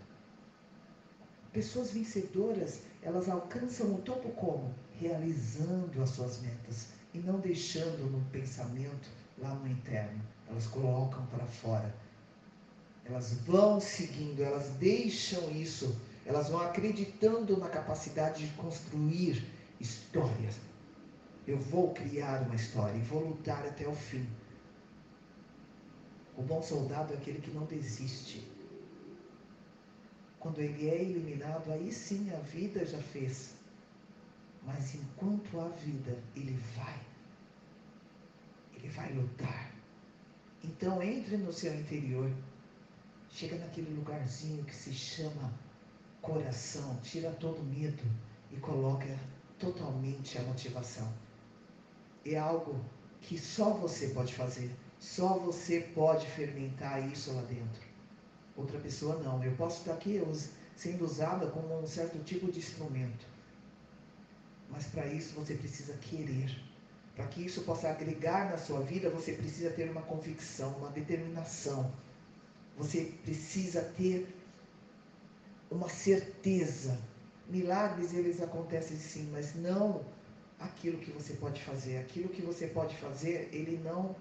Pessoas 1.52 1.92
vencedoras, 1.92 2.84
elas 3.02 3.28
alcançam 3.28 3.96
o 3.96 4.02
topo 4.02 4.30
como? 4.30 4.74
Realizando 4.98 6.02
as 6.02 6.12
suas 6.12 6.40
metas 6.42 6.88
e 7.14 7.20
não 7.20 7.40
deixando 7.40 8.10
no 8.10 8.24
pensamento 8.30 9.10
lá 9.38 9.54
no 9.56 9.68
interno. 9.68 10.22
Elas 10.48 10.68
colocam 10.68 11.26
para 11.26 11.46
fora. 11.46 11.94
Elas 13.04 13.34
vão 13.40 13.82
seguindo, 13.82 14.42
elas 14.42 14.70
deixam 14.78 15.52
isso, 15.52 16.00
elas 16.26 16.48
vão 16.48 16.62
acreditando 16.62 17.58
na 17.58 17.68
capacidade 17.68 18.48
de 18.48 18.54
construir 18.54 19.44
histórias. 19.82 20.56
Eu 21.46 21.58
vou 21.58 21.94
criar 21.94 22.44
uma 22.44 22.56
história 22.56 22.96
e 22.96 23.02
vou 23.02 23.28
lutar 23.28 23.66
até 23.66 23.86
o 23.88 23.96
fim. 23.96 24.26
O 26.40 26.42
bom 26.42 26.64
soldado 26.64 27.14
é 27.14 27.18
aquele 27.18 27.42
que 27.42 27.52
não 27.52 27.66
desiste. 27.66 28.48
Quando 30.40 30.60
ele 30.60 30.90
é 30.90 31.02
eliminado, 31.02 31.70
aí 31.70 31.92
sim 31.92 32.32
a 32.32 32.38
vida 32.38 32.86
já 32.86 32.98
fez. 32.98 33.56
Mas 34.66 34.96
enquanto 34.96 35.60
há 35.60 35.68
vida, 35.68 36.18
ele 36.38 36.58
vai. 36.78 36.98
Ele 38.74 38.88
vai 38.88 39.12
lutar. 39.12 39.74
Então 40.64 41.04
entre 41.04 41.36
no 41.36 41.52
seu 41.52 41.76
interior. 41.78 42.32
Chega 43.30 43.58
naquele 43.58 43.94
lugarzinho 43.94 44.64
que 44.64 44.74
se 44.74 44.94
chama 44.94 45.54
coração. 46.22 46.98
Tira 47.04 47.32
todo 47.32 47.62
medo 47.62 48.04
e 48.50 48.56
coloca 48.62 49.20
totalmente 49.60 50.38
a 50.38 50.44
motivação. 50.44 51.14
É 52.26 52.38
algo 52.38 52.80
que 53.20 53.38
só 53.38 53.72
você 53.72 54.08
pode 54.08 54.34
fazer. 54.34 54.74
Só 55.00 55.38
você 55.38 55.80
pode 55.96 56.28
fermentar 56.28 57.08
isso 57.12 57.32
lá 57.34 57.42
dentro. 57.44 57.82
Outra 58.56 58.78
pessoa 58.80 59.18
não. 59.24 59.42
Eu 59.44 59.54
posso 59.54 59.80
estar 59.80 59.94
aqui 59.94 60.22
sendo 60.76 61.06
usada 61.06 61.48
como 61.48 61.80
um 61.80 61.88
certo 61.88 62.22
tipo 62.24 62.52
de 62.52 62.60
instrumento. 62.60 63.26
Mas 64.70 64.86
para 64.88 65.08
isso 65.08 65.34
você 65.36 65.56
precisa 65.56 65.94
querer. 65.94 66.62
Para 67.16 67.28
que 67.28 67.46
isso 67.46 67.62
possa 67.64 67.90
agregar 67.90 68.50
na 68.50 68.58
sua 68.58 68.82
vida, 68.82 69.10
você 69.10 69.34
precisa 69.34 69.70
ter 69.72 69.90
uma 69.90 70.02
convicção, 70.02 70.72
uma 70.78 70.90
determinação. 70.90 71.92
Você 72.78 73.14
precisa 73.24 73.82
ter 73.82 74.28
uma 75.72 75.90
certeza. 75.90 76.98
Milagres 77.48 78.14
eles 78.14 78.42
acontecem 78.42 78.98
sim, 78.98 79.30
mas 79.32 79.56
não 79.56 80.06
aquilo 80.60 81.00
que 81.00 81.12
você 81.12 81.34
pode 81.34 81.62
fazer. 81.64 81.98
Aquilo 81.98 82.30
que 82.30 82.42
você 82.42 82.68
pode 82.68 82.96
fazer, 82.98 83.50
ele 83.52 83.78
não 83.84 84.16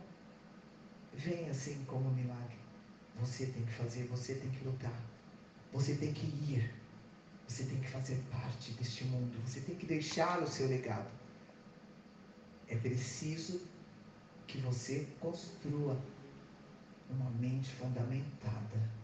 vem 1.18 1.48
assim 1.50 1.84
como 1.86 2.08
um 2.08 2.14
milagre. 2.14 2.56
Você 3.20 3.46
tem 3.46 3.64
que 3.64 3.72
fazer, 3.72 4.04
você 4.04 4.34
tem 4.36 4.50
que 4.50 4.64
lutar. 4.64 5.02
Você 5.72 5.94
tem 5.96 6.12
que 6.12 6.26
ir. 6.26 6.72
Você 7.46 7.64
tem 7.64 7.80
que 7.80 7.88
fazer 7.88 8.22
parte 8.30 8.72
deste 8.72 9.04
mundo. 9.04 9.36
Você 9.46 9.60
tem 9.60 9.74
que 9.74 9.86
deixar 9.86 10.42
o 10.42 10.46
seu 10.46 10.68
legado. 10.68 11.10
É 12.68 12.76
preciso 12.76 13.60
que 14.46 14.58
você 14.58 15.08
construa 15.18 15.98
uma 17.10 17.30
mente 17.30 17.70
fundamentada. 17.72 18.98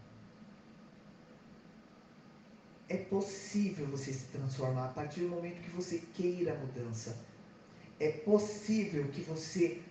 É 2.88 2.98
possível 2.98 3.86
você 3.86 4.12
se 4.12 4.26
transformar 4.26 4.86
a 4.86 4.92
partir 4.92 5.20
do 5.20 5.28
momento 5.28 5.62
que 5.62 5.70
você 5.70 5.98
queira 6.14 6.52
a 6.52 6.58
mudança. 6.58 7.18
É 7.98 8.10
possível 8.10 9.08
que 9.08 9.22
você 9.22 9.82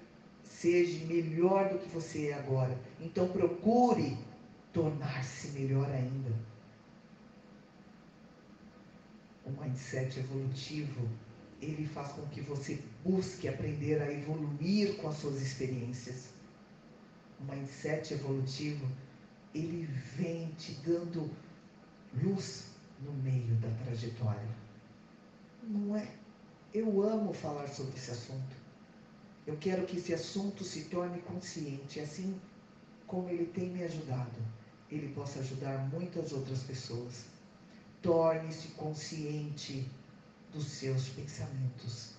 seja 0.43 1.05
melhor 1.05 1.69
do 1.69 1.79
que 1.79 1.89
você 1.89 2.27
é 2.27 2.33
agora. 2.33 2.77
Então 2.99 3.27
procure 3.29 4.17
tornar-se 4.71 5.49
melhor 5.49 5.89
ainda. 5.89 6.33
O 9.45 9.51
mindset 9.51 10.19
evolutivo, 10.19 11.07
ele 11.61 11.85
faz 11.85 12.13
com 12.13 12.25
que 12.27 12.41
você 12.41 12.81
busque 13.03 13.47
aprender 13.47 14.01
a 14.01 14.11
evoluir 14.11 14.95
com 14.97 15.09
as 15.09 15.17
suas 15.17 15.41
experiências. 15.41 16.29
O 17.39 17.43
mindset 17.43 18.13
evolutivo, 18.13 18.87
ele 19.53 19.85
vem 20.15 20.47
te 20.57 20.73
dando 20.85 21.29
luz 22.21 22.67
no 23.01 23.11
meio 23.13 23.53
da 23.55 23.69
trajetória. 23.83 24.63
Não 25.63 25.97
é? 25.97 26.07
Eu 26.73 27.01
amo 27.03 27.33
falar 27.33 27.67
sobre 27.67 27.95
esse 27.95 28.11
assunto. 28.11 28.62
Eu 29.45 29.57
quero 29.57 29.85
que 29.85 29.97
esse 29.97 30.13
assunto 30.13 30.63
se 30.63 30.85
torne 30.85 31.21
consciente, 31.21 31.99
assim 31.99 32.39
como 33.05 33.29
ele 33.29 33.45
tem 33.47 33.69
me 33.69 33.83
ajudado, 33.83 34.39
ele 34.89 35.13
possa 35.13 35.39
ajudar 35.39 35.89
muitas 35.89 36.31
outras 36.31 36.63
pessoas. 36.63 37.25
Torne-se 38.01 38.69
consciente 38.69 39.89
dos 40.53 40.65
seus 40.65 41.09
pensamentos. 41.09 42.13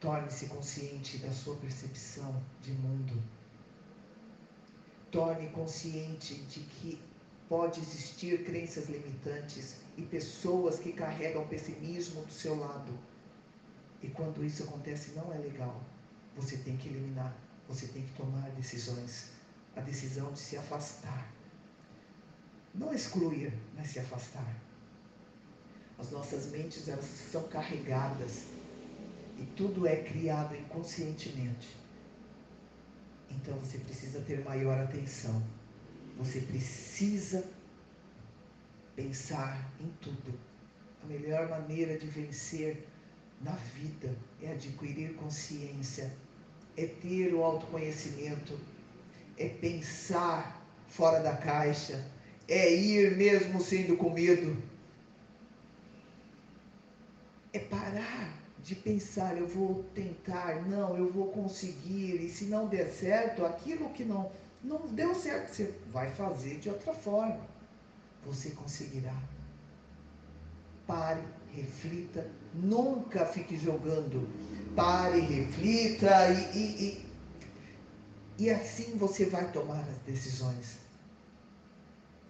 Torne-se 0.00 0.46
consciente 0.46 1.18
da 1.18 1.32
sua 1.32 1.54
percepção 1.56 2.42
de 2.60 2.72
mundo. 2.72 3.22
Torne 5.12 5.48
consciente 5.50 6.34
de 6.34 6.60
que 6.60 7.00
pode 7.48 7.78
existir 7.80 8.44
crenças 8.44 8.88
limitantes 8.88 9.76
e 9.96 10.02
pessoas 10.02 10.80
que 10.80 10.92
carregam 10.92 11.46
pessimismo 11.46 12.24
do 12.24 12.32
seu 12.32 12.58
lado 12.58 12.92
e 14.04 14.10
quando 14.10 14.44
isso 14.44 14.64
acontece, 14.64 15.12
não 15.12 15.32
é 15.32 15.38
legal. 15.38 15.82
Você 16.36 16.58
tem 16.58 16.76
que 16.76 16.88
eliminar, 16.88 17.34
você 17.66 17.86
tem 17.86 18.02
que 18.02 18.12
tomar 18.12 18.50
decisões. 18.50 19.30
A 19.74 19.80
decisão 19.80 20.30
de 20.30 20.38
se 20.38 20.58
afastar. 20.58 21.32
Não 22.74 22.92
excluir, 22.92 23.54
mas 23.74 23.88
se 23.88 23.98
afastar. 23.98 24.54
As 25.98 26.10
nossas 26.10 26.50
mentes, 26.50 26.86
elas 26.86 27.06
são 27.32 27.48
carregadas. 27.48 28.44
E 29.38 29.46
tudo 29.56 29.86
é 29.86 29.96
criado 29.96 30.54
inconscientemente. 30.54 31.74
Então 33.30 33.58
você 33.58 33.78
precisa 33.78 34.20
ter 34.20 34.44
maior 34.44 34.78
atenção. 34.80 35.42
Você 36.18 36.42
precisa 36.42 37.42
pensar 38.94 39.72
em 39.80 39.88
tudo. 40.02 40.38
A 41.02 41.06
melhor 41.06 41.48
maneira 41.48 41.98
de 41.98 42.06
vencer 42.06 42.86
na 43.40 43.52
vida 43.52 44.16
é 44.42 44.52
adquirir 44.52 45.14
consciência, 45.14 46.12
é 46.76 46.86
ter 46.86 47.34
o 47.34 47.42
autoconhecimento, 47.42 48.58
é 49.36 49.48
pensar 49.48 50.64
fora 50.88 51.20
da 51.20 51.36
caixa, 51.36 52.04
é 52.48 52.74
ir 52.74 53.16
mesmo 53.16 53.60
sendo 53.60 53.96
com 53.96 54.10
medo, 54.10 54.62
é 57.52 57.58
parar 57.58 58.44
de 58.64 58.74
pensar, 58.74 59.36
eu 59.36 59.46
vou 59.46 59.84
tentar, 59.94 60.66
não, 60.66 60.96
eu 60.96 61.12
vou 61.12 61.28
conseguir, 61.28 62.14
e 62.14 62.30
se 62.30 62.46
não 62.46 62.66
der 62.66 62.90
certo, 62.90 63.44
aquilo 63.44 63.90
que 63.90 64.04
não, 64.04 64.32
não 64.62 64.86
deu 64.88 65.14
certo, 65.14 65.54
você 65.54 65.74
vai 65.92 66.10
fazer 66.12 66.58
de 66.58 66.70
outra 66.70 66.94
forma. 66.94 67.40
Você 68.24 68.50
conseguirá. 68.50 69.14
Pare 70.86 71.22
reflita, 71.54 72.28
nunca 72.52 73.24
fique 73.26 73.56
jogando. 73.56 74.28
Pare, 74.74 75.20
reflita 75.20 76.30
e, 76.30 76.58
e, 76.58 77.06
e, 78.38 78.44
e 78.44 78.50
assim 78.50 78.98
você 78.98 79.26
vai 79.26 79.50
tomar 79.52 79.80
as 79.80 79.98
decisões. 79.98 80.78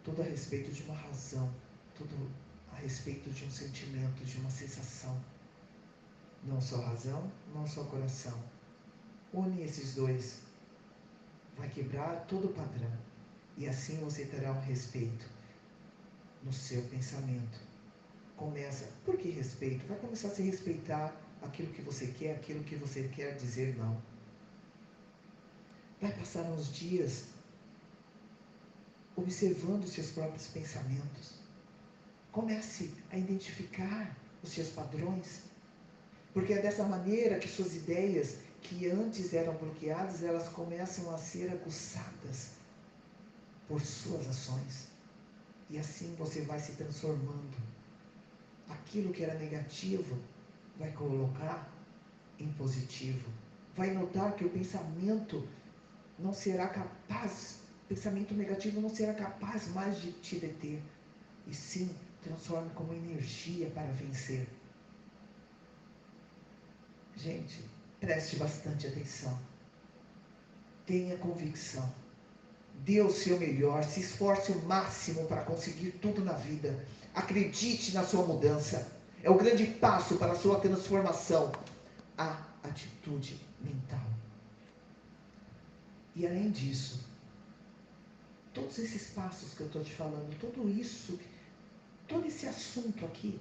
Tudo 0.04 0.20
a 0.20 0.24
respeito 0.26 0.70
de 0.70 0.82
uma 0.82 0.94
razão, 0.94 1.50
tudo 1.96 2.30
a 2.72 2.76
respeito 2.76 3.30
de 3.30 3.44
um 3.44 3.50
sentimento, 3.50 4.24
de 4.24 4.36
uma 4.38 4.50
sensação. 4.50 5.18
Não 6.42 6.60
só 6.60 6.78
razão, 6.82 7.30
não 7.54 7.66
só 7.66 7.84
coração. 7.84 8.38
Une 9.32 9.62
esses 9.62 9.94
dois. 9.94 10.40
Vai 11.56 11.70
quebrar 11.70 12.26
todo 12.26 12.48
o 12.48 12.52
padrão. 12.52 12.92
E 13.56 13.66
assim 13.66 13.96
você 13.98 14.26
terá 14.26 14.52
um 14.52 14.60
respeito 14.60 15.24
no 16.42 16.52
seu 16.52 16.82
pensamento 16.82 17.63
começa, 18.36 18.88
por 19.04 19.16
que 19.16 19.30
respeito? 19.30 19.86
Vai 19.86 19.98
começar 19.98 20.28
a 20.28 20.30
se 20.30 20.42
respeitar 20.42 21.14
aquilo 21.42 21.72
que 21.72 21.82
você 21.82 22.06
quer, 22.08 22.36
aquilo 22.36 22.64
que 22.64 22.76
você 22.76 23.08
quer 23.08 23.36
dizer 23.36 23.76
não. 23.76 24.00
Vai 26.00 26.12
passar 26.12 26.42
uns 26.42 26.72
dias 26.72 27.24
observando 29.16 29.84
os 29.84 29.90
seus 29.90 30.10
próprios 30.10 30.46
pensamentos. 30.48 31.34
Comece 32.32 32.90
a 33.12 33.16
identificar 33.16 34.16
os 34.42 34.50
seus 34.50 34.68
padrões. 34.70 35.42
Porque 36.32 36.52
é 36.52 36.60
dessa 36.60 36.84
maneira 36.84 37.38
que 37.38 37.48
suas 37.48 37.76
ideias, 37.76 38.36
que 38.60 38.88
antes 38.90 39.32
eram 39.32 39.54
bloqueadas, 39.54 40.22
elas 40.22 40.48
começam 40.48 41.14
a 41.14 41.18
ser 41.18 41.50
aguçadas 41.50 42.48
por 43.68 43.80
suas 43.80 44.26
ações. 44.26 44.88
E 45.70 45.78
assim 45.78 46.14
você 46.16 46.42
vai 46.42 46.58
se 46.58 46.72
transformando 46.72 47.56
aquilo 48.68 49.12
que 49.12 49.22
era 49.22 49.34
negativo, 49.34 50.18
vai 50.78 50.90
colocar 50.92 51.70
em 52.38 52.48
positivo. 52.52 53.28
Vai 53.76 53.92
notar 53.92 54.34
que 54.34 54.44
o 54.44 54.50
pensamento 54.50 55.46
não 56.18 56.32
será 56.32 56.68
capaz, 56.68 57.58
pensamento 57.88 58.34
negativo 58.34 58.80
não 58.80 58.88
será 58.88 59.14
capaz 59.14 59.68
mais 59.68 60.00
de 60.00 60.12
te 60.12 60.36
deter. 60.36 60.80
E 61.46 61.54
sim, 61.54 61.94
transforme 62.22 62.70
como 62.74 62.94
energia 62.94 63.68
para 63.70 63.90
vencer. 63.92 64.48
Gente, 67.16 67.64
preste 68.00 68.36
bastante 68.36 68.86
atenção. 68.86 69.38
Tenha 70.86 71.16
convicção. 71.18 71.92
Dê 72.84 73.00
o 73.00 73.10
seu 73.10 73.38
melhor, 73.38 73.84
se 73.84 74.00
esforce 74.00 74.52
o 74.52 74.62
máximo 74.64 75.26
para 75.26 75.42
conseguir 75.42 75.92
tudo 75.92 76.24
na 76.24 76.32
vida. 76.32 76.84
Acredite 77.14 77.94
na 77.94 78.04
sua 78.04 78.24
mudança. 78.26 78.90
É 79.22 79.30
o 79.30 79.38
grande 79.38 79.66
passo 79.66 80.16
para 80.16 80.32
a 80.32 80.36
sua 80.36 80.58
transformação. 80.60 81.52
A 82.18 82.38
atitude 82.62 83.40
mental. 83.60 84.04
E 86.16 86.26
além 86.26 86.50
disso, 86.50 87.04
todos 88.52 88.78
esses 88.78 89.08
passos 89.10 89.54
que 89.54 89.62
eu 89.62 89.66
estou 89.66 89.82
te 89.82 89.92
falando, 89.92 90.38
tudo 90.38 90.68
isso 90.68 91.18
todo 92.06 92.26
esse 92.26 92.46
assunto 92.46 93.04
aqui, 93.04 93.40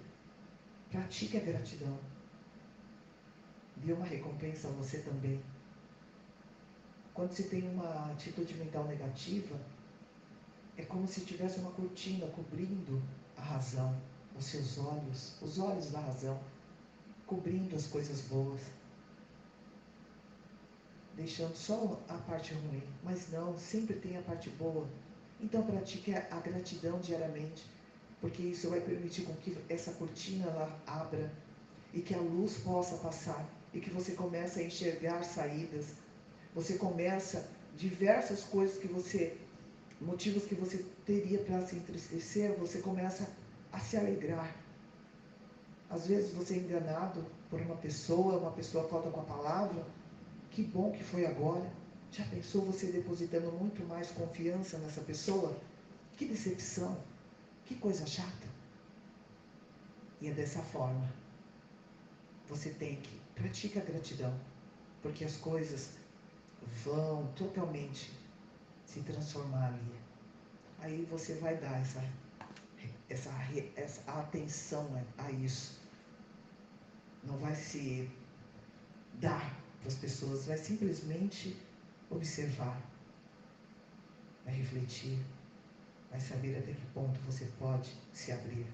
pratique 0.89 1.38
a 1.38 1.41
gratidão. 1.41 1.97
Dê 3.78 3.93
uma 3.93 4.05
recompensa 4.05 4.67
a 4.67 4.71
você 4.71 4.99
também. 4.99 5.41
Quando 7.13 7.34
se 7.34 7.43
tem 7.43 7.67
uma 7.69 8.11
atitude 8.11 8.53
mental 8.55 8.86
negativa, 8.86 9.55
é 10.78 10.84
como 10.84 11.07
se 11.07 11.21
tivesse 11.21 11.59
uma 11.59 11.71
cortina 11.71 12.26
cobrindo 12.28 13.01
a 13.44 13.46
razão, 13.46 13.94
os 14.39 14.46
seus 14.46 14.78
olhos, 14.78 15.34
os 15.41 15.60
olhos 15.60 15.91
da 15.91 16.00
razão, 16.00 16.39
cobrindo 17.28 17.76
as 17.76 17.88
coisas 17.88 18.22
boas, 18.22 18.62
deixando 21.14 21.56
só 21.56 22.00
a 22.08 22.14
parte 22.20 22.54
ruim. 22.54 22.84
Mas 23.04 23.30
não, 23.32 23.58
sempre 23.60 23.96
tem 23.98 24.18
a 24.18 24.22
parte 24.22 24.50
boa. 24.52 24.88
Então 25.41 25.62
pratique 25.64 26.16
a 26.16 26.39
gratidão 26.39 27.00
diariamente, 27.00 27.66
porque 28.22 28.41
isso 28.41 28.70
vai 28.70 28.80
permitir 28.80 29.24
com 29.24 29.36
que 29.36 29.58
essa 29.68 29.91
cortina 29.91 30.46
ela 30.48 30.82
abra 30.88 31.30
e 31.94 32.02
que 32.02 32.16
a 32.16 32.22
luz 32.22 32.58
possa 32.60 32.96
passar 32.98 33.46
e 33.74 33.82
que 33.82 33.89
você 33.89 34.14
comece 34.14 34.62
a 34.62 34.64
enxergar 34.64 35.22
saídas. 35.24 35.88
Você 36.56 36.78
começa 36.78 37.46
diversas 37.76 38.44
coisas 38.44 38.78
que 38.78 38.88
você 38.88 39.38
motivos 40.04 40.43
que 40.45 40.56
você 40.56 40.86
teria 41.06 41.39
para 41.39 41.66
se 41.66 41.76
entristecer, 41.76 42.58
você 42.58 42.80
começa 42.80 43.28
a 43.72 43.80
se 43.80 43.97
alegrar. 43.97 44.56
Às 45.89 46.08
vezes 46.08 46.34
você 46.34 46.56
é 46.56 46.58
enganado 46.58 47.26
por 47.49 47.62
uma 47.62 47.76
pessoa, 47.78 48.38
uma 48.38 48.51
pessoa 48.51 48.88
falta 48.88 49.10
com 49.10 49.22
a 49.22 49.24
palavra. 49.24 49.86
Que 50.51 50.64
bom 50.64 50.91
que 50.91 51.04
foi 51.04 51.26
agora. 51.26 51.72
Já 52.12 52.26
pensou 52.26 52.62
você 52.62 52.88
depositando 52.88 53.51
muito 53.51 53.84
mais 53.88 54.12
confiança 54.12 54.78
nessa 54.78 55.01
pessoa? 55.01 55.58
Que 56.18 56.26
decepção. 56.26 56.97
Que 57.66 57.76
coisa 57.76 58.06
chata. 58.06 58.47
E 60.22 60.28
é 60.28 60.32
dessa 60.32 60.62
forma. 60.62 61.12
Você 62.49 62.70
tem 62.70 62.97
que 62.97 63.22
praticar 63.36 63.84
gratidão, 63.84 64.34
porque 65.01 65.24
as 65.24 65.38
coisas 65.38 65.91
vão 66.84 67.28
totalmente 67.36 68.12
se 68.94 69.02
transformar 69.02 69.68
ali. 69.70 69.96
Aí 70.80 71.08
você 71.10 71.34
vai 71.36 71.58
dar 71.58 71.82
essa, 71.82 72.04
essa, 73.10 73.32
essa 73.76 74.12
atenção 74.12 74.88
a 75.18 75.32
isso. 75.32 75.82
Não 77.24 77.38
vai 77.38 77.56
se 77.56 78.10
dar 79.20 79.58
para 79.80 79.88
as 79.88 79.96
pessoas, 79.96 80.46
vai 80.46 80.58
simplesmente 80.58 81.58
observar, 82.12 82.80
vai 84.46 84.54
refletir, 84.54 85.18
vai 86.12 86.20
saber 86.20 86.58
até 86.58 86.74
que 86.74 86.86
ponto 86.94 87.20
você 87.22 87.46
pode 87.58 87.89
se 88.12 88.32
abrir. 88.32 88.68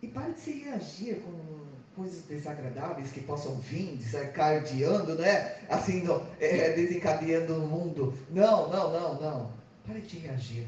E 0.00 0.08
pare 0.08 0.32
de 0.32 0.40
se 0.40 0.52
reagir 0.52 1.20
com 1.20 1.66
coisas 1.94 2.22
desagradáveis 2.24 3.10
que 3.12 3.20
possam 3.20 3.56
vir, 3.60 3.96
desencadeando, 3.96 5.14
né? 5.16 5.58
Assim, 5.68 6.02
não, 6.02 6.26
é, 6.40 6.72
desencadeando 6.72 7.56
o 7.56 7.66
mundo. 7.66 8.16
Não, 8.30 8.70
não, 8.70 8.92
não, 8.92 9.20
não. 9.20 9.52
Pare 9.86 10.00
de 10.00 10.18
reagir. 10.18 10.66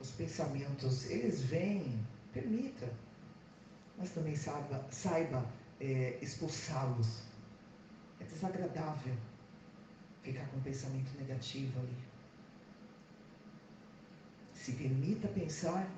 Os 0.00 0.10
pensamentos, 0.10 1.10
eles 1.10 1.42
vêm, 1.42 1.98
permita. 2.32 2.88
Mas 3.98 4.10
também 4.10 4.36
saiba, 4.36 4.84
saiba 4.90 5.44
é, 5.80 6.18
expulsá-los. 6.20 7.22
É 8.20 8.24
desagradável 8.24 9.14
ficar 10.22 10.46
com 10.48 10.58
um 10.58 10.62
pensamento 10.62 11.10
negativo 11.18 11.78
ali. 11.80 11.96
Se 14.54 14.72
permita 14.72 15.28
pensar 15.28 15.88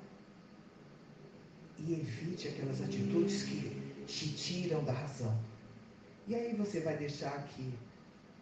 e 1.77 1.93
evite 1.93 2.47
aquelas 2.47 2.81
atitudes 2.81 3.43
que 3.43 3.86
te 4.07 4.33
tiram 4.33 4.83
da 4.83 4.93
razão. 4.93 5.37
E 6.27 6.35
aí 6.35 6.55
você 6.55 6.79
vai 6.79 6.97
deixar 6.97 7.47
que 7.49 7.73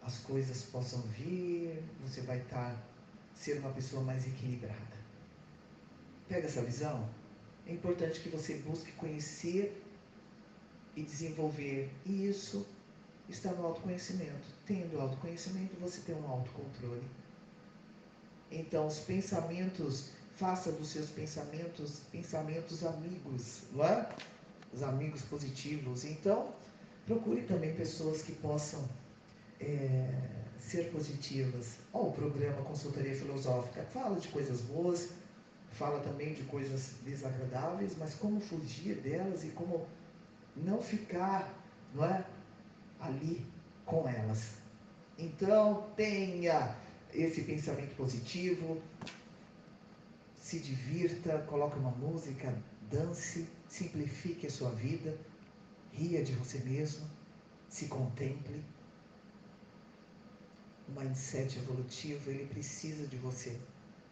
as 0.02 0.18
coisas 0.18 0.62
possam 0.62 1.02
vir, 1.02 1.82
você 2.00 2.20
vai 2.22 2.38
estar 2.38 2.76
ser 3.34 3.58
uma 3.58 3.72
pessoa 3.72 4.02
mais 4.02 4.26
equilibrada. 4.26 4.96
Pega 6.28 6.46
essa 6.46 6.62
visão? 6.62 7.08
É 7.66 7.72
importante 7.72 8.20
que 8.20 8.28
você 8.28 8.54
busque 8.58 8.92
conhecer 8.92 9.82
e 10.96 11.02
desenvolver. 11.02 11.90
E 12.04 12.26
isso 12.26 12.66
está 13.28 13.50
no 13.52 13.66
autoconhecimento. 13.66 14.46
Tendo 14.64 15.00
autoconhecimento, 15.00 15.76
você 15.80 16.00
tem 16.00 16.14
um 16.14 16.26
autocontrole. 16.26 17.02
Então, 18.50 18.86
os 18.86 19.00
pensamentos 19.00 20.10
Faça 20.36 20.70
dos 20.70 20.88
seus 20.88 21.08
pensamentos 21.08 22.00
pensamentos 22.12 22.84
amigos, 22.84 23.62
não 23.72 23.82
é? 23.82 24.06
Os 24.76 24.82
amigos 24.82 25.22
positivos. 25.22 26.04
Então, 26.04 26.52
procure 27.06 27.42
também 27.42 27.74
pessoas 27.74 28.20
que 28.20 28.32
possam 28.32 28.86
é, 29.58 30.06
ser 30.58 30.90
positivas. 30.90 31.78
Ó, 31.94 32.08
o 32.08 32.12
programa 32.12 32.60
Consultoria 32.62 33.14
Filosófica 33.14 33.82
fala 33.84 34.20
de 34.20 34.28
coisas 34.28 34.60
boas, 34.60 35.12
fala 35.70 36.00
também 36.00 36.34
de 36.34 36.42
coisas 36.42 36.92
desagradáveis, 37.04 37.96
mas 37.96 38.14
como 38.16 38.38
fugir 38.38 38.96
delas 38.96 39.44
e 39.44 39.48
como 39.48 39.86
não 40.54 40.82
ficar, 40.82 41.54
não 41.94 42.04
é, 42.04 42.22
ali 43.00 43.46
com 43.86 44.06
elas. 44.06 44.50
Então, 45.18 45.88
tenha 45.96 46.76
esse 47.14 47.42
pensamento 47.44 47.96
positivo, 47.96 48.82
se 50.38 50.58
divirta, 50.58 51.38
coloque 51.48 51.78
uma 51.78 51.92
música, 51.92 52.54
dance, 52.90 53.48
simplifique 53.68 54.46
a 54.46 54.50
sua 54.50 54.70
vida, 54.70 55.18
ria 55.92 56.24
de 56.24 56.32
você 56.32 56.58
mesmo, 56.58 57.08
se 57.68 57.86
contemple. 57.86 58.62
O 60.88 61.00
mindset 61.00 61.58
evolutivo, 61.58 62.30
ele 62.30 62.46
precisa 62.46 63.06
de 63.06 63.16
você. 63.16 63.58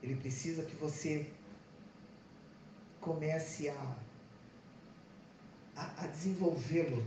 Ele 0.03 0.17
precisa 0.17 0.65
que 0.65 0.75
você 0.77 1.31
comece 3.01 3.69
a, 3.69 3.97
a, 5.77 6.05
a 6.05 6.07
desenvolvê-lo. 6.09 7.07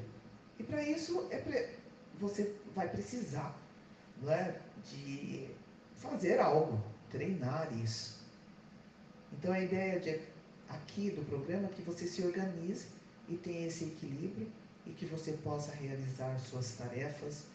E 0.57 0.63
para 0.63 0.82
isso 0.82 1.28
é 1.32 1.38
pre, 1.38 1.76
você 2.20 2.55
vai 2.74 2.89
precisar 2.89 3.55
não 4.22 4.32
é, 4.32 4.59
de 4.84 5.49
fazer 5.95 6.39
algo, 6.39 6.82
treinar 7.09 7.72
isso. 7.78 8.20
Então 9.34 9.53
a 9.53 9.59
ideia 9.59 9.99
de, 9.99 10.20
aqui 10.70 11.11
do 11.11 11.24
programa 11.26 11.68
que 11.70 11.82
você 11.82 12.07
se 12.07 12.24
organize 12.24 12.88
e 13.28 13.36
tenha 13.36 13.68
esse 13.68 13.86
equilíbrio 13.86 14.51
e 14.86 14.91
que 14.91 15.05
você 15.05 15.34
possa 15.34 15.72
realizar 15.72 16.39
suas 16.39 16.76
tarefas 16.76 17.45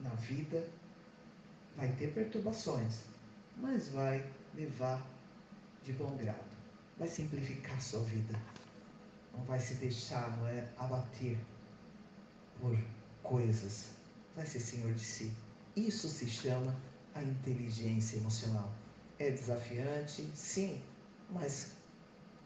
na 0.00 0.10
vida. 0.10 0.68
Vai 1.76 1.92
ter 1.92 2.12
perturbações, 2.12 3.00
mas 3.56 3.88
vai 3.88 4.24
levar 4.54 5.06
de 5.84 5.92
bom 5.92 6.16
grado. 6.16 6.56
Vai 6.98 7.08
simplificar 7.08 7.80
sua 7.80 8.02
vida. 8.04 8.40
Não 9.34 9.44
vai 9.44 9.60
se 9.60 9.74
deixar, 9.74 10.34
não 10.38 10.48
é, 10.48 10.66
abater 10.78 11.38
por 12.58 12.76
coisas. 13.22 13.90
Vai 14.34 14.46
ser 14.46 14.60
senhor 14.60 14.94
de 14.94 15.04
si. 15.04 15.32
Isso 15.76 16.08
se 16.08 16.26
chama 16.26 16.74
a 17.14 17.22
inteligência 17.22 18.16
emocional. 18.16 18.72
É 19.18 19.30
desafiante, 19.30 20.26
sim, 20.34 20.80
mas 21.30 21.72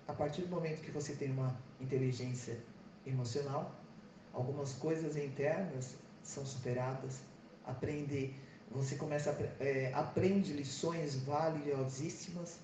a 0.09 0.13
partir 0.13 0.43
do 0.43 0.49
momento 0.49 0.81
que 0.83 0.91
você 0.91 1.15
tem 1.15 1.31
uma 1.31 1.57
inteligência 1.81 2.59
emocional, 3.07 3.75
algumas 4.33 4.73
coisas 4.75 5.17
internas 5.17 5.95
são 6.23 6.45
superadas, 6.45 7.21
aprende, 7.65 8.35
você 8.71 8.97
começa 8.97 9.31
a, 9.31 9.65
é, 9.65 9.93
aprende 9.95 10.53
lições 10.53 11.17
valiosíssimas. 11.25 12.59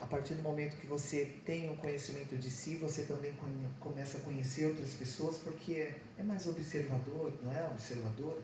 A 0.00 0.06
partir 0.06 0.34
do 0.34 0.42
momento 0.42 0.76
que 0.76 0.86
você 0.86 1.24
tem 1.44 1.68
um 1.68 1.76
conhecimento 1.76 2.36
de 2.36 2.50
si, 2.50 2.76
você 2.76 3.02
também 3.02 3.34
começa 3.80 4.18
a 4.18 4.20
conhecer 4.20 4.66
outras 4.66 4.94
pessoas, 4.94 5.38
porque 5.38 5.72
é, 5.72 6.00
é 6.18 6.22
mais 6.22 6.46
observador, 6.46 7.32
não 7.42 7.52
é? 7.52 7.66
Observador, 7.66 8.40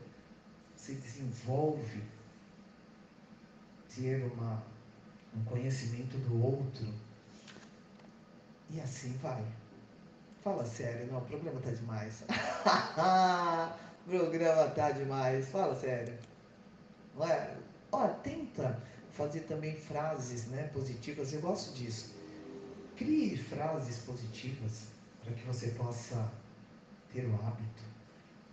se 0.75 0.95
desenvolve 0.95 2.03
ter 3.95 4.21
uma, 4.33 4.61
um 5.35 5.43
conhecimento 5.43 6.17
do 6.17 6.43
outro. 6.43 6.87
E 8.69 8.79
assim 8.79 9.11
vai. 9.21 9.43
Fala 10.43 10.65
sério, 10.65 11.07
não, 11.11 11.19
o 11.19 11.21
programa 11.21 11.59
tá 11.59 11.71
demais. 11.71 12.23
o 14.07 14.09
programa 14.09 14.69
tá 14.71 14.91
demais. 14.91 15.49
Fala 15.49 15.75
sério. 15.75 16.17
Não 17.15 17.27
é? 17.27 17.55
Ó, 17.91 18.07
tenta 18.07 18.81
fazer 19.11 19.41
também 19.41 19.75
frases 19.75 20.47
né, 20.47 20.69
positivas. 20.73 21.33
Eu 21.33 21.41
gosto 21.41 21.73
disso. 21.73 22.13
Crie 22.95 23.37
frases 23.37 23.97
positivas 23.99 24.83
para 25.23 25.33
que 25.33 25.45
você 25.45 25.69
possa 25.69 26.31
ter 27.11 27.25
o 27.25 27.33
hábito 27.35 27.83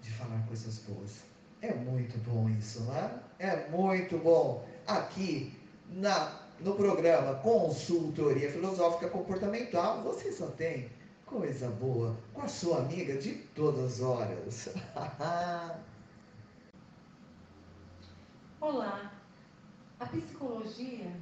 de 0.01 0.11
falar 0.13 0.41
coisas 0.47 0.79
boas. 0.81 1.21
É 1.61 1.73
muito 1.75 2.19
bom 2.29 2.49
isso, 2.49 2.83
não 2.85 2.97
é? 2.97 3.21
É 3.39 3.69
muito 3.71 4.19
bom 4.19 4.67
aqui 4.87 5.57
na 5.91 6.42
no 6.63 6.75
programa 6.77 7.35
Consultoria 7.41 8.51
Filosófica 8.51 9.09
Comportamental, 9.09 10.01
você 10.03 10.31
só 10.31 10.47
tem 10.47 10.89
coisa 11.27 11.69
boa 11.69 12.17
com 12.33 12.43
a 12.43 12.49
sua 12.49 12.79
amiga 12.79 13.17
de 13.17 13.33
todas 13.55 13.95
as 13.95 14.01
horas. 14.01 14.69
Olá, 18.61 19.13
a 19.99 20.07
psicologia 20.07 21.13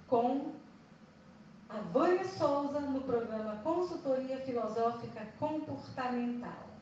com 0.08 0.52
a 1.70 1.78
Vânia 1.78 2.26
Souza 2.26 2.82
no 2.82 3.00
programa 3.02 3.62
Consultoria 3.64 4.38
Filosófica 4.42 5.26
Comportamental. 5.40 6.73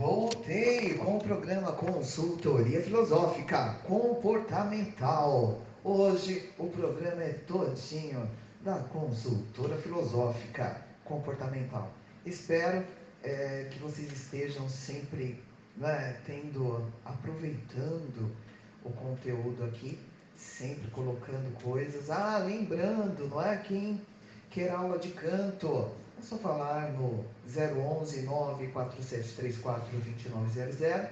Voltei 0.00 0.94
com 0.94 1.18
o 1.18 1.20
programa 1.22 1.72
Consultoria 1.72 2.80
Filosófica 2.80 3.74
Comportamental. 3.86 5.60
Hoje 5.84 6.48
o 6.56 6.68
programa 6.68 7.22
é 7.22 7.34
todinho 7.46 8.26
da 8.62 8.78
consultora 8.78 9.76
filosófica 9.76 10.80
comportamental. 11.04 11.92
Espero 12.24 12.82
é, 13.22 13.68
que 13.70 13.78
vocês 13.78 14.10
estejam 14.10 14.66
sempre 14.70 15.38
né, 15.76 16.18
tendo, 16.24 16.82
aproveitando 17.04 18.34
o 18.82 18.90
conteúdo 18.92 19.62
aqui, 19.64 19.98
sempre 20.34 20.90
colocando 20.92 21.52
coisas. 21.62 22.08
Ah, 22.08 22.38
lembrando, 22.38 23.28
não 23.28 23.42
é? 23.42 23.58
Quem 23.58 24.00
quer 24.48 24.70
aula 24.70 24.98
de 24.98 25.10
canto, 25.10 25.90
é 26.20 26.22
só 26.22 26.36
falar 26.36 26.92
no 26.92 27.24
011 27.46 28.22
94734 28.22 29.90
2900. 29.90 31.10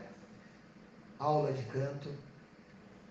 Aula 1.19 1.53
de 1.53 1.63
canto. 1.65 2.11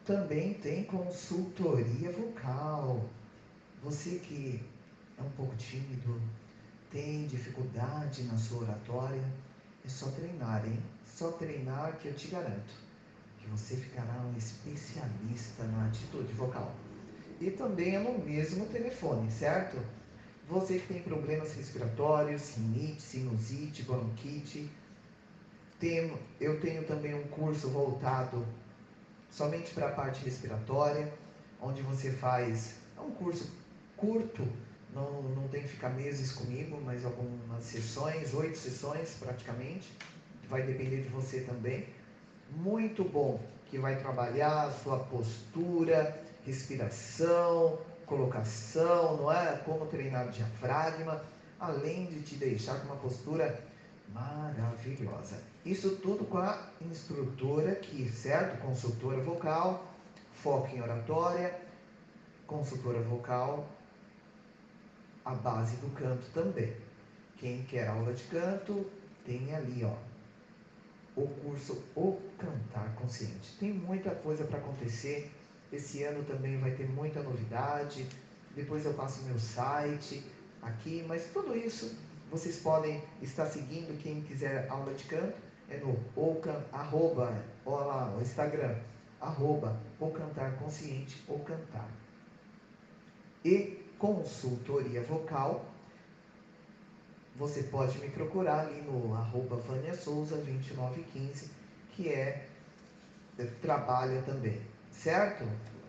Também 0.06 0.54
tem 0.54 0.84
consultoria 0.84 2.12
vocal. 2.12 3.04
Você 3.84 4.20
que 4.20 4.64
é 5.18 5.22
um 5.22 5.30
pouco 5.32 5.56
tímido, 5.56 6.22
tem 6.91 7.26
dificuldade 7.26 8.24
na 8.24 8.38
sua 8.38 8.62
oratória, 8.62 9.24
é 9.84 9.89
só 9.89 10.10
treinar, 10.12 10.66
hein? 10.66 10.80
Só 11.06 11.32
treinar 11.32 11.98
que 11.98 12.08
eu 12.08 12.14
te 12.14 12.28
garanto 12.28 12.88
que 13.39 13.48
você 13.48 13.76
ficará 13.76 14.22
um 14.22 14.38
especialista 14.38 15.64
na 15.64 15.88
atitude 15.88 16.32
vocal. 16.34 16.74
E 17.41 17.52
também 17.52 17.95
é 17.95 18.00
no 18.00 18.18
mesmo 18.20 18.66
telefone, 18.68 19.30
certo? 19.32 19.78
Você 20.48 20.80
que 20.80 20.88
tem 20.88 21.02
problemas 21.02 21.54
respiratórios, 21.54 22.56
rinite, 22.56 23.02
sinusite, 23.02 23.84
bronquite, 23.84 24.70
tem, 25.78 26.18
eu 26.39 26.62
tenho 26.62 26.86
também 26.86 27.14
um 27.14 27.28
curso 27.28 27.70
voltado 27.70 28.45
somente 29.30 29.74
para 29.74 29.89
a 29.89 29.91
parte 29.91 30.24
respiratória, 30.24 31.12
onde 31.62 31.82
você 31.82 32.12
faz, 32.12 32.76
é 32.98 33.02
um 33.02 33.12
curso 33.12 33.52
curto, 33.98 34.48
não, 34.93 35.22
não 35.22 35.50
tem 35.50 35.64
que 35.64 35.68
ficar 35.68 35.89
meses 35.89 36.32
comigo, 36.32 36.80
mas 36.86 37.04
algumas 37.04 37.64
sessões, 37.64 38.34
oito 38.34 38.58
sessões 38.58 39.18
praticamente, 39.20 39.91
vai 40.50 40.64
depender 40.64 41.02
de 41.04 41.10
você 41.10 41.41
também. 41.41 41.88
Muito 42.50 43.04
bom, 43.04 43.41
que 43.66 43.78
vai 43.78 44.00
trabalhar 44.00 44.68
a 44.68 44.72
sua 44.72 45.00
postura, 45.00 46.18
respiração, 46.45 47.78
colocação, 48.08 49.18
não 49.18 49.32
é? 49.32 49.58
Como 49.58 49.86
treinar 49.86 50.28
o 50.28 50.32
diafragma, 50.32 51.24
além 51.60 52.08
de 52.08 52.22
te 52.22 52.36
deixar 52.36 52.80
com 52.80 52.88
uma 52.88 52.95
postura 52.95 53.64
maravilhosa. 54.14 55.39
Isso 55.66 55.97
tudo 55.97 56.26
com 56.26 56.38
a 56.38 56.58
instrutora 56.82 57.74
aqui, 57.74 58.10
certo? 58.10 58.60
Consultora 58.62 59.22
vocal, 59.22 59.86
foco 60.41 60.68
em 60.74 60.82
oratória, 60.82 61.60
consultora 62.47 63.01
vocal, 63.01 63.68
a 65.26 65.36
base 65.36 65.76
do 65.78 65.89
canto 65.93 66.26
também. 66.34 66.74
Quem 67.38 67.64
quer 67.64 67.89
aula 67.89 68.14
de 68.14 68.24
canto, 68.24 68.89
tem 69.26 69.53
ali, 69.53 69.84
ó, 69.84 69.93
o 71.18 71.28
curso 71.28 71.84
O 71.95 72.18
Cantar 72.38 72.95
Consciente. 72.95 73.58
Tem 73.60 73.74
muita 73.74 74.12
coisa 74.12 74.45
para 74.45 74.60
acontecer 74.60 75.32
esse 75.72 76.03
ano 76.03 76.24
também 76.24 76.57
vai 76.59 76.72
ter 76.72 76.88
muita 76.88 77.22
novidade. 77.22 78.07
Depois 78.55 78.86
eu 78.86 78.93
passo 78.93 79.24
meu 79.24 79.39
site 79.39 80.24
aqui, 80.61 81.03
mas 81.07 81.26
tudo 81.32 81.55
isso 81.55 81.95
vocês 82.32 82.57
podem 82.59 83.03
estar 83.22 83.45
seguindo. 83.47 83.97
Quem 84.01 84.22
quiser 84.22 84.68
aula 84.70 84.93
de 84.93 85.03
canto 85.05 85.36
é 85.70 85.78
no 85.78 85.97
Ocan, 86.15 86.63
arroba, 86.72 87.34
o 87.65 88.22
Instagram, 88.22 88.76
arroba, 89.20 89.78
o 89.99 90.09
cantar 90.11 90.57
consciente, 90.57 91.24
ou 91.28 91.39
cantar. 91.39 91.89
E 93.43 93.86
consultoria 93.99 95.01
vocal, 95.03 95.65
você 97.36 97.63
pode 97.63 97.97
me 97.99 98.09
procurar 98.09 98.61
ali 98.61 98.82
no 98.82 99.13
arroba 99.13 99.57
Vânia 99.57 99.93
Souza 99.93 100.38
2915, 100.38 101.51
que 101.91 102.09
é 102.09 102.47
trabalha 103.61 104.22
também 104.24 104.59
certo? 104.98 105.45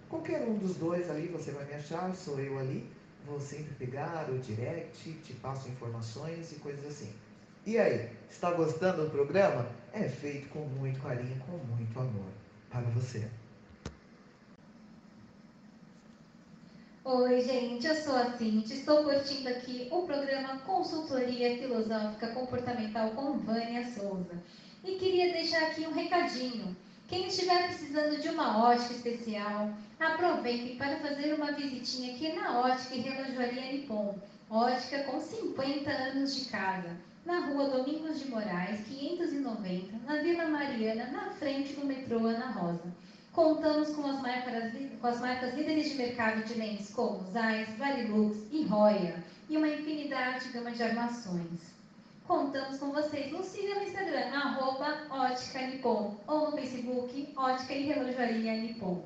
Qualquer 0.09 0.43
um 0.43 0.55
dos 0.55 0.77
dois 0.77 1.11
ali 1.11 1.29
você 1.29 1.51
vai 1.51 1.65
me 1.65 1.75
achar, 1.75 2.15
sou 2.15 2.39
eu 2.41 2.59
ali. 2.59 2.89
Vou 3.27 3.41
sempre 3.41 3.75
pegar 3.75 4.31
o 4.31 4.39
direct, 4.39 5.13
te 5.13 5.35
passo 5.35 5.69
informações 5.69 6.53
e 6.53 6.57
coisas 6.57 6.87
assim. 6.87 7.13
E 7.67 7.77
aí, 7.77 8.09
está 8.31 8.53
gostando 8.53 9.05
do 9.05 9.11
programa? 9.11 9.67
É 9.93 10.09
feito 10.09 10.49
com 10.49 10.61
muito 10.61 11.01
carinho, 11.01 11.39
com 11.41 11.59
muito 11.75 11.99
amor 11.99 12.31
para 12.71 12.81
você. 12.81 13.29
Oi, 17.05 17.41
gente, 17.41 17.87
eu 17.87 17.95
sou 17.95 18.15
a 18.17 18.33
Cintia, 18.33 18.77
estou 18.77 19.05
curtindo 19.05 19.49
aqui 19.49 19.89
o 19.91 20.03
programa 20.03 20.59
Consultoria 20.61 21.57
Filosófica 21.59 22.29
Comportamental 22.29 23.11
com 23.11 23.39
Vânia 23.39 23.87
Souza. 23.91 24.43
E 24.85 24.97
queria 24.97 25.33
deixar 25.33 25.69
aqui 25.69 25.87
um 25.87 25.93
recadinho. 25.93 26.77
Quem 27.09 27.27
estiver 27.27 27.69
precisando 27.69 28.21
de 28.21 28.29
uma 28.29 28.69
ótica 28.69 28.93
especial, 28.93 29.73
aproveite 29.99 30.77
para 30.77 30.99
fazer 30.99 31.33
uma 31.33 31.53
visitinha 31.53 32.15
aqui 32.15 32.35
na 32.35 32.61
Ótica 32.61 32.95
e 32.95 33.01
Relojoaria 33.01 33.73
Nippon. 33.73 34.19
Ótica 34.51 35.05
com 35.05 35.19
50 35.19 35.91
anos 35.91 36.37
de 36.37 36.51
casa. 36.51 36.99
Na 37.25 37.47
rua 37.47 37.71
Domingos 37.71 38.21
de 38.21 38.29
Moraes, 38.29 38.87
590, 38.87 39.97
na 40.05 40.17
Vila 40.21 40.49
Mariana, 40.49 41.07
na 41.07 41.31
frente 41.31 41.73
do 41.73 41.87
metrô 41.87 42.27
Ana 42.27 42.51
Rosa. 42.51 42.93
Contamos 43.33 43.89
com 43.97 44.07
as 44.07 44.21
marcas, 44.21 44.75
com 45.01 45.07
as 45.07 45.21
marcas 45.21 45.55
líderes 45.55 45.89
de 45.89 45.95
mercado 45.95 46.45
de 46.45 46.55
lentes 46.59 46.93
como 46.93 47.25
Zeiss, 47.33 47.75
Varilux 47.79 48.37
e 48.53 48.65
Roya, 48.65 49.25
e 49.49 49.57
uma 49.57 49.69
infinidade 49.69 50.45
de 50.45 50.53
gama 50.53 50.73
de 50.73 50.83
armações. 50.83 51.78
Contamos 52.29 52.79
com 52.79 52.93
vocês. 52.93 53.33
Nos 53.33 53.47
siga 53.47 53.76
no 53.76 53.85
Instagram, 53.85 54.29
arroba 54.35 54.99
Ótica 55.09 55.66
Nippon, 55.66 56.14
ou 56.26 56.51
no 56.51 56.57
Facebook, 56.59 57.33
Ótica 57.35 57.72
e 57.72 57.87
Relojoaria 57.87 58.53
Nippon. 58.53 59.03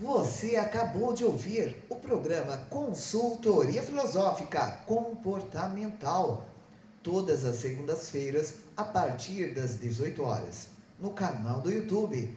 Você 0.00 0.56
acabou 0.56 1.12
de 1.12 1.22
ouvir 1.22 1.76
o 1.90 1.96
programa 1.96 2.56
Consultoria 2.70 3.82
Filosófica 3.82 4.80
Comportamental, 4.86 6.46
todas 7.02 7.44
as 7.44 7.56
segundas-feiras, 7.56 8.54
a 8.74 8.82
partir 8.82 9.52
das 9.52 9.78
18 9.78 10.22
horas, 10.22 10.68
no 10.98 11.10
canal 11.10 11.60
do 11.60 11.70
YouTube 11.70 12.34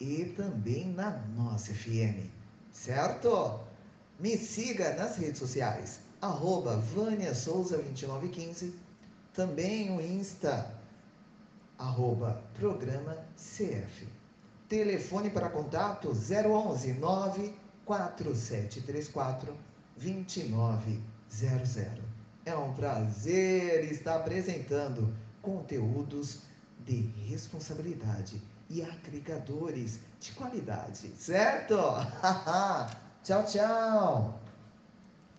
e 0.00 0.24
também 0.34 0.88
na 0.94 1.10
nossa 1.36 1.74
FM, 1.74 2.30
certo? 2.72 3.60
Me 4.18 4.38
siga 4.38 4.94
nas 4.94 5.18
redes 5.18 5.38
sociais, 5.38 6.07
arroba 6.20 6.76
Vânia 6.76 7.34
Souza 7.34 7.78
2915, 7.78 8.74
também 9.32 9.96
o 9.96 10.00
Insta, 10.00 10.74
arroba 11.78 12.42
Programa 12.54 13.16
CF. 13.36 14.08
Telefone 14.68 15.30
para 15.30 15.48
contato 15.48 16.08
011 16.08 16.94
94734 16.94 19.56
2900. 19.96 22.02
É 22.44 22.56
um 22.56 22.74
prazer 22.74 23.90
estar 23.90 24.16
apresentando 24.16 25.16
conteúdos 25.40 26.40
de 26.80 27.12
responsabilidade 27.26 28.42
e 28.68 28.82
agregadores 28.82 30.00
de 30.20 30.32
qualidade, 30.32 31.14
certo? 31.16 31.76
tchau, 33.22 33.44
tchau! 33.44 34.37